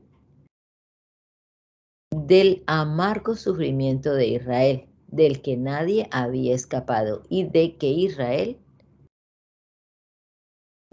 del 2.12 2.64
amargo 2.68 3.36
sufrimiento 3.36 4.14
de 4.14 4.28
Israel 4.28 4.88
del 5.12 5.42
que 5.42 5.58
nadie 5.58 6.08
había 6.12 6.56
escapado 6.56 7.24
y 7.30 7.44
de 7.44 7.76
que 7.76 7.88
Israel 7.88 8.58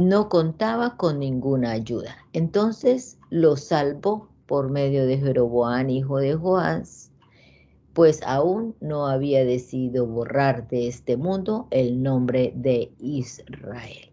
no 0.02 0.28
contaba 0.28 0.96
con 0.96 1.18
ninguna 1.18 1.72
ayuda. 1.72 2.16
Entonces 2.32 3.18
lo 3.30 3.56
salvó 3.56 4.28
por 4.46 4.70
medio 4.70 5.04
de 5.06 5.18
Jeroboam, 5.18 5.90
hijo 5.90 6.18
de 6.18 6.34
Joás, 6.34 7.10
pues 7.94 8.22
aún 8.22 8.76
no 8.80 9.08
había 9.08 9.44
decidido 9.44 10.06
borrar 10.06 10.68
de 10.68 10.86
este 10.86 11.16
mundo 11.16 11.66
el 11.72 12.00
nombre 12.00 12.52
de 12.54 12.92
Israel. 13.00 14.12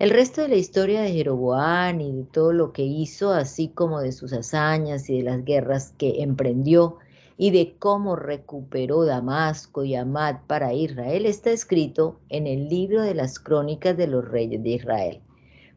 El 0.00 0.10
resto 0.10 0.42
de 0.42 0.48
la 0.48 0.56
historia 0.56 1.02
de 1.02 1.12
Jeroboam 1.12 2.00
y 2.00 2.12
de 2.12 2.24
todo 2.24 2.52
lo 2.52 2.72
que 2.72 2.82
hizo, 2.82 3.32
así 3.32 3.68
como 3.68 4.00
de 4.00 4.10
sus 4.10 4.32
hazañas 4.32 5.08
y 5.08 5.18
de 5.18 5.22
las 5.22 5.44
guerras 5.44 5.94
que 5.96 6.22
emprendió, 6.22 6.98
y 7.36 7.50
de 7.50 7.76
cómo 7.78 8.16
recuperó 8.16 9.04
Damasco 9.04 9.84
y 9.84 9.94
Amad 9.94 10.36
para 10.46 10.72
Israel 10.72 11.26
está 11.26 11.50
escrito 11.50 12.20
en 12.28 12.46
el 12.46 12.68
libro 12.68 13.02
de 13.02 13.14
las 13.14 13.38
crónicas 13.38 13.96
de 13.96 14.06
los 14.06 14.26
reyes 14.26 14.62
de 14.62 14.70
Israel. 14.70 15.20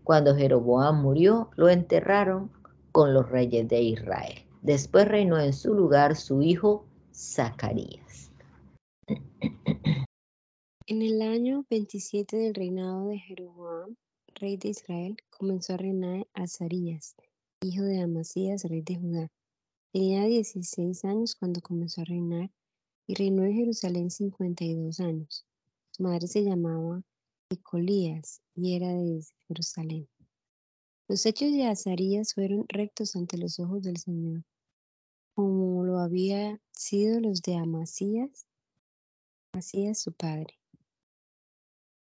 Cuando 0.03 0.36
Jeroboam 0.36 1.01
murió, 1.01 1.49
lo 1.55 1.70
enterraron 1.70 2.51
con 2.91 3.14
los 3.14 3.30
reyes 3.30 3.68
de 3.68 3.82
Israel. 3.82 4.45
Después 4.62 5.07
reinó 5.07 5.39
en 5.39 5.53
su 5.53 5.74
lugar 5.74 6.16
su 6.16 6.41
hijo 6.41 6.86
Zacarías. 7.14 8.32
En 10.88 11.01
el 11.01 11.22
año 11.22 11.66
27 11.70 12.36
del 12.36 12.55
reinado 12.55 13.07
de 13.07 13.20
Jeroboam, 13.20 13.95
rey 14.36 14.57
de 14.57 14.70
Israel, 14.70 15.18
comenzó 15.30 15.74
a 15.74 15.78
reinar 15.78 16.26
Azarías, 16.34 17.16
hijo 17.62 17.84
de 17.84 18.01
Amasías, 18.01 18.64
rey 18.64 18.82
de 18.82 18.95
Judá. 18.95 19.28
Tenía 19.91 20.25
16 20.25 21.03
años 21.05 21.35
cuando 21.35 21.61
comenzó 21.61 22.01
a 22.01 22.05
reinar 22.05 22.51
y 23.07 23.15
reinó 23.15 23.43
en 23.43 23.55
Jerusalén 23.55 24.11
52 24.11 24.99
años. 24.99 25.47
Su 25.89 26.03
madre 26.03 26.27
se 26.27 26.43
llamaba 26.43 27.01
Ecolías 27.49 28.39
y 28.53 28.75
era 28.75 28.93
de 28.93 29.25
Jerusalén. 29.47 30.07
Los 31.07 31.25
hechos 31.25 31.51
de 31.51 31.65
Azarías 31.65 32.35
fueron 32.35 32.65
rectos 32.67 33.15
ante 33.15 33.39
los 33.39 33.59
ojos 33.59 33.81
del 33.81 33.97
Señor, 33.97 34.43
como 35.33 35.83
lo 35.83 35.97
había 35.97 36.61
sido 36.71 37.19
los 37.19 37.41
de 37.41 37.55
Amasías, 37.55 38.45
Amasías 39.53 39.99
su 39.99 40.13
padre. 40.13 40.59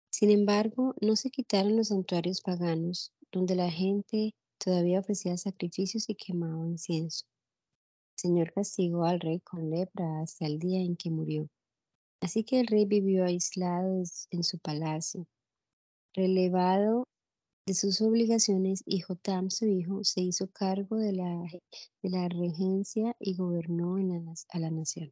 Sin 0.10 0.30
embargo, 0.30 0.94
no 1.00 1.16
se 1.16 1.30
quitaron 1.30 1.78
los 1.78 1.88
santuarios 1.88 2.42
paganos, 2.42 3.14
donde 3.32 3.56
la 3.56 3.72
gente 3.72 4.36
todavía 4.58 5.00
ofrecía 5.00 5.38
sacrificios 5.38 6.10
y 6.10 6.16
quemaba 6.16 6.68
incienso. 6.68 7.26
Señor 8.22 8.54
castigó 8.54 9.06
al 9.06 9.20
rey 9.20 9.40
con 9.40 9.72
lepra 9.72 10.22
hasta 10.22 10.46
el 10.46 10.60
día 10.60 10.80
en 10.80 10.96
que 10.96 11.10
murió. 11.10 11.48
Así 12.22 12.44
que 12.44 12.60
el 12.60 12.68
rey 12.68 12.86
vivió 12.86 13.26
aislado 13.26 14.04
en 14.30 14.44
su 14.44 14.60
palacio, 14.60 15.26
relevado 16.14 17.08
de 17.66 17.74
sus 17.74 18.00
obligaciones 18.00 18.84
y 18.86 19.00
Jotam, 19.00 19.50
su 19.50 19.66
hijo, 19.66 20.04
se 20.04 20.22
hizo 20.22 20.46
cargo 20.52 20.98
de 20.98 21.14
la, 21.14 21.48
de 22.04 22.10
la 22.12 22.30
regencia 22.30 23.16
y 23.20 23.36
gobernó 23.36 23.96
a 23.96 24.60
la 24.60 24.70
nación. 24.70 25.12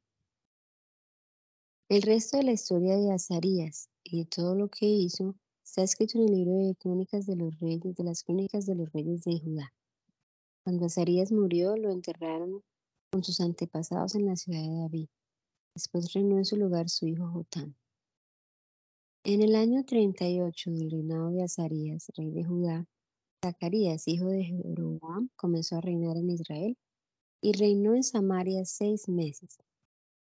El 1.90 2.04
resto 2.04 2.38
de 2.38 2.44
la 2.44 2.52
historia 2.52 2.96
de 2.96 3.12
Azarías 3.12 3.90
y 4.04 4.20
de 4.20 4.26
todo 4.26 4.54
lo 4.54 4.70
que 4.70 4.86
hizo 4.86 5.36
está 5.66 5.82
escrito 5.82 6.20
en 6.20 6.26
el 6.26 6.36
libro 6.36 6.58
de 6.58 6.76
crónicas 6.76 7.26
de 7.26 7.38
los 7.38 7.60
reyes, 7.60 7.96
de 7.96 8.04
las 8.04 8.24
crónicas 8.24 8.68
de 8.68 8.76
los 8.76 8.94
reyes 8.94 9.24
de 9.24 9.40
Judá. 9.40 9.74
Cuando 10.64 10.86
Azarías 10.86 11.32
murió, 11.32 11.76
lo 11.76 11.90
enterraron 11.90 12.62
con 13.12 13.24
sus 13.24 13.40
antepasados 13.40 14.16
en 14.16 14.26
la 14.26 14.36
ciudad 14.36 14.62
de 14.62 14.82
David. 14.82 15.08
Después 15.74 16.14
reinó 16.14 16.38
en 16.38 16.46
su 16.46 16.58
lugar 16.58 16.90
su 16.90 17.08
hijo 17.08 17.28
Jotam. 17.28 17.74
En 19.24 19.42
el 19.42 19.56
año 19.56 19.84
38 19.84 20.72
del 20.72 20.92
reinado 20.92 21.32
de 21.32 21.44
Azarías, 21.44 22.08
rey 22.16 22.32
de 22.32 22.44
Judá, 22.44 22.86
Zacarías, 23.44 24.08
hijo 24.08 24.28
de 24.28 24.44
Jeroboam, 24.44 25.30
comenzó 25.36 25.78
a 25.78 25.82
reinar 25.82 26.18
en 26.18 26.30
Israel 26.30 26.78
y 27.42 27.54
reinó 27.54 27.96
en 27.96 28.04
Samaria 28.04 28.64
seis 28.66 29.10
meses. 29.10 29.58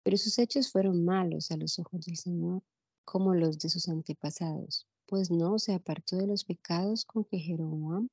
Pero 0.03 0.17
sus 0.17 0.39
hechos 0.39 0.71
fueron 0.71 1.05
malos 1.05 1.51
a 1.51 1.57
los 1.57 1.79
ojos 1.79 2.05
del 2.05 2.17
Señor, 2.17 2.63
como 3.05 3.35
los 3.35 3.59
de 3.59 3.69
sus 3.69 3.89
antepasados, 3.89 4.87
pues 5.07 5.31
no 5.31 5.59
se 5.59 5.75
apartó 5.75 6.17
de 6.17 6.27
los 6.27 6.45
pecados 6.45 7.05
con 7.05 7.25
que 7.25 7.39
Jeroboam, 7.39 8.09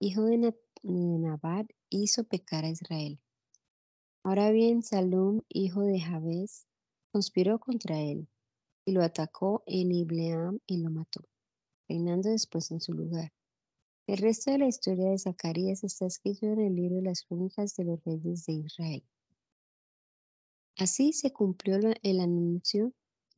hijo 0.00 0.24
de 0.24 0.54
Nabat, 0.82 1.66
hizo 1.90 2.24
pecar 2.24 2.64
a 2.64 2.70
Israel. 2.70 3.18
Ahora 4.24 4.52
bien, 4.52 4.82
Salum, 4.82 5.40
hijo 5.48 5.82
de 5.82 6.00
Jabes, 6.00 6.66
conspiró 7.10 7.58
contra 7.58 8.00
él 8.00 8.28
y 8.84 8.92
lo 8.92 9.02
atacó 9.02 9.64
en 9.66 9.90
Ibleam 9.90 10.60
y 10.66 10.78
lo 10.78 10.90
mató, 10.90 11.22
reinando 11.88 12.30
después 12.30 12.70
en 12.70 12.80
su 12.80 12.92
lugar. 12.92 13.32
El 14.06 14.18
resto 14.18 14.52
de 14.52 14.58
la 14.58 14.68
historia 14.68 15.10
de 15.10 15.18
Zacarías 15.18 15.82
está 15.82 16.06
escrito 16.06 16.46
en 16.46 16.60
el 16.60 16.74
libro 16.74 16.96
de 16.96 17.02
las 17.02 17.22
crónicas 17.22 17.74
de 17.76 17.84
los 17.84 18.04
reyes 18.04 18.46
de 18.46 18.52
Israel. 18.52 19.02
Así 20.76 21.12
se 21.12 21.32
cumplió 21.32 21.78
el 22.02 22.20
anuncio 22.20 22.92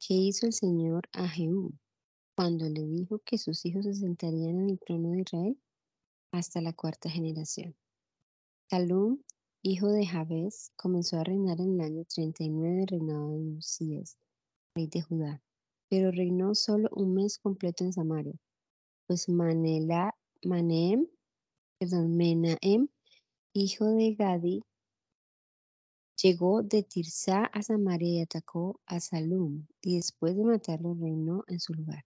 que 0.07 0.14
hizo 0.14 0.47
el 0.47 0.53
Señor 0.53 1.09
a 1.12 1.28
Jehú 1.28 1.72
cuando 2.37 2.68
le 2.68 2.87
dijo 2.87 3.20
que 3.24 3.39
sus 3.39 3.64
hijos 3.64 3.85
se 3.85 3.95
sentarían 3.95 4.61
en 4.61 4.70
el 4.70 4.78
trono 4.78 5.11
de 5.11 5.22
Israel 5.22 5.59
hasta 6.32 6.61
la 6.61 6.72
cuarta 6.72 7.09
generación. 7.09 7.74
Salum 8.68 9.22
hijo 9.66 9.88
de 9.88 10.06
Jabes, 10.06 10.72
comenzó 10.76 11.18
a 11.18 11.24
reinar 11.24 11.58
en 11.58 11.80
el 11.80 11.80
año 11.80 12.04
39 12.04 12.80
del 12.80 12.86
reinado 12.86 13.30
de 13.30 13.56
Usías, 13.56 14.18
rey 14.76 14.88
de 14.88 15.00
Judá, 15.00 15.42
pero 15.88 16.10
reinó 16.10 16.54
solo 16.54 16.90
un 16.92 17.14
mes 17.14 17.38
completo 17.38 17.82
en 17.82 17.94
Samaria, 17.94 18.34
pues 19.06 19.26
Manela, 19.26 20.14
Manem, 20.44 21.06
perdón, 21.78 22.14
Menahem, 22.14 22.88
hijo 23.54 23.86
de 23.86 24.14
Gadi, 24.14 24.62
llegó 26.22 26.62
de 26.62 26.82
Tirsa 26.82 27.46
a 27.46 27.62
Samaria 27.62 28.18
y 28.18 28.20
atacó 28.20 28.82
a 28.84 29.00
Salum, 29.00 29.66
y 29.80 29.96
después 29.96 30.36
de 30.36 30.44
matarlo 30.44 30.92
reinó 30.92 31.42
en 31.46 31.58
su 31.58 31.72
lugar. 31.72 32.04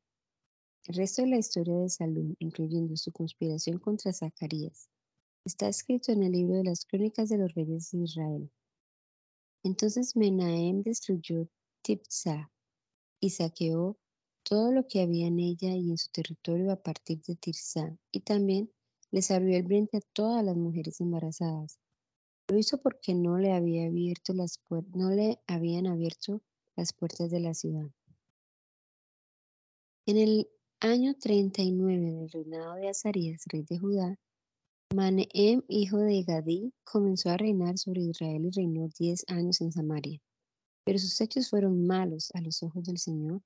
El 0.84 0.94
resto 0.94 1.22
de 1.22 1.28
la 1.28 1.38
historia 1.38 1.74
de 1.74 1.88
Salum, 1.88 2.36
incluyendo 2.38 2.96
su 2.96 3.10
conspiración 3.10 3.80
contra 3.80 4.12
Zacarías, 4.12 4.88
Está 5.48 5.66
escrito 5.66 6.12
en 6.12 6.22
el 6.24 6.32
libro 6.32 6.56
de 6.56 6.64
las 6.64 6.84
crónicas 6.84 7.30
de 7.30 7.38
los 7.38 7.54
reyes 7.54 7.90
de 7.90 8.00
Israel. 8.00 8.50
Entonces 9.62 10.14
Menahem 10.14 10.82
destruyó 10.82 11.48
Tipsa 11.80 12.52
y 13.18 13.30
saqueó 13.30 13.96
todo 14.42 14.72
lo 14.72 14.86
que 14.86 15.00
había 15.00 15.26
en 15.26 15.40
ella 15.40 15.74
y 15.74 15.90
en 15.90 15.96
su 15.96 16.10
territorio 16.10 16.70
a 16.70 16.76
partir 16.76 17.22
de 17.22 17.34
Tirsa, 17.34 17.96
y 18.12 18.20
también 18.20 18.70
les 19.10 19.30
abrió 19.30 19.56
el 19.56 19.62
vientre 19.62 20.00
a 20.00 20.06
todas 20.12 20.44
las 20.44 20.54
mujeres 20.54 21.00
embarazadas. 21.00 21.78
Lo 22.48 22.58
hizo 22.58 22.76
porque 22.82 23.14
no 23.14 23.38
le, 23.38 23.54
había 23.54 23.86
abierto 23.86 24.34
las 24.34 24.60
no 24.68 25.08
le 25.08 25.40
habían 25.46 25.86
abierto 25.86 26.42
las 26.76 26.92
puertas 26.92 27.30
de 27.30 27.40
la 27.40 27.54
ciudad. 27.54 27.90
En 30.04 30.18
el 30.18 30.50
año 30.80 31.14
39 31.14 32.12
del 32.12 32.30
reinado 32.30 32.74
de 32.74 32.90
Azarías, 32.90 33.44
rey 33.46 33.62
de 33.62 33.78
Judá, 33.78 34.18
Manehem, 34.94 35.62
hijo 35.68 35.98
de 35.98 36.22
Gadí, 36.22 36.72
comenzó 36.82 37.28
a 37.28 37.36
reinar 37.36 37.76
sobre 37.76 38.00
Israel 38.00 38.46
y 38.46 38.50
reinó 38.50 38.88
diez 38.98 39.22
años 39.28 39.60
en 39.60 39.70
Samaria. 39.70 40.18
Pero 40.82 40.98
sus 40.98 41.20
hechos 41.20 41.50
fueron 41.50 41.86
malos 41.86 42.30
a 42.32 42.40
los 42.40 42.62
ojos 42.62 42.84
del 42.84 42.96
Señor, 42.96 43.42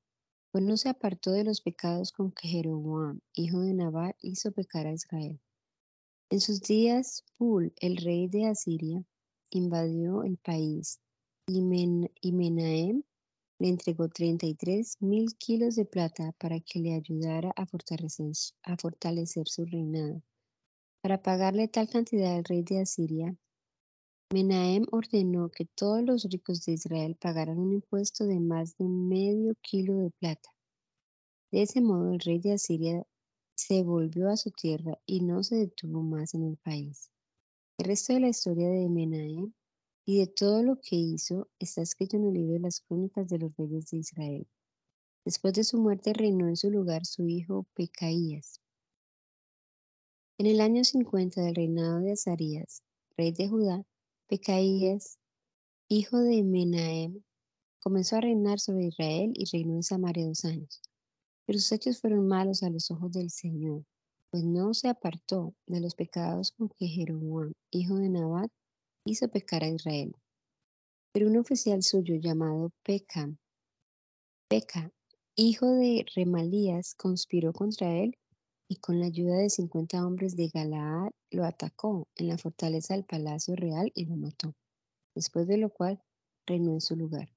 pues 0.53 0.62
no 0.62 0.76
se 0.76 0.88
apartó 0.88 1.32
de 1.32 1.43
los 1.43 1.61
pecados 1.61 2.12
con 2.12 2.30
que 2.30 2.47
Jeroboam, 2.47 3.18
hijo 3.34 3.59
de 3.61 3.74
Nabat, 3.74 4.16
hizo 4.20 4.53
pecar 4.53 4.86
a 4.86 4.93
Israel. 4.93 5.40
En 6.30 6.40
sus 6.40 6.61
días, 6.61 7.24
Pul, 7.36 7.72
el 7.80 7.97
rey 7.97 8.28
de 8.28 8.47
Asiria, 8.47 9.05
invadió 9.51 10.22
el 10.22 10.38
país 10.38 11.01
y, 11.49 11.61
Menahem 11.61 13.03
le 13.59 13.68
entregó 13.68 14.09
33 14.09 14.97
mil 15.01 15.34
kilos 15.38 15.74
de 15.74 15.86
plata 15.86 16.32
para 16.38 16.61
que 16.61 16.78
le 16.78 16.95
ayudara 16.95 17.53
a 17.57 17.66
fortalecer 17.66 19.49
su 19.49 19.64
reinado 19.64 20.22
Para 21.03 21.20
pagarle 21.20 21.66
tal 21.66 21.88
cantidad 21.88 22.36
al 22.36 22.44
rey 22.44 22.62
de 22.62 22.80
Asiria, 22.80 23.36
Menahem 24.32 24.86
ordenó 24.92 25.50
que 25.50 25.64
todos 25.64 26.00
los 26.00 26.22
ricos 26.30 26.64
de 26.64 26.74
Israel 26.74 27.16
pagaran 27.20 27.59
un 27.59 27.72
impuesto 27.72 28.24
de 28.24 28.38
más 28.38 28.76
de 28.76 28.84
medio 28.86 29.57
kilo 29.61 29.96
de 29.96 30.12
plata. 30.12 30.48
De 31.50 31.62
ese 31.62 31.80
modo 31.80 32.12
el 32.12 32.20
rey 32.20 32.38
de 32.38 32.53
Asiria 32.53 33.05
se 33.57 33.82
volvió 33.82 34.30
a 34.30 34.36
su 34.36 34.53
tierra 34.53 34.96
y 35.05 35.22
no 35.22 35.42
se 35.42 35.57
detuvo 35.57 36.05
más 36.05 36.34
en 36.34 36.44
el 36.44 36.57
país. 36.59 37.11
El 37.78 37.86
resto 37.86 38.12
de 38.12 38.20
la 38.20 38.28
historia 38.28 38.68
de 38.68 38.88
Menahem 38.88 39.53
y 40.07 40.20
de 40.20 40.28
todo 40.28 40.62
lo 40.62 40.80
que 40.80 40.94
hizo 40.94 41.48
está 41.59 41.82
escrito 41.82 42.16
en 42.16 42.28
el 42.28 42.34
libro 42.34 42.53
de 42.53 42.61
las 42.61 42.80
crónicas 42.80 43.28
de 43.28 43.38
los 43.38 43.57
reyes 43.57 43.90
de 43.90 43.96
Israel. 43.96 44.46
Después 45.24 45.53
de 45.55 45.64
su 45.64 45.78
muerte 45.78 46.12
reinó 46.12 46.46
en 46.46 46.57
su 46.57 46.70
lugar 46.70 47.05
su 47.07 47.26
hijo 47.26 47.66
Pecaías. 47.74 48.61
En 50.43 50.49
el 50.49 50.61
año 50.61 50.82
50 50.82 51.40
del 51.40 51.55
reinado 51.55 52.01
de 52.01 52.11
Azarías, 52.11 52.82
rey 53.16 53.30
de 53.30 53.49
Judá, 53.49 53.84
Pecaías, 54.26 55.16
hijo 55.88 56.18
de 56.18 56.43
Menahem, 56.43 57.22
comenzó 57.78 58.16
a 58.16 58.22
reinar 58.22 58.59
sobre 58.59 58.86
Israel 58.86 59.30
y 59.36 59.45
reinó 59.45 59.76
en 59.76 59.84
Samaria 59.84 60.26
dos 60.26 60.45
años. 60.45 60.82
Pero 61.47 61.61
sus 61.61 61.70
hechos 61.70 62.01
fueron 62.01 62.26
malos 62.26 62.64
a 62.64 62.70
los 62.70 62.90
ojos 62.90 63.12
del 63.12 63.30
Señor, 63.30 63.84
pues 64.32 64.43
no 64.43 64.74
se 64.74 64.88
apartó 64.88 65.55
de 65.68 65.80
los 65.80 65.95
pecados 65.95 66.51
con 66.51 66.70
que 66.70 66.88
Jeroboam, 66.88 67.53
hijo 67.70 67.95
de 67.95 68.09
Nabat, 68.09 68.51
hizo 69.07 69.28
pecar 69.28 69.62
a 69.62 69.68
Israel. 69.68 70.12
Pero 71.12 71.28
un 71.28 71.36
oficial 71.36 71.84
suyo 71.84 72.16
llamado 72.16 72.72
Pekam, 72.82 73.36
Peka, 74.49 74.90
hijo 75.36 75.68
de 75.68 76.05
Remalías, 76.16 76.97
conspiró 76.97 77.53
contra 77.53 77.97
él 77.97 78.16
y 78.72 78.76
con 78.76 79.00
la 79.00 79.04
ayuda 79.04 79.36
de 79.36 79.50
cincuenta 79.50 80.06
hombres 80.06 80.34
de 80.34 80.48
Galaad 80.48 81.10
lo 81.30 81.44
atacó 81.44 82.08
en 82.16 82.28
la 82.28 82.38
fortaleza 82.38 82.94
del 82.94 83.04
palacio 83.04 83.54
real 83.54 83.92
y 83.94 84.06
lo 84.06 84.16
mató, 84.16 84.54
después 85.14 85.46
de 85.46 85.58
lo 85.58 85.68
cual 85.68 86.02
reinó 86.46 86.72
en 86.72 86.80
su 86.80 86.96
lugar. 86.96 87.28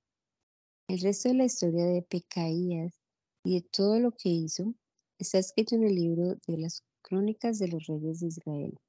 El 0.88 1.02
resto 1.02 1.28
de 1.28 1.36
la 1.36 1.44
historia 1.44 1.88
de 1.88 2.04
Pecaías 2.04 3.02
y 3.44 3.56
de 3.56 3.68
todo 3.70 4.00
lo 4.00 4.14
que 4.14 4.30
hizo 4.30 4.76
está 5.20 5.38
escrito 5.40 5.76
en 5.76 5.84
el 5.84 5.96
libro 5.96 6.36
de 6.48 6.58
las 6.58 6.84
crónicas 7.02 7.60
de 7.60 7.68
los 7.68 7.86
reyes 7.86 8.22
de 8.22 8.28
Israel. 8.28 8.80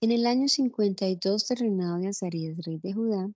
En 0.00 0.12
el 0.12 0.24
año 0.26 0.48
52 0.48 1.46
del 1.46 1.58
reinado 1.58 1.98
de 1.98 2.08
Azarías, 2.08 2.56
rey 2.64 2.78
de 2.78 2.94
Judá, 2.94 3.30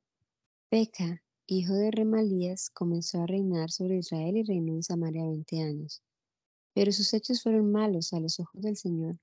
Peca, 0.70 1.22
hijo 1.46 1.74
de 1.74 1.90
Remalías, 1.90 2.70
comenzó 2.70 3.20
a 3.20 3.26
reinar 3.26 3.70
sobre 3.70 3.98
Israel 3.98 4.38
y 4.38 4.44
reinó 4.44 4.72
en 4.72 4.82
Samaria 4.82 5.26
veinte 5.26 5.60
años. 5.60 6.02
Pero 6.74 6.92
sus 6.92 7.12
hechos 7.14 7.42
fueron 7.42 7.72
malos 7.72 8.12
a 8.12 8.20
los 8.20 8.38
ojos 8.40 8.60
del 8.60 8.76
Señor, 8.76 9.18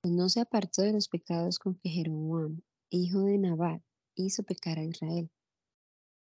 pues 0.00 0.12
no 0.12 0.28
se 0.28 0.40
apartó 0.40 0.82
de 0.82 0.92
los 0.92 1.08
pecados 1.08 1.58
con 1.58 1.76
que 1.76 1.88
Jeroboam, 1.88 2.60
hijo 2.90 3.20
de 3.20 3.38
Nabat, 3.38 3.82
hizo 4.14 4.42
pecar 4.42 4.78
a 4.78 4.84
Israel. 4.84 5.30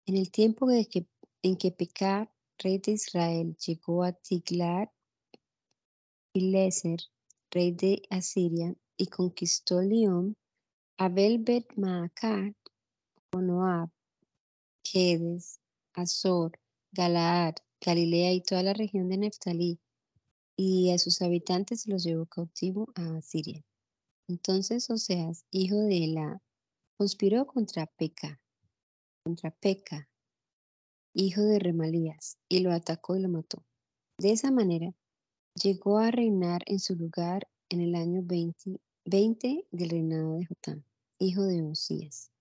En 0.06 0.18
el 0.18 0.32
tiempo 0.32 0.68
que, 0.68 1.08
en 1.41 1.58
que 1.58 1.72
Pecah, 1.72 2.32
rey 2.60 2.78
de 2.78 2.93
Israel, 2.93 3.58
llegó 3.58 4.03
a 4.03 4.14
Tiglat 4.14 4.89
Pileser, 6.36 6.99
rey 7.49 7.72
de 7.72 8.01
Asiria, 8.10 8.76
y 8.97 9.08
conquistó 9.08 9.82
León, 9.82 10.36
Abel 10.97 11.39
Bet 11.39 11.66
Maacat, 11.78 12.53
Moab, 13.34 13.89
Azor, 15.93 16.60
Galaad, 16.91 17.56
Galilea 17.80 18.34
y 18.34 18.41
toda 18.41 18.64
la 18.64 18.74
región 18.74 19.08
de 19.10 19.18
Neftalí, 19.18 19.80
y 20.58 20.91
a 20.91 20.97
sus 20.97 21.22
habitantes 21.22 21.88
los 21.88 22.03
llevó 22.03 22.26
cautivo 22.26 22.88
a 22.95 23.18
Asiria. 23.18 23.64
Entonces 24.28 24.89
Oseas, 24.89 25.45
hijo 25.51 25.78
de 25.78 26.06
Elá, 26.06 26.41
conspiró 26.97 27.45
contra 27.45 27.86
Peca, 27.86 28.39
contra 29.24 29.51
Peca, 29.51 30.10
hijo 31.14 31.41
de 31.41 31.60
Remalías, 31.60 32.38
y 32.49 32.60
lo 32.60 32.72
atacó 32.72 33.16
y 33.16 33.22
lo 33.22 33.30
mató. 33.30 33.64
De 34.18 34.32
esa 34.32 34.49
manera, 34.51 34.93
llegó 35.62 35.97
a 35.97 36.12
reinar 36.12 36.64
en 36.66 36.80
su 36.80 36.95
lugar 36.95 37.47
en 37.70 37.82
el 37.82 37.95
año 37.95 38.24
20, 38.24 39.68
del 39.72 39.89
reinado 39.89 40.38
de 40.38 40.45
Jotam, 40.45 40.84
hijo 41.20 41.43
de 41.43 41.64
Osías. 41.64 42.32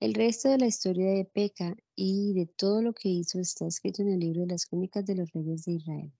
El 0.00 0.14
resto 0.14 0.48
de 0.48 0.58
la 0.58 0.66
historia 0.66 1.10
de 1.10 1.24
Peca 1.24 1.76
y 1.96 2.32
de 2.32 2.46
todo 2.46 2.82
lo 2.82 2.92
que 2.92 3.08
hizo 3.08 3.40
está 3.40 3.66
escrito 3.66 4.02
en 4.02 4.12
el 4.12 4.20
libro 4.20 4.42
de 4.42 4.48
las 4.48 4.66
crónicas 4.66 5.04
de 5.04 5.16
los 5.16 5.32
reyes 5.32 5.64
de 5.64 5.72
Israel. 5.72 6.12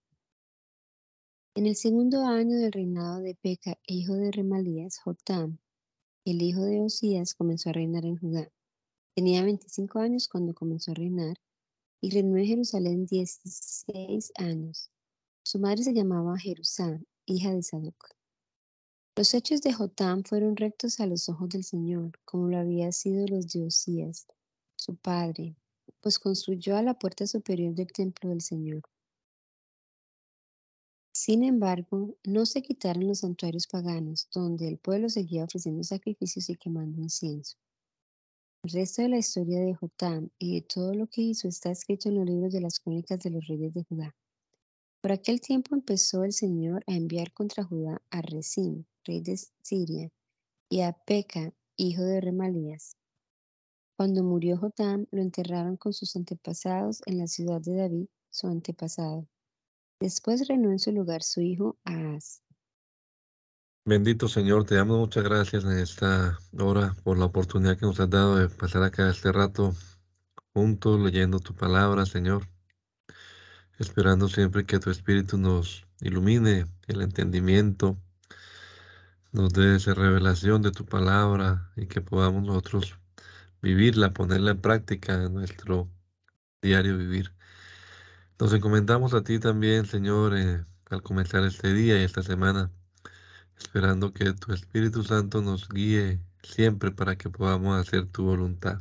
En 1.59 1.66
el 1.66 1.74
segundo 1.74 2.24
año 2.24 2.56
del 2.56 2.70
reinado 2.70 3.18
de 3.18 3.34
Peca, 3.34 3.80
hijo 3.84 4.14
de 4.14 4.30
Remalías, 4.30 5.00
Jotam, 5.00 5.59
el 6.24 6.40
hijo 6.40 6.61
de 6.61 6.80
Osías, 6.80 7.34
comenzó 7.34 7.70
a 7.70 7.72
reinar 7.72 8.04
en 8.04 8.16
Judá. 8.16 8.48
Tenía 9.16 9.42
25 9.42 9.98
años 9.98 10.28
cuando 10.28 10.54
comenzó 10.54 10.92
a 10.92 10.94
reinar 10.94 11.36
y 12.00 12.11
reinó 12.11 12.36
en 12.36 12.46
Jerusalén 12.46 13.06
16 13.06 14.30
años. 14.36 14.88
Su 15.42 15.59
madre 15.59 15.82
se 15.82 15.94
llamaba 15.94 16.38
Jerusán, 16.38 17.04
hija 17.26 17.52
de 17.52 17.64
Sadoc. 17.64 18.09
Los 19.16 19.34
hechos 19.34 19.61
de 19.61 19.72
Jotam 19.72 20.22
fueron 20.22 20.54
rectos 20.54 21.00
a 21.00 21.06
los 21.06 21.28
ojos 21.28 21.48
del 21.48 21.64
Señor, 21.64 22.20
como 22.24 22.46
lo 22.46 22.59
había 22.59 22.92
sido 22.92 23.26
los 23.26 23.48
de 23.48 23.64
Osías, 23.64 24.28
su 24.76 24.94
padre, 24.94 25.56
pues 26.02 26.20
construyó 26.20 26.76
a 26.76 26.84
la 26.84 26.96
puerta 26.96 27.26
superior 27.26 27.74
del 27.74 27.90
templo 27.90 28.30
del 28.30 28.42
Señor. 28.42 28.82
Sin 31.29 31.45
embargo, 31.45 32.16
no 32.24 32.47
se 32.47 32.62
quitaron 32.62 33.07
los 33.07 33.18
santuarios 33.18 33.66
paganos, 33.66 34.31
donde 34.33 34.66
el 34.66 34.79
pueblo 34.79 35.11
seguía 35.11 35.45
ofreciendo 35.45 35.85
sacrificios 35.85 36.49
y 36.49 36.57
quemando 36.57 37.03
incienso. 37.03 37.59
El 38.62 38.70
resto 38.70 39.03
de 39.03 39.11
la 39.11 39.18
historia 39.18 39.61
de 39.61 39.74
Jotam 39.74 40.31
y 40.39 40.55
de 40.55 40.62
todo 40.66 40.95
lo 40.95 41.07
que 41.07 41.20
hizo 41.20 41.47
está 41.47 41.70
escrito 41.70 42.09
en 42.09 42.14
los 42.14 42.24
libros 42.24 42.55
de 42.55 42.62
las 42.62 42.81
crónicas 42.81 43.20
de 43.20 43.29
los 43.29 43.47
reyes 43.47 43.74
de 43.74 43.85
Judá. 43.85 44.16
Por 45.03 45.12
aquel 45.12 45.43
tiempo 45.43 45.74
empezó 45.74 46.24
el 46.24 46.33
Señor 46.33 46.83
a 46.87 46.95
enviar 46.95 47.31
contra 47.35 47.62
Judá 47.62 48.01
a 48.09 48.22
Rezim, 48.22 48.87
rey 49.05 49.20
de 49.20 49.39
Siria, 49.62 50.11
y 50.70 50.81
a 50.81 50.95
Peca, 50.95 51.53
hijo 51.76 52.05
de 52.05 52.22
Remalías. 52.22 52.97
Cuando 53.99 54.24
murió 54.24 54.57
Jotam, 54.57 55.05
lo 55.11 55.20
enterraron 55.20 55.76
con 55.76 55.93
sus 55.93 56.16
antepasados 56.16 57.03
en 57.05 57.18
la 57.18 57.26
ciudad 57.26 57.61
de 57.61 57.74
David, 57.76 58.07
su 58.31 58.47
antepasado. 58.47 59.29
Después 60.01 60.46
reinó 60.49 60.70
en 60.70 60.78
su 60.78 60.92
lugar 60.92 61.22
su 61.22 61.40
hijo 61.40 61.76
Ahaz. 61.84 62.42
Bendito 63.84 64.28
Señor, 64.28 64.64
te 64.64 64.74
damos 64.74 64.99
muchas 64.99 65.24
gracias 65.24 65.64
en 65.64 65.78
esta 65.78 66.38
hora 66.59 66.94
por 67.03 67.18
la 67.18 67.24
oportunidad 67.24 67.78
que 67.78 67.86
nos 67.86 67.99
has 68.01 68.11
dado 68.11 68.36
de 68.36 68.49
pasar 68.49 68.82
acá 68.82 69.09
este 69.09 69.32
rato 69.32 69.74
juntos 70.53 71.01
leyendo 71.01 71.40
tu 71.40 71.55
palabra, 71.55 72.05
Señor 72.05 72.46
esperando 73.78 74.28
siempre 74.28 74.66
que 74.66 74.80
tu 74.80 74.90
Espíritu 74.90 75.38
nos 75.38 75.86
ilumine 76.01 76.66
el 76.88 77.03
entendimiento, 77.03 77.96
nos 79.32 79.53
dé 79.53 79.76
esa 79.76 79.94
revelación 79.94 80.62
de 80.62 80.72
tu 80.72 80.84
palabra 80.84 81.70
y 81.76 81.86
que 81.86 82.01
podamos 82.01 82.42
nosotros 82.42 82.99
vivirla, 83.62 84.12
ponerla 84.12 84.53
en 84.53 84.61
práctica 84.61 85.14
en 85.14 85.34
nuestro 85.34 85.88
diario 86.61 86.99
vivir. 86.99 87.32
Nos 88.41 88.53
encomendamos 88.53 89.14
a 89.14 89.22
ti 89.22 89.41
también, 89.41 89.84
Señor, 89.84 90.36
eh, 90.36 90.64
al 90.91 91.03
comenzar 91.03 91.43
este 91.43 91.72
día 91.72 92.01
y 92.01 92.05
esta 92.05 92.22
semana, 92.22 92.70
esperando 93.59 94.12
que 94.12 94.32
tu 94.32 94.53
Espíritu 94.53 95.03
Santo 95.03 95.43
nos 95.43 95.68
guíe 95.68 96.20
siempre 96.45 96.93
para 96.93 97.16
que 97.16 97.30
podamos 97.30 97.76
hacer 97.76 98.07
tu 98.07 98.24
voluntad. 98.24 98.80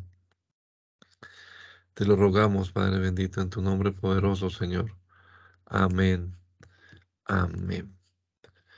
Te 1.95 2.05
lo 2.05 2.15
rogamos, 2.15 2.71
Padre 2.71 2.99
bendito, 2.99 3.41
en 3.41 3.49
tu 3.49 3.63
nombre 3.63 3.91
poderoso, 3.91 4.51
Señor. 4.51 4.95
Amén. 5.65 6.37
Amén. 7.25 7.96